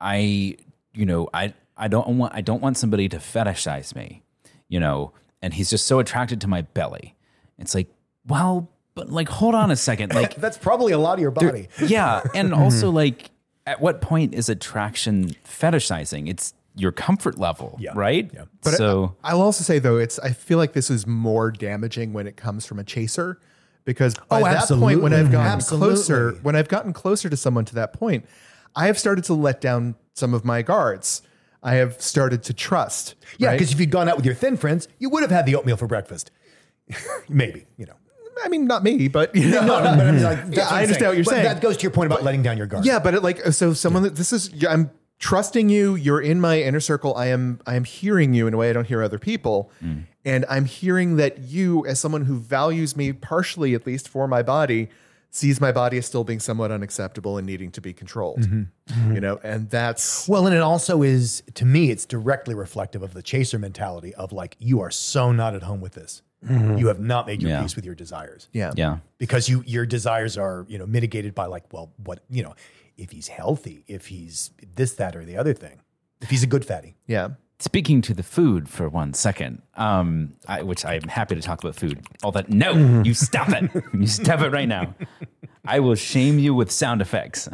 I, 0.01 0.57
you 0.93 1.05
know, 1.05 1.29
I 1.33 1.53
I 1.77 1.87
don't 1.87 2.17
want 2.17 2.35
I 2.35 2.41
don't 2.41 2.61
want 2.61 2.75
somebody 2.75 3.07
to 3.07 3.17
fetishize 3.19 3.95
me, 3.95 4.23
you 4.67 4.81
know, 4.81 5.13
and 5.41 5.53
he's 5.53 5.69
just 5.69 5.85
so 5.85 5.99
attracted 5.99 6.41
to 6.41 6.47
my 6.47 6.61
belly. 6.61 7.15
It's 7.57 7.75
like, 7.75 7.89
well, 8.27 8.69
but 8.95 9.09
like, 9.09 9.29
hold 9.29 9.55
on 9.55 9.71
a 9.71 9.75
second, 9.75 10.13
like, 10.13 10.35
That's 10.37 10.57
probably 10.57 10.93
a 10.93 10.97
lot 10.97 11.13
of 11.13 11.19
your 11.19 11.31
body. 11.31 11.67
yeah, 11.85 12.21
and 12.35 12.51
mm-hmm. 12.51 12.61
also 12.61 12.89
like, 12.89 13.31
at 13.65 13.81
what 13.81 14.01
point 14.01 14.33
is 14.33 14.49
attraction 14.49 15.35
fetishizing? 15.45 16.29
It's 16.29 16.53
your 16.75 16.91
comfort 16.91 17.37
level, 17.37 17.77
Yeah. 17.79 17.91
right? 17.95 18.29
Yeah. 18.33 18.45
But 18.63 18.75
so. 18.75 19.15
I, 19.23 19.33
will 19.33 19.41
also 19.41 19.63
say 19.63 19.79
though, 19.79 19.97
it's 19.97 20.17
I 20.19 20.31
feel 20.31 20.57
like 20.57 20.73
this 20.73 20.89
is 20.89 21.05
more 21.05 21.51
damaging 21.51 22.13
when 22.13 22.27
it 22.27 22.37
comes 22.37 22.65
from 22.65 22.79
a 22.79 22.83
chaser 22.83 23.39
because 23.85 24.15
oh, 24.17 24.23
by 24.29 24.41
Oh, 24.41 24.43
that 24.45 24.67
point, 24.67 25.01
when 25.01 25.13
I've 25.13 25.31
gotten 25.31 25.51
Absolutely. 25.51 25.95
closer, 25.95 26.31
when 26.41 26.55
I've 26.55 26.67
gotten 26.67 26.93
closer 26.93 27.29
to 27.29 27.37
someone 27.37 27.65
to 27.65 27.75
that 27.75 27.93
point, 27.93 28.25
I 28.75 28.87
have 28.87 28.99
started 28.99 29.23
to 29.25 29.33
let 29.33 29.61
down 29.61 29.95
some 30.13 30.33
of 30.33 30.45
my 30.45 30.61
guards. 30.61 31.21
I 31.61 31.75
have 31.75 32.01
started 32.01 32.43
to 32.43 32.53
trust. 32.53 33.15
Yeah, 33.37 33.49
right? 33.49 33.53
because 33.53 33.71
if 33.73 33.79
you'd 33.79 33.91
gone 33.91 34.07
out 34.07 34.15
with 34.15 34.25
your 34.25 34.35
thin 34.35 34.57
friends, 34.57 34.87
you 34.97 35.09
would 35.09 35.21
have 35.23 35.31
had 35.31 35.45
the 35.45 35.55
oatmeal 35.55 35.77
for 35.77 35.87
breakfast. 35.87 36.31
Maybe, 37.29 37.65
you 37.77 37.85
know. 37.85 37.93
I 38.43 38.47
mean, 38.47 38.65
not 38.67 38.83
me, 38.83 39.09
but 39.09 39.35
you 39.35 39.49
know, 39.49 39.65
No, 39.65 39.83
no, 39.83 39.95
but 39.97 40.07
I 40.07 40.11
mean, 40.11 40.23
like, 40.23 40.39
Yeah, 40.51 40.67
I 40.69 40.83
understand 40.83 40.89
saying. 40.99 41.07
what 41.09 41.15
you're 41.17 41.23
But 41.25 41.31
saying. 41.31 41.43
That 41.43 41.61
goes 41.61 41.75
to 41.77 41.83
your 41.83 41.91
point 41.91 42.07
about 42.07 42.23
letting 42.23 42.41
down 42.41 42.57
your 42.57 42.67
guard. 42.67 42.85
Yeah, 42.85 42.99
but 42.99 43.13
it, 43.13 43.21
like 43.23 43.39
so 43.47 43.73
someone 43.73 44.03
that 44.03 44.15
this 44.15 44.31
is 44.31 44.63
I'm 44.63 44.91
trusting 45.19 45.67
you, 45.67 45.95
you're 45.95 46.21
in 46.21 46.39
my 46.39 46.61
inner 46.61 46.79
circle. 46.79 47.13
I 47.15 47.27
am 47.27 47.59
I 47.67 47.75
am 47.75 47.83
hearing 47.83 48.33
you 48.33 48.47
in 48.47 48.53
a 48.53 48.57
way 48.57 48.69
I 48.69 48.73
don't 48.73 48.87
hear 48.87 49.03
other 49.03 49.19
people. 49.19 49.69
Mm. 49.83 50.05
And 50.23 50.45
I'm 50.49 50.63
hearing 50.65 51.17
that 51.17 51.39
you 51.39 51.85
as 51.85 51.99
someone 51.99 52.25
who 52.25 52.37
values 52.37 52.95
me 52.95 53.11
partially 53.11 53.73
at 53.75 53.85
least 53.85 54.07
for 54.07 54.25
my 54.27 54.41
body 54.41 54.89
sees 55.31 55.61
my 55.61 55.71
body 55.71 55.97
as 55.97 56.05
still 56.05 56.23
being 56.23 56.39
somewhat 56.39 56.71
unacceptable 56.71 57.37
and 57.37 57.45
needing 57.45 57.71
to 57.71 57.81
be 57.81 57.93
controlled. 57.93 58.39
Mm-hmm. 58.41 58.61
Mm-hmm. 58.93 59.13
You 59.15 59.21
know, 59.21 59.39
and 59.43 59.69
that's 59.69 60.27
Well, 60.27 60.47
and 60.47 60.55
it 60.55 60.61
also 60.61 61.03
is, 61.03 61.43
to 61.53 61.65
me, 61.65 61.91
it's 61.91 62.05
directly 62.05 62.55
reflective 62.55 63.03
of 63.03 63.13
the 63.13 63.21
chaser 63.21 63.59
mentality 63.59 64.13
of 64.15 64.31
like, 64.31 64.55
you 64.59 64.81
are 64.81 64.89
so 64.91 65.31
not 65.31 65.53
at 65.55 65.63
home 65.63 65.81
with 65.81 65.93
this. 65.93 66.21
Mm-hmm. 66.45 66.77
You 66.77 66.87
have 66.87 66.99
not 66.99 67.27
made 67.27 67.41
your 67.41 67.51
Yeah. 67.51 67.61
peace 67.61 67.75
with 67.75 67.85
your 67.85 67.95
desires. 67.95 68.47
yeah. 68.53 68.71
Yeah. 68.75 68.99
Because 69.17 69.49
you 69.49 69.61
your 69.67 69.85
desires 69.85 70.37
are, 70.37 70.65
you 70.69 70.77
know, 70.77 70.87
mitigated 70.87 71.35
by 71.35 71.45
like, 71.45 71.71
well, 71.73 71.91
what, 72.03 72.23
you 72.29 72.41
know, 72.41 72.55
if 72.97 73.11
he's 73.11 73.27
healthy, 73.27 73.83
if 73.87 74.07
he's 74.07 74.51
this, 74.75 74.93
that, 74.93 75.15
or 75.15 75.25
the 75.25 75.37
other 75.37 75.53
thing, 75.53 75.79
if 76.21 76.29
he's 76.29 76.43
a 76.43 76.47
good 76.47 76.65
fatty. 76.65 76.95
Yeah. 77.07 77.29
Speaking 77.61 78.01
to 78.03 78.13
the 78.13 78.23
food 78.23 78.69
for 78.69 78.87
one 78.87 79.13
second, 79.13 79.61
um, 79.75 80.33
I, 80.47 80.63
which 80.63 80.85
I'm 80.85 81.03
happy 81.03 81.35
to 81.35 81.41
talk 81.41 81.61
about 81.61 81.75
food. 81.75 81.99
All 82.23 82.31
that, 82.31 82.49
no, 82.49 83.01
you 83.03 83.13
stop 83.13 83.49
it. 83.49 83.69
You 83.93 84.07
stop 84.07 84.39
it 84.39 84.51
right 84.51 84.67
now. 84.67 84.95
I 85.65 85.81
will 85.81 85.95
shame 85.95 86.39
you 86.39 86.53
with 86.53 86.71
sound 86.71 87.01
effects. 87.01 87.49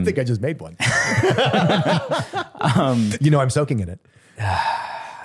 I 0.00 0.04
think 0.04 0.18
I 0.18 0.24
just 0.24 0.40
made 0.40 0.58
one. 0.60 0.76
you 3.20 3.30
know, 3.30 3.40
I'm 3.40 3.50
soaking 3.50 3.80
in 3.80 3.90
it. 3.90 4.00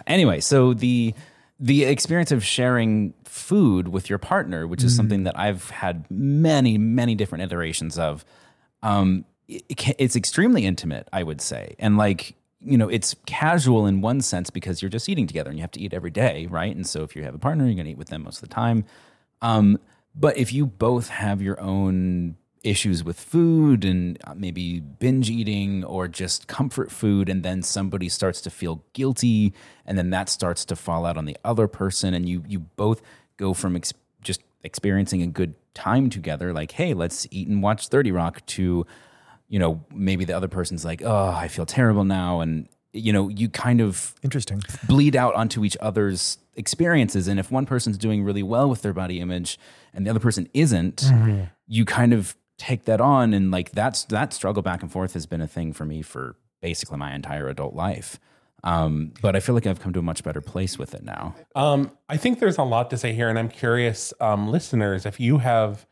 anyway, 0.07 0.41
so 0.41 0.73
the 0.73 1.13
the 1.59 1.85
experience 1.85 2.33
of 2.33 2.43
sharing 2.43 3.13
food 3.23 3.87
with 3.87 4.09
your 4.09 4.19
partner, 4.19 4.67
which 4.67 4.83
is 4.83 4.93
something 4.93 5.23
that 5.23 5.39
I've 5.39 5.69
had 5.69 6.05
many, 6.11 6.77
many 6.77 7.15
different 7.15 7.43
iterations 7.43 7.97
of, 7.97 8.25
um, 8.81 9.23
it 9.47 9.95
it's 9.97 10.17
extremely 10.17 10.65
intimate, 10.65 11.07
I 11.13 11.23
would 11.23 11.39
say, 11.39 11.75
and 11.79 11.97
like 11.97 12.35
you 12.65 12.77
know, 12.77 12.89
it's 12.89 13.15
casual 13.25 13.85
in 13.85 14.01
one 14.01 14.21
sense 14.21 14.49
because 14.49 14.81
you're 14.81 14.89
just 14.89 15.09
eating 15.09 15.27
together 15.27 15.49
and 15.49 15.57
you 15.57 15.63
have 15.63 15.71
to 15.71 15.81
eat 15.81 15.93
every 15.93 16.11
day, 16.11 16.47
right? 16.49 16.75
And 16.75 16.87
so 16.87 17.03
if 17.03 17.15
you 17.15 17.23
have 17.23 17.35
a 17.35 17.39
partner, 17.39 17.65
you're 17.65 17.75
going 17.75 17.85
to 17.85 17.91
eat 17.91 17.97
with 17.97 18.09
them 18.09 18.23
most 18.23 18.41
of 18.41 18.49
the 18.49 18.55
time. 18.55 18.85
Um, 19.41 19.79
but 20.15 20.37
if 20.37 20.53
you 20.53 20.65
both 20.65 21.09
have 21.09 21.41
your 21.41 21.59
own 21.59 22.35
issues 22.63 23.03
with 23.03 23.19
food 23.19 23.83
and 23.83 24.17
uh, 24.23 24.33
maybe 24.35 24.79
binge 24.79 25.29
eating 25.29 25.83
or 25.83 26.07
just 26.07 26.47
comfort 26.47 26.91
food, 26.91 27.29
and 27.29 27.43
then 27.43 27.61
somebody 27.61 28.09
starts 28.09 28.41
to 28.41 28.49
feel 28.49 28.83
guilty, 28.93 29.53
and 29.85 29.97
then 29.97 30.09
that 30.11 30.29
starts 30.29 30.65
to 30.65 30.75
fall 30.75 31.05
out 31.05 31.17
on 31.17 31.25
the 31.25 31.37
other 31.43 31.67
person, 31.67 32.13
and 32.13 32.27
you 32.27 32.43
you 32.47 32.59
both 32.59 33.01
go 33.37 33.53
from 33.53 33.75
ex- 33.75 33.93
just 34.21 34.41
experiencing 34.63 35.21
a 35.21 35.27
good 35.27 35.55
time 35.73 36.09
together, 36.09 36.53
like 36.53 36.71
hey, 36.71 36.93
let's 36.93 37.27
eat 37.31 37.47
and 37.47 37.61
watch 37.61 37.87
Thirty 37.89 38.11
Rock, 38.11 38.45
to 38.47 38.85
you 39.47 39.59
know 39.59 39.83
maybe 39.93 40.25
the 40.25 40.33
other 40.33 40.47
person's 40.47 40.83
like 40.85 41.01
oh 41.03 41.27
I 41.29 41.47
feel 41.47 41.65
terrible 41.65 42.03
now, 42.03 42.41
and 42.41 42.67
you 42.91 43.13
know 43.13 43.29
you 43.29 43.49
kind 43.49 43.81
of 43.81 44.15
Interesting. 44.23 44.61
bleed 44.87 45.15
out 45.15 45.35
onto 45.35 45.63
each 45.63 45.77
other's 45.79 46.37
experiences. 46.55 47.27
And 47.27 47.39
if 47.39 47.51
one 47.51 47.65
person's 47.65 47.97
doing 47.97 48.23
really 48.23 48.43
well 48.43 48.69
with 48.69 48.81
their 48.83 48.93
body 48.93 49.19
image 49.19 49.57
and 49.93 50.05
the 50.05 50.09
other 50.09 50.19
person 50.19 50.47
isn't, 50.53 51.03
you 51.67 51.85
kind 51.85 52.13
of 52.13 52.35
take 52.59 52.85
that 52.85 53.01
on 53.01 53.33
and 53.33 53.49
like 53.49 53.71
that's 53.71 54.05
that 54.05 54.31
struggle 54.31 54.61
back 54.61 54.81
and 54.83 54.91
forth 54.91 55.13
has 55.13 55.25
been 55.25 55.41
a 55.41 55.47
thing 55.47 55.73
for 55.73 55.85
me 55.85 56.01
for 56.03 56.35
basically 56.61 56.97
my 56.97 57.13
entire 57.15 57.49
adult 57.49 57.73
life. 57.73 58.19
Um, 58.63 59.11
but 59.21 59.35
I 59.35 59.41
feel 59.41 59.55
like 59.55 59.67
I've 59.67 59.81
come 59.81 59.91
to 59.93 59.99
a 59.99 60.03
much 60.03 60.23
better 60.23 60.39
place 60.39 60.79
with 60.79 60.93
it 60.93 61.03
now. 61.03 61.35
Um, 61.55 61.91
I 62.07 62.15
think 62.15 62.39
there's 62.39 62.57
a 62.57 62.63
lot 62.63 62.89
to 62.91 62.97
say 62.97 63.11
here, 63.13 63.27
and 63.27 63.37
I'm 63.37 63.49
curious, 63.49 64.13
um, 64.21 64.47
listeners, 64.47 65.05
if 65.05 65.19
you 65.19 65.39
have 65.39 65.85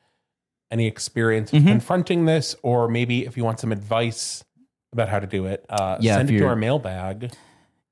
any 0.71 0.87
experience 0.87 1.51
with 1.51 1.65
confronting 1.67 2.25
this, 2.25 2.55
or 2.63 2.87
maybe 2.87 3.25
if 3.25 3.35
you 3.37 3.43
want 3.43 3.59
some 3.59 3.71
advice 3.71 4.43
about 4.93 5.09
how 5.09 5.19
to 5.19 5.27
do 5.27 5.45
it, 5.45 5.65
uh, 5.69 5.97
Yeah, 5.99 6.15
send 6.17 6.29
it 6.31 6.37
to 6.39 6.47
our 6.47 6.55
mailbag. 6.55 7.33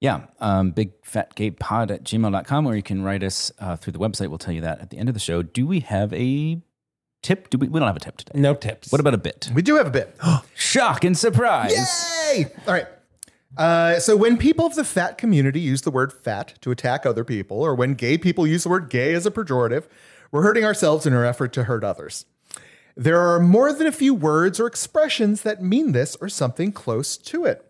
Yeah, 0.02 0.28
um, 0.40 0.72
bigfatgaypod 0.72 1.92
at 1.92 2.04
gmail.com, 2.04 2.66
or 2.66 2.76
you 2.76 2.82
can 2.84 3.04
write 3.04 3.22
us 3.22 3.52
uh, 3.60 3.76
through 3.76 3.92
the 3.94 4.00
website. 4.00 4.30
We'll 4.30 4.38
tell 4.38 4.54
you 4.54 4.62
that 4.62 4.80
at 4.80 4.90
the 4.90 4.98
end 4.98 5.10
of 5.10 5.14
the 5.14 5.20
show. 5.20 5.44
Do 5.44 5.68
we 5.68 5.82
have 5.82 6.14
a 6.14 6.62
tip? 7.22 7.50
Do 7.50 7.58
we? 7.58 7.68
We 7.68 7.80
don't 7.80 7.88
have 7.88 7.98
a 7.98 8.02
tip 8.02 8.16
today. 8.16 8.40
No 8.40 8.54
tips. 8.54 8.92
What 8.94 9.02
about 9.02 9.14
a 9.14 9.18
bit? 9.18 9.52
We 9.54 9.62
do 9.62 9.76
have 9.76 9.88
a 9.88 9.92
bit. 9.92 10.16
Shock 10.56 11.04
and 11.04 11.18
surprise. 11.18 11.74
Yay! 12.34 12.46
All 12.66 12.74
right. 12.74 12.88
Uh, 13.58 14.00
so 14.00 14.16
when 14.16 14.38
people 14.38 14.66
of 14.66 14.76
the 14.76 14.86
fat 14.86 15.18
community 15.18 15.60
use 15.60 15.82
the 15.82 15.92
word 15.92 16.14
fat 16.14 16.54
to 16.62 16.72
attack 16.72 17.06
other 17.06 17.26
people, 17.26 17.60
or 17.60 17.76
when 17.76 17.94
gay 17.94 18.18
people 18.18 18.48
use 18.48 18.64
the 18.64 18.70
word 18.70 18.90
gay 18.90 19.14
as 19.14 19.26
a 19.26 19.32
pejorative, 19.32 19.86
we're 20.32 20.44
hurting 20.44 20.64
ourselves 20.64 21.06
in 21.06 21.14
our 21.14 21.26
effort 21.26 21.52
to 21.54 21.64
hurt 21.66 21.84
others. 21.84 22.26
There 23.00 23.22
are 23.22 23.40
more 23.40 23.72
than 23.72 23.88
a 23.88 23.94
few 23.94 24.14
words 24.14 24.60
or 24.60 24.68
expressions 24.68 25.44
that 25.44 25.64
mean 25.64 25.94
this 25.94 26.18
or 26.20 26.28
something 26.28 26.74
close 26.74 27.16
to 27.16 27.46
it. 27.46 27.66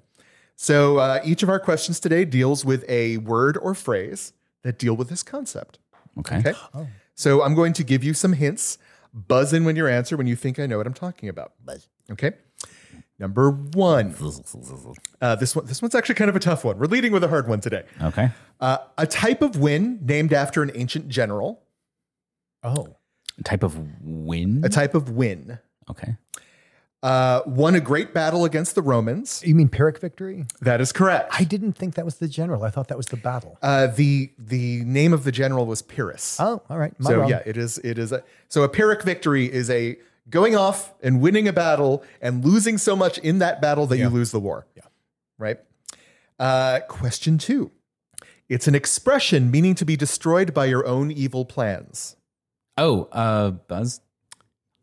So 0.55 0.97
uh, 0.97 1.21
each 1.23 1.43
of 1.43 1.49
our 1.49 1.59
questions 1.59 1.99
today 1.99 2.25
deals 2.25 2.65
with 2.65 2.83
a 2.89 3.17
word 3.17 3.55
or 3.55 3.75
phrase 3.75 4.33
that 4.63 4.79
deal 4.79 4.95
with 4.95 5.07
this 5.07 5.21
concept. 5.21 5.77
Okay. 6.17 6.37
Okay. 6.37 6.87
So 7.13 7.43
I'm 7.43 7.53
going 7.53 7.73
to 7.73 7.83
give 7.83 8.03
you 8.03 8.15
some 8.15 8.33
hints. 8.33 8.79
Buzz 9.13 9.53
in 9.53 9.65
when 9.65 9.75
you 9.75 9.85
answer 9.85 10.17
when 10.17 10.25
you 10.25 10.35
think 10.35 10.57
I 10.57 10.65
know 10.65 10.77
what 10.77 10.87
I'm 10.87 10.95
talking 10.95 11.29
about. 11.29 11.53
Buzz. 11.63 11.87
Okay. 12.11 12.31
Number 13.19 13.51
one. 13.51 14.15
Uh, 15.21 15.35
this 15.35 15.53
one. 15.53 15.65
This 15.65 15.81
one's 15.81 15.93
actually 15.93 16.15
kind 16.15 16.29
of 16.29 16.37
a 16.37 16.39
tough 16.39 16.63
one. 16.63 16.79
We're 16.79 16.85
leading 16.85 17.11
with 17.11 17.25
a 17.25 17.27
hard 17.27 17.45
one 17.45 17.59
today. 17.59 17.83
Okay. 18.01 18.29
Uh, 18.61 18.77
a 18.97 19.05
type 19.05 19.41
of 19.41 19.57
win 19.57 19.99
named 20.01 20.31
after 20.31 20.63
an 20.63 20.71
ancient 20.73 21.09
general. 21.09 21.61
Oh, 22.63 22.95
A 23.39 23.43
type 23.43 23.63
of 23.63 23.77
win. 24.03 24.61
A 24.63 24.69
type 24.69 24.93
of 24.95 25.09
win. 25.09 25.59
Okay. 25.89 26.15
Uh, 27.01 27.41
won 27.45 27.75
a 27.75 27.79
great 27.79 28.13
battle 28.13 28.43
against 28.43 28.75
the 28.75 28.81
Romans. 28.81 29.41
you 29.45 29.55
mean 29.55 29.69
Pyrrhic 29.69 29.99
victory? 29.99 30.45
That 30.59 30.81
is 30.81 30.91
correct. 30.91 31.29
I 31.33 31.45
didn't 31.45 31.73
think 31.73 31.95
that 31.95 32.03
was 32.03 32.15
the 32.15 32.27
general. 32.27 32.63
I 32.63 32.69
thought 32.69 32.89
that 32.89 32.97
was 32.97 33.05
the 33.05 33.15
battle. 33.17 33.57
Uh, 33.61 33.87
the 33.87 34.31
the 34.37 34.83
name 34.83 35.13
of 35.13 35.23
the 35.23 35.31
general 35.31 35.65
was 35.65 35.81
Pyrrhus. 35.81 36.37
oh, 36.41 36.61
all 36.69 36.77
right. 36.77 36.93
My 36.99 37.11
so 37.11 37.19
wrong. 37.21 37.29
yeah, 37.29 37.41
it 37.45 37.55
is. 37.55 37.77
It 37.79 37.97
is. 37.97 38.11
A, 38.11 38.21
so 38.49 38.63
a 38.63 38.69
Pyrrhic 38.69 39.03
victory 39.03 39.45
is 39.51 39.69
a 39.69 39.97
going 40.29 40.57
off 40.57 40.93
and 41.01 41.21
winning 41.21 41.47
a 41.47 41.53
battle 41.53 42.03
and 42.21 42.43
losing 42.43 42.77
so 42.77 42.97
much 42.97 43.17
in 43.19 43.39
that 43.39 43.61
battle 43.61 43.87
that 43.87 43.97
you 43.97 44.09
lose 44.09 44.31
the 44.31 44.39
war. 44.39 44.67
Yeah. 44.75 44.83
Right. 45.37 45.59
Uh, 46.37 46.81
question 46.89 47.37
two. 47.37 47.71
It's 48.49 48.67
an 48.67 48.75
expression 48.75 49.49
meaning 49.51 49.73
to 49.75 49.85
be 49.85 49.95
destroyed 49.95 50.53
by 50.53 50.65
your 50.65 50.85
own 50.85 51.11
evil 51.11 51.45
plans. 51.45 52.17
Oh, 52.79 53.07
uh, 53.11 53.51
Buzz 53.51 54.01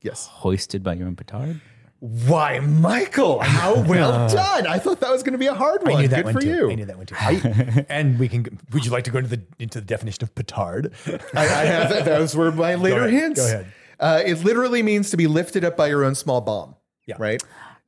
Yes. 0.03 0.27
hoisted 0.27 0.83
by 0.83 0.95
your 0.95 1.07
own 1.09 1.17
petard. 1.17 1.61
Why, 1.99 2.61
Michael? 2.61 3.41
How 3.43 3.81
well 3.83 4.29
done! 4.29 4.67
I 4.67 4.79
thought 4.79 5.01
that 5.01 5.11
was 5.11 5.23
going 5.23 5.33
to 5.33 5.39
be 5.39 5.47
a 5.47 5.55
hard 5.55 5.81
I 5.87 5.91
one. 5.93 6.03
knew 6.03 6.09
that 6.09 6.17
Good 6.17 6.25
one 6.27 6.35
for 6.35 6.41
too. 6.43 6.49
you. 6.49 6.71
I 6.71 6.75
knew 6.75 6.85
that 6.85 6.97
one 6.99 7.07
too. 7.07 7.15
I- 7.19 7.87
and 7.89 8.19
we 8.19 8.29
can. 8.29 8.59
Would 8.73 8.85
you 8.85 8.91
like 8.91 9.05
to 9.05 9.11
go 9.11 9.19
into 9.19 9.31
the 9.31 9.43
into 9.59 9.81
the 9.81 9.87
definition 9.87 10.23
of 10.23 10.35
petard? 10.35 10.93
I, 11.07 11.19
I 11.35 11.45
have 11.65 12.05
those 12.05 12.37
were 12.37 12.53
my 12.53 12.75
later 12.75 13.01
ahead. 13.07 13.11
hints. 13.13 13.41
Go 13.41 13.47
ahead. 13.47 13.73
Uh, 13.99 14.23
it 14.27 14.45
literally 14.45 14.83
means 14.83 15.11
to 15.11 15.17
be 15.17 15.27
lifted 15.27 15.65
up 15.65 15.77
by 15.77 15.87
your 15.89 16.05
own 16.05 16.15
small 16.15 16.43
bomb. 16.43 16.77
Yeah. 17.07 17.17
Right. 17.19 17.43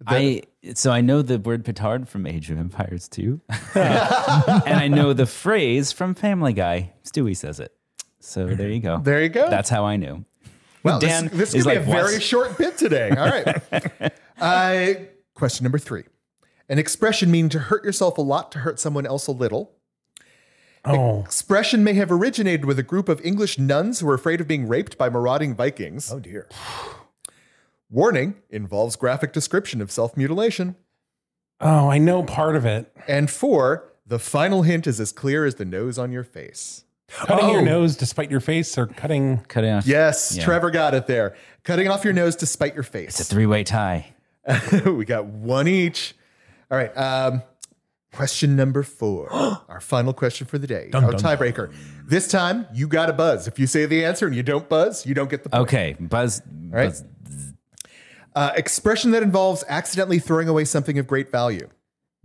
I 0.06 0.42
so 0.74 0.90
I 0.90 1.02
know 1.02 1.20
the 1.20 1.38
word 1.38 1.64
petard 1.66 2.08
from 2.08 2.26
Age 2.26 2.50
of 2.50 2.58
Empires 2.58 3.08
2. 3.08 3.40
and 3.74 4.74
I 4.74 4.88
know 4.88 5.12
the 5.12 5.26
phrase 5.26 5.92
from 5.92 6.14
Family 6.14 6.54
Guy. 6.54 6.92
Stewie 7.04 7.36
says 7.36 7.60
it. 7.60 7.72
So 8.20 8.46
there 8.46 8.68
you 8.68 8.80
go. 8.80 8.98
There 8.98 9.22
you 9.22 9.28
go. 9.28 9.48
That's 9.48 9.70
how 9.70 9.84
I 9.84 9.96
knew. 9.96 10.24
Well, 10.82 11.00
Dan 11.00 11.24
this, 11.24 11.32
this 11.32 11.48
is 11.50 11.54
is 11.56 11.64
going 11.64 11.76
to 11.76 11.80
like, 11.80 11.88
a 11.88 12.02
very 12.02 12.14
"What?" 12.14 12.22
short 12.22 12.58
bit 12.58 12.78
today. 12.78 13.10
All 13.10 13.28
right. 13.28 14.12
uh, 14.40 15.00
question 15.34 15.64
number 15.64 15.78
three. 15.78 16.04
An 16.68 16.78
expression 16.78 17.30
meaning 17.30 17.48
to 17.50 17.58
hurt 17.58 17.84
yourself 17.84 18.18
a 18.18 18.22
lot 18.22 18.52
to 18.52 18.60
hurt 18.60 18.78
someone 18.78 19.06
else 19.06 19.26
a 19.26 19.32
little. 19.32 19.72
Oh, 20.84 21.20
Expression 21.20 21.82
may 21.82 21.94
have 21.94 22.10
originated 22.12 22.64
with 22.64 22.78
a 22.78 22.82
group 22.82 23.08
of 23.08 23.20
English 23.24 23.58
nuns 23.58 24.00
who 24.00 24.06
were 24.06 24.14
afraid 24.14 24.40
of 24.40 24.46
being 24.48 24.68
raped 24.68 24.96
by 24.96 25.08
marauding 25.10 25.54
Vikings. 25.54 26.10
Oh 26.12 26.20
dear. 26.20 26.48
Warning 27.90 28.36
involves 28.50 28.96
graphic 28.96 29.32
description 29.32 29.80
of 29.80 29.90
self 29.90 30.16
mutilation. 30.16 30.76
oh, 31.60 31.88
I 31.88 31.98
know 31.98 32.22
part 32.22 32.54
of 32.54 32.64
it. 32.64 32.94
And 33.08 33.30
four, 33.30 33.92
the 34.06 34.18
final 34.18 34.62
hint 34.62 34.86
is 34.86 35.00
as 35.00 35.12
clear 35.12 35.44
as 35.44 35.56
the 35.56 35.64
nose 35.64 35.98
on 35.98 36.12
your 36.12 36.24
face. 36.24 36.84
Cutting 37.10 37.48
your 37.50 37.60
Oh. 37.60 37.64
nose 37.64 37.96
despite 37.96 38.30
your 38.30 38.40
face, 38.40 38.76
or 38.76 38.86
cutting. 38.86 39.38
Cutting 39.48 39.70
off. 39.72 39.86
Yes, 39.86 40.34
Yeah. 40.36 40.44
Trevor 40.44 40.70
got 40.70 40.94
it 40.94 41.06
there. 41.06 41.34
Cutting 41.64 41.88
off 41.88 42.04
your 42.04 42.12
nose 42.12 42.36
to 42.36 42.46
spite 42.46 42.74
your 42.74 42.82
face. 42.82 43.18
It's 43.18 43.20
a 43.20 43.24
three 43.24 43.46
way 43.46 43.64
tie. 43.64 44.12
we 44.86 45.04
got 45.04 45.26
one 45.26 45.66
each. 45.68 46.14
All 46.70 46.76
right. 46.78 46.94
Um, 46.96 47.42
question 48.12 48.56
number 48.56 48.82
four. 48.82 49.32
Our 49.68 49.80
final 49.80 50.12
question 50.12 50.46
for 50.46 50.58
the 50.58 50.66
day. 50.66 50.88
Dum, 50.90 51.04
Our 51.04 51.12
dum, 51.12 51.20
tiebreaker. 51.20 51.72
This 52.06 52.28
time, 52.28 52.66
you 52.74 52.88
got 52.88 53.08
a 53.10 53.12
buzz. 53.12 53.46
If 53.48 53.58
you 53.58 53.66
say 53.66 53.86
the 53.86 54.04
answer 54.04 54.26
and 54.26 54.34
you 54.36 54.42
don't 54.42 54.68
buzz, 54.68 55.04
you 55.06 55.14
don't 55.14 55.30
get 55.30 55.42
the 55.44 55.50
point. 55.50 55.62
Okay. 55.62 55.96
Buzz. 55.98 56.42
right. 56.70 56.88
Buzz. 56.90 57.04
Uh, 58.34 58.52
expression 58.56 59.10
that 59.12 59.22
involves 59.22 59.64
accidentally 59.68 60.18
throwing 60.18 60.48
away 60.48 60.64
something 60.64 60.98
of 60.98 61.06
great 61.06 61.30
value. 61.30 61.68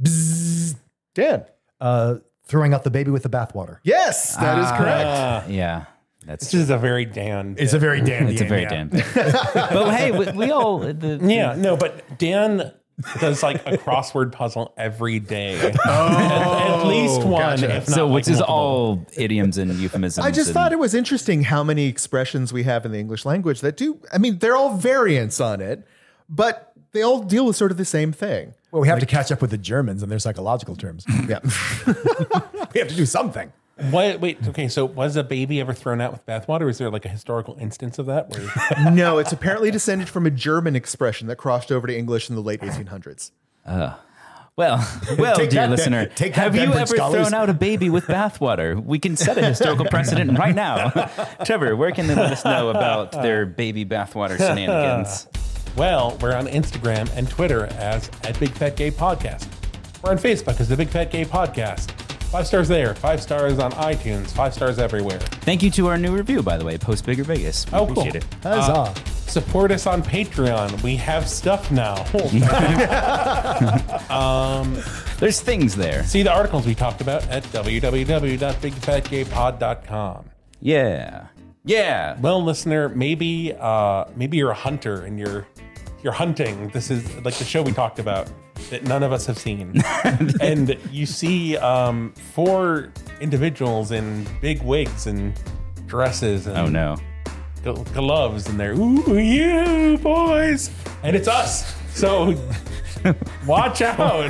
Bzzz. 0.01 0.75
Dan. 1.15 1.45
Uh, 1.81 2.15
throwing 2.45 2.73
out 2.73 2.83
the 2.83 2.91
baby 2.91 3.11
with 3.11 3.23
the 3.23 3.29
bathwater. 3.29 3.79
Yes, 3.83 4.35
that 4.37 4.59
is 4.59 4.67
correct. 4.71 5.05
Ah, 5.07 5.45
Yeah. 5.47 5.85
That's 6.25 6.45
this 6.51 6.53
is 6.61 6.69
a 6.69 6.77
very 6.77 7.03
Dan. 7.03 7.55
It's 7.59 7.73
a 7.73 7.79
very 7.79 7.99
Dan. 7.99 8.29
it's 8.29 8.39
a 8.39 8.45
very 8.45 8.65
damn. 8.65 8.87
but 8.87 9.91
hey, 9.93 10.11
we, 10.11 10.31
we 10.31 10.51
all 10.51 10.79
the, 10.79 11.19
Yeah, 11.21 11.55
no, 11.55 11.75
but 11.75 12.17
Dan 12.17 12.71
does 13.19 13.43
like 13.43 13.57
a 13.67 13.77
crossword 13.77 14.31
puzzle 14.31 14.73
every 14.77 15.19
day. 15.19 15.59
at, 15.59 15.75
at 15.85 16.83
least 16.85 17.23
one. 17.25 17.41
gotcha. 17.41 17.75
If 17.75 17.89
not 17.89 17.95
So 17.95 18.05
like 18.07 18.13
which 18.15 18.27
is 18.29 18.37
multiple. 18.37 18.55
all 18.55 19.05
idioms 19.17 19.57
and 19.57 19.69
euphemisms. 19.73 20.25
I 20.25 20.31
just 20.31 20.47
and- 20.47 20.53
thought 20.53 20.71
it 20.71 20.79
was 20.79 20.93
interesting 20.93 21.43
how 21.43 21.61
many 21.61 21.87
expressions 21.87 22.53
we 22.53 22.63
have 22.63 22.85
in 22.85 22.93
the 22.93 22.99
English 22.99 23.25
language 23.25 23.59
that 23.59 23.75
do, 23.75 23.99
I 24.13 24.17
mean, 24.17 24.37
they're 24.37 24.55
all 24.55 24.77
variants 24.77 25.41
on 25.41 25.59
it, 25.59 25.85
but 26.29 26.71
they 26.93 27.01
all 27.01 27.21
deal 27.23 27.45
with 27.47 27.57
sort 27.57 27.71
of 27.71 27.77
the 27.77 27.83
same 27.85 28.13
thing. 28.13 28.53
Well, 28.73 28.81
we 28.81 28.87
have 28.87 28.99
to 29.01 29.05
catch 29.05 29.31
up 29.31 29.39
with 29.39 29.51
the 29.51 29.57
Germans 29.59 30.01
and 30.01 30.11
their 30.11 30.17
psychological 30.17 30.75
terms. 30.75 31.05
Yeah. 31.27 31.39
we 32.73 32.79
have 32.79 32.89
to 32.89 32.95
do 32.95 33.05
something. 33.05 33.53
What? 33.91 34.19
Wait. 34.19 34.39
Okay. 34.47 34.67
So 34.67 34.83
was 34.83 35.15
a 35.15 35.23
baby 35.23 35.61
ever 35.61 35.73
thrown 35.73 36.01
out 36.01 36.11
with 36.11 36.25
bathwater? 36.25 36.67
Is 36.69 36.79
there 36.79 36.89
like 36.89 37.05
a 37.05 37.09
historical 37.09 37.55
instance 37.61 37.99
of 37.99 38.07
that? 38.07 38.29
Where 38.29 38.91
no, 38.91 39.19
it's 39.19 39.31
apparently 39.31 39.69
descended 39.69 40.09
from 40.09 40.25
a 40.25 40.31
German 40.31 40.75
expression 40.75 41.27
that 41.27 41.35
crossed 41.35 41.71
over 41.71 41.85
to 41.85 41.95
English 41.95 42.29
in 42.29 42.35
the 42.35 42.41
late 42.41 42.61
1800s. 42.61 43.31
Uh, 43.63 43.95
well, 44.55 44.77
well, 45.17 45.35
Take 45.35 45.51
dear 45.51 45.61
that, 45.61 45.69
listener, 45.69 46.07
Take 46.07 46.33
that, 46.33 46.41
have 46.41 46.55
you 46.55 46.61
ever 46.63 46.85
scholars. 46.87 47.29
thrown 47.29 47.33
out 47.39 47.49
a 47.49 47.53
baby 47.53 47.89
with 47.89 48.05
bathwater? 48.05 48.83
We 48.83 48.99
can 48.99 49.15
set 49.15 49.37
a 49.37 49.45
historical 49.45 49.85
precedent 49.85 50.37
right 50.37 50.53
now. 50.53 50.89
Trevor, 51.45 51.75
where 51.75 51.91
can 51.91 52.07
they 52.07 52.15
let 52.15 52.33
us 52.33 52.43
know 52.43 52.69
about 52.69 53.11
their 53.13 53.45
baby 53.45 53.85
bathwater 53.85 54.37
shenanigans? 54.37 55.27
Well, 55.75 56.17
we're 56.21 56.35
on 56.35 56.47
Instagram 56.47 57.09
and 57.15 57.29
Twitter 57.29 57.65
as 57.77 58.09
at 58.23 58.39
Big 58.39 58.49
Fat 58.51 58.75
Gay 58.75 58.89
Podcast. 58.91 59.47
We're 60.03 60.11
on 60.11 60.17
Facebook 60.17 60.59
as 60.59 60.67
the 60.69 60.77
Big 60.77 60.89
Fat 60.89 61.11
Gay 61.11 61.25
Podcast. 61.25 61.91
Five 62.23 62.47
stars 62.47 62.67
there. 62.67 62.95
Five 62.95 63.21
stars 63.21 63.59
on 63.59 63.71
iTunes. 63.73 64.31
Five 64.31 64.53
stars 64.55 64.79
everywhere. 64.79 65.19
Thank 65.19 65.61
you 65.61 65.69
to 65.71 65.85
our 65.87 65.97
new 65.99 66.15
review, 66.15 66.41
by 66.41 66.57
the 66.57 66.65
way, 66.65 66.77
Post 66.79 67.05
Bigger 67.05 67.23
Vegas. 67.23 67.65
We 67.71 67.77
Oh, 67.77 67.85
cool. 67.87 68.07
it. 68.07 68.25
Huzzah. 68.41 68.93
Support 69.29 69.69
us 69.71 69.85
on 69.87 70.01
Patreon. 70.03 70.81
We 70.83 70.95
have 70.97 71.27
stuff 71.29 71.71
now. 71.71 72.03
Um, 74.09 74.75
There's 75.19 75.39
things 75.41 75.75
there. 75.75 76.03
See 76.03 76.23
the 76.23 76.31
articles 76.33 76.65
we 76.65 76.73
talked 76.75 77.01
about 77.01 77.27
at 77.29 77.43
www.bigfatgaypod.com. 77.45 80.25
Yeah. 80.59 81.27
Yeah. 81.65 82.17
Well, 82.19 82.43
listener, 82.43 82.89
maybe 82.89 83.53
uh, 83.57 84.05
maybe 84.15 84.37
you're 84.37 84.51
a 84.51 84.55
hunter 84.55 85.03
and 85.05 85.17
you're 85.17 85.47
you're 86.03 86.13
hunting. 86.13 86.67
This 86.69 86.91
is 86.91 87.15
like 87.23 87.35
the 87.35 87.45
show 87.45 87.61
we 87.61 87.71
talked 87.71 87.99
about 87.99 88.29
that 88.69 88.83
none 88.83 89.03
of 89.03 89.11
us 89.13 89.25
have 89.25 89.37
seen, 89.37 89.81
and 90.41 90.77
you 90.91 91.05
see 91.05 91.57
um, 91.57 92.13
four 92.33 92.91
individuals 93.21 93.91
in 93.91 94.27
big 94.41 94.61
wigs 94.61 95.07
and 95.07 95.33
dresses 95.87 96.47
and 96.47 96.57
Oh 96.57 96.67
no. 96.67 96.97
gl- 97.63 97.93
gloves, 97.93 98.47
and 98.47 98.59
they're 98.59 98.73
ooh 98.73 99.17
you 99.17 99.97
boys, 99.99 100.69
and 101.03 101.15
it's 101.15 101.27
us. 101.29 101.73
So 101.93 102.35
watch 103.47 103.81
out. 103.81 104.29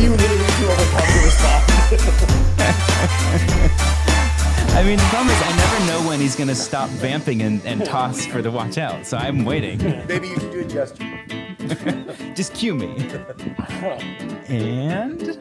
you 0.00 0.10
literally 0.10 0.44
threw 0.56 0.68
over 0.68 0.90
popular 0.90 1.30
spot. 1.30 1.75
I 1.86 1.92
mean, 4.84 4.96
the 4.98 5.04
problem 5.04 5.30
is 5.30 5.40
I 5.40 5.56
never 5.56 5.86
know 5.86 6.08
when 6.08 6.18
he's 6.18 6.34
gonna 6.34 6.52
stop 6.52 6.88
vamping 6.90 7.42
and, 7.42 7.64
and 7.64 7.84
toss 7.84 8.26
for 8.26 8.42
the 8.42 8.50
watch 8.50 8.76
out, 8.76 9.06
so 9.06 9.16
I'm 9.16 9.44
waiting. 9.44 9.78
Maybe 10.08 10.26
you 10.26 10.34
can 10.34 10.50
do 10.50 10.60
a 10.62 10.64
gesture. 10.64 11.20
Just 12.34 12.54
cue 12.54 12.74
me. 12.74 12.88
and. 14.48 15.38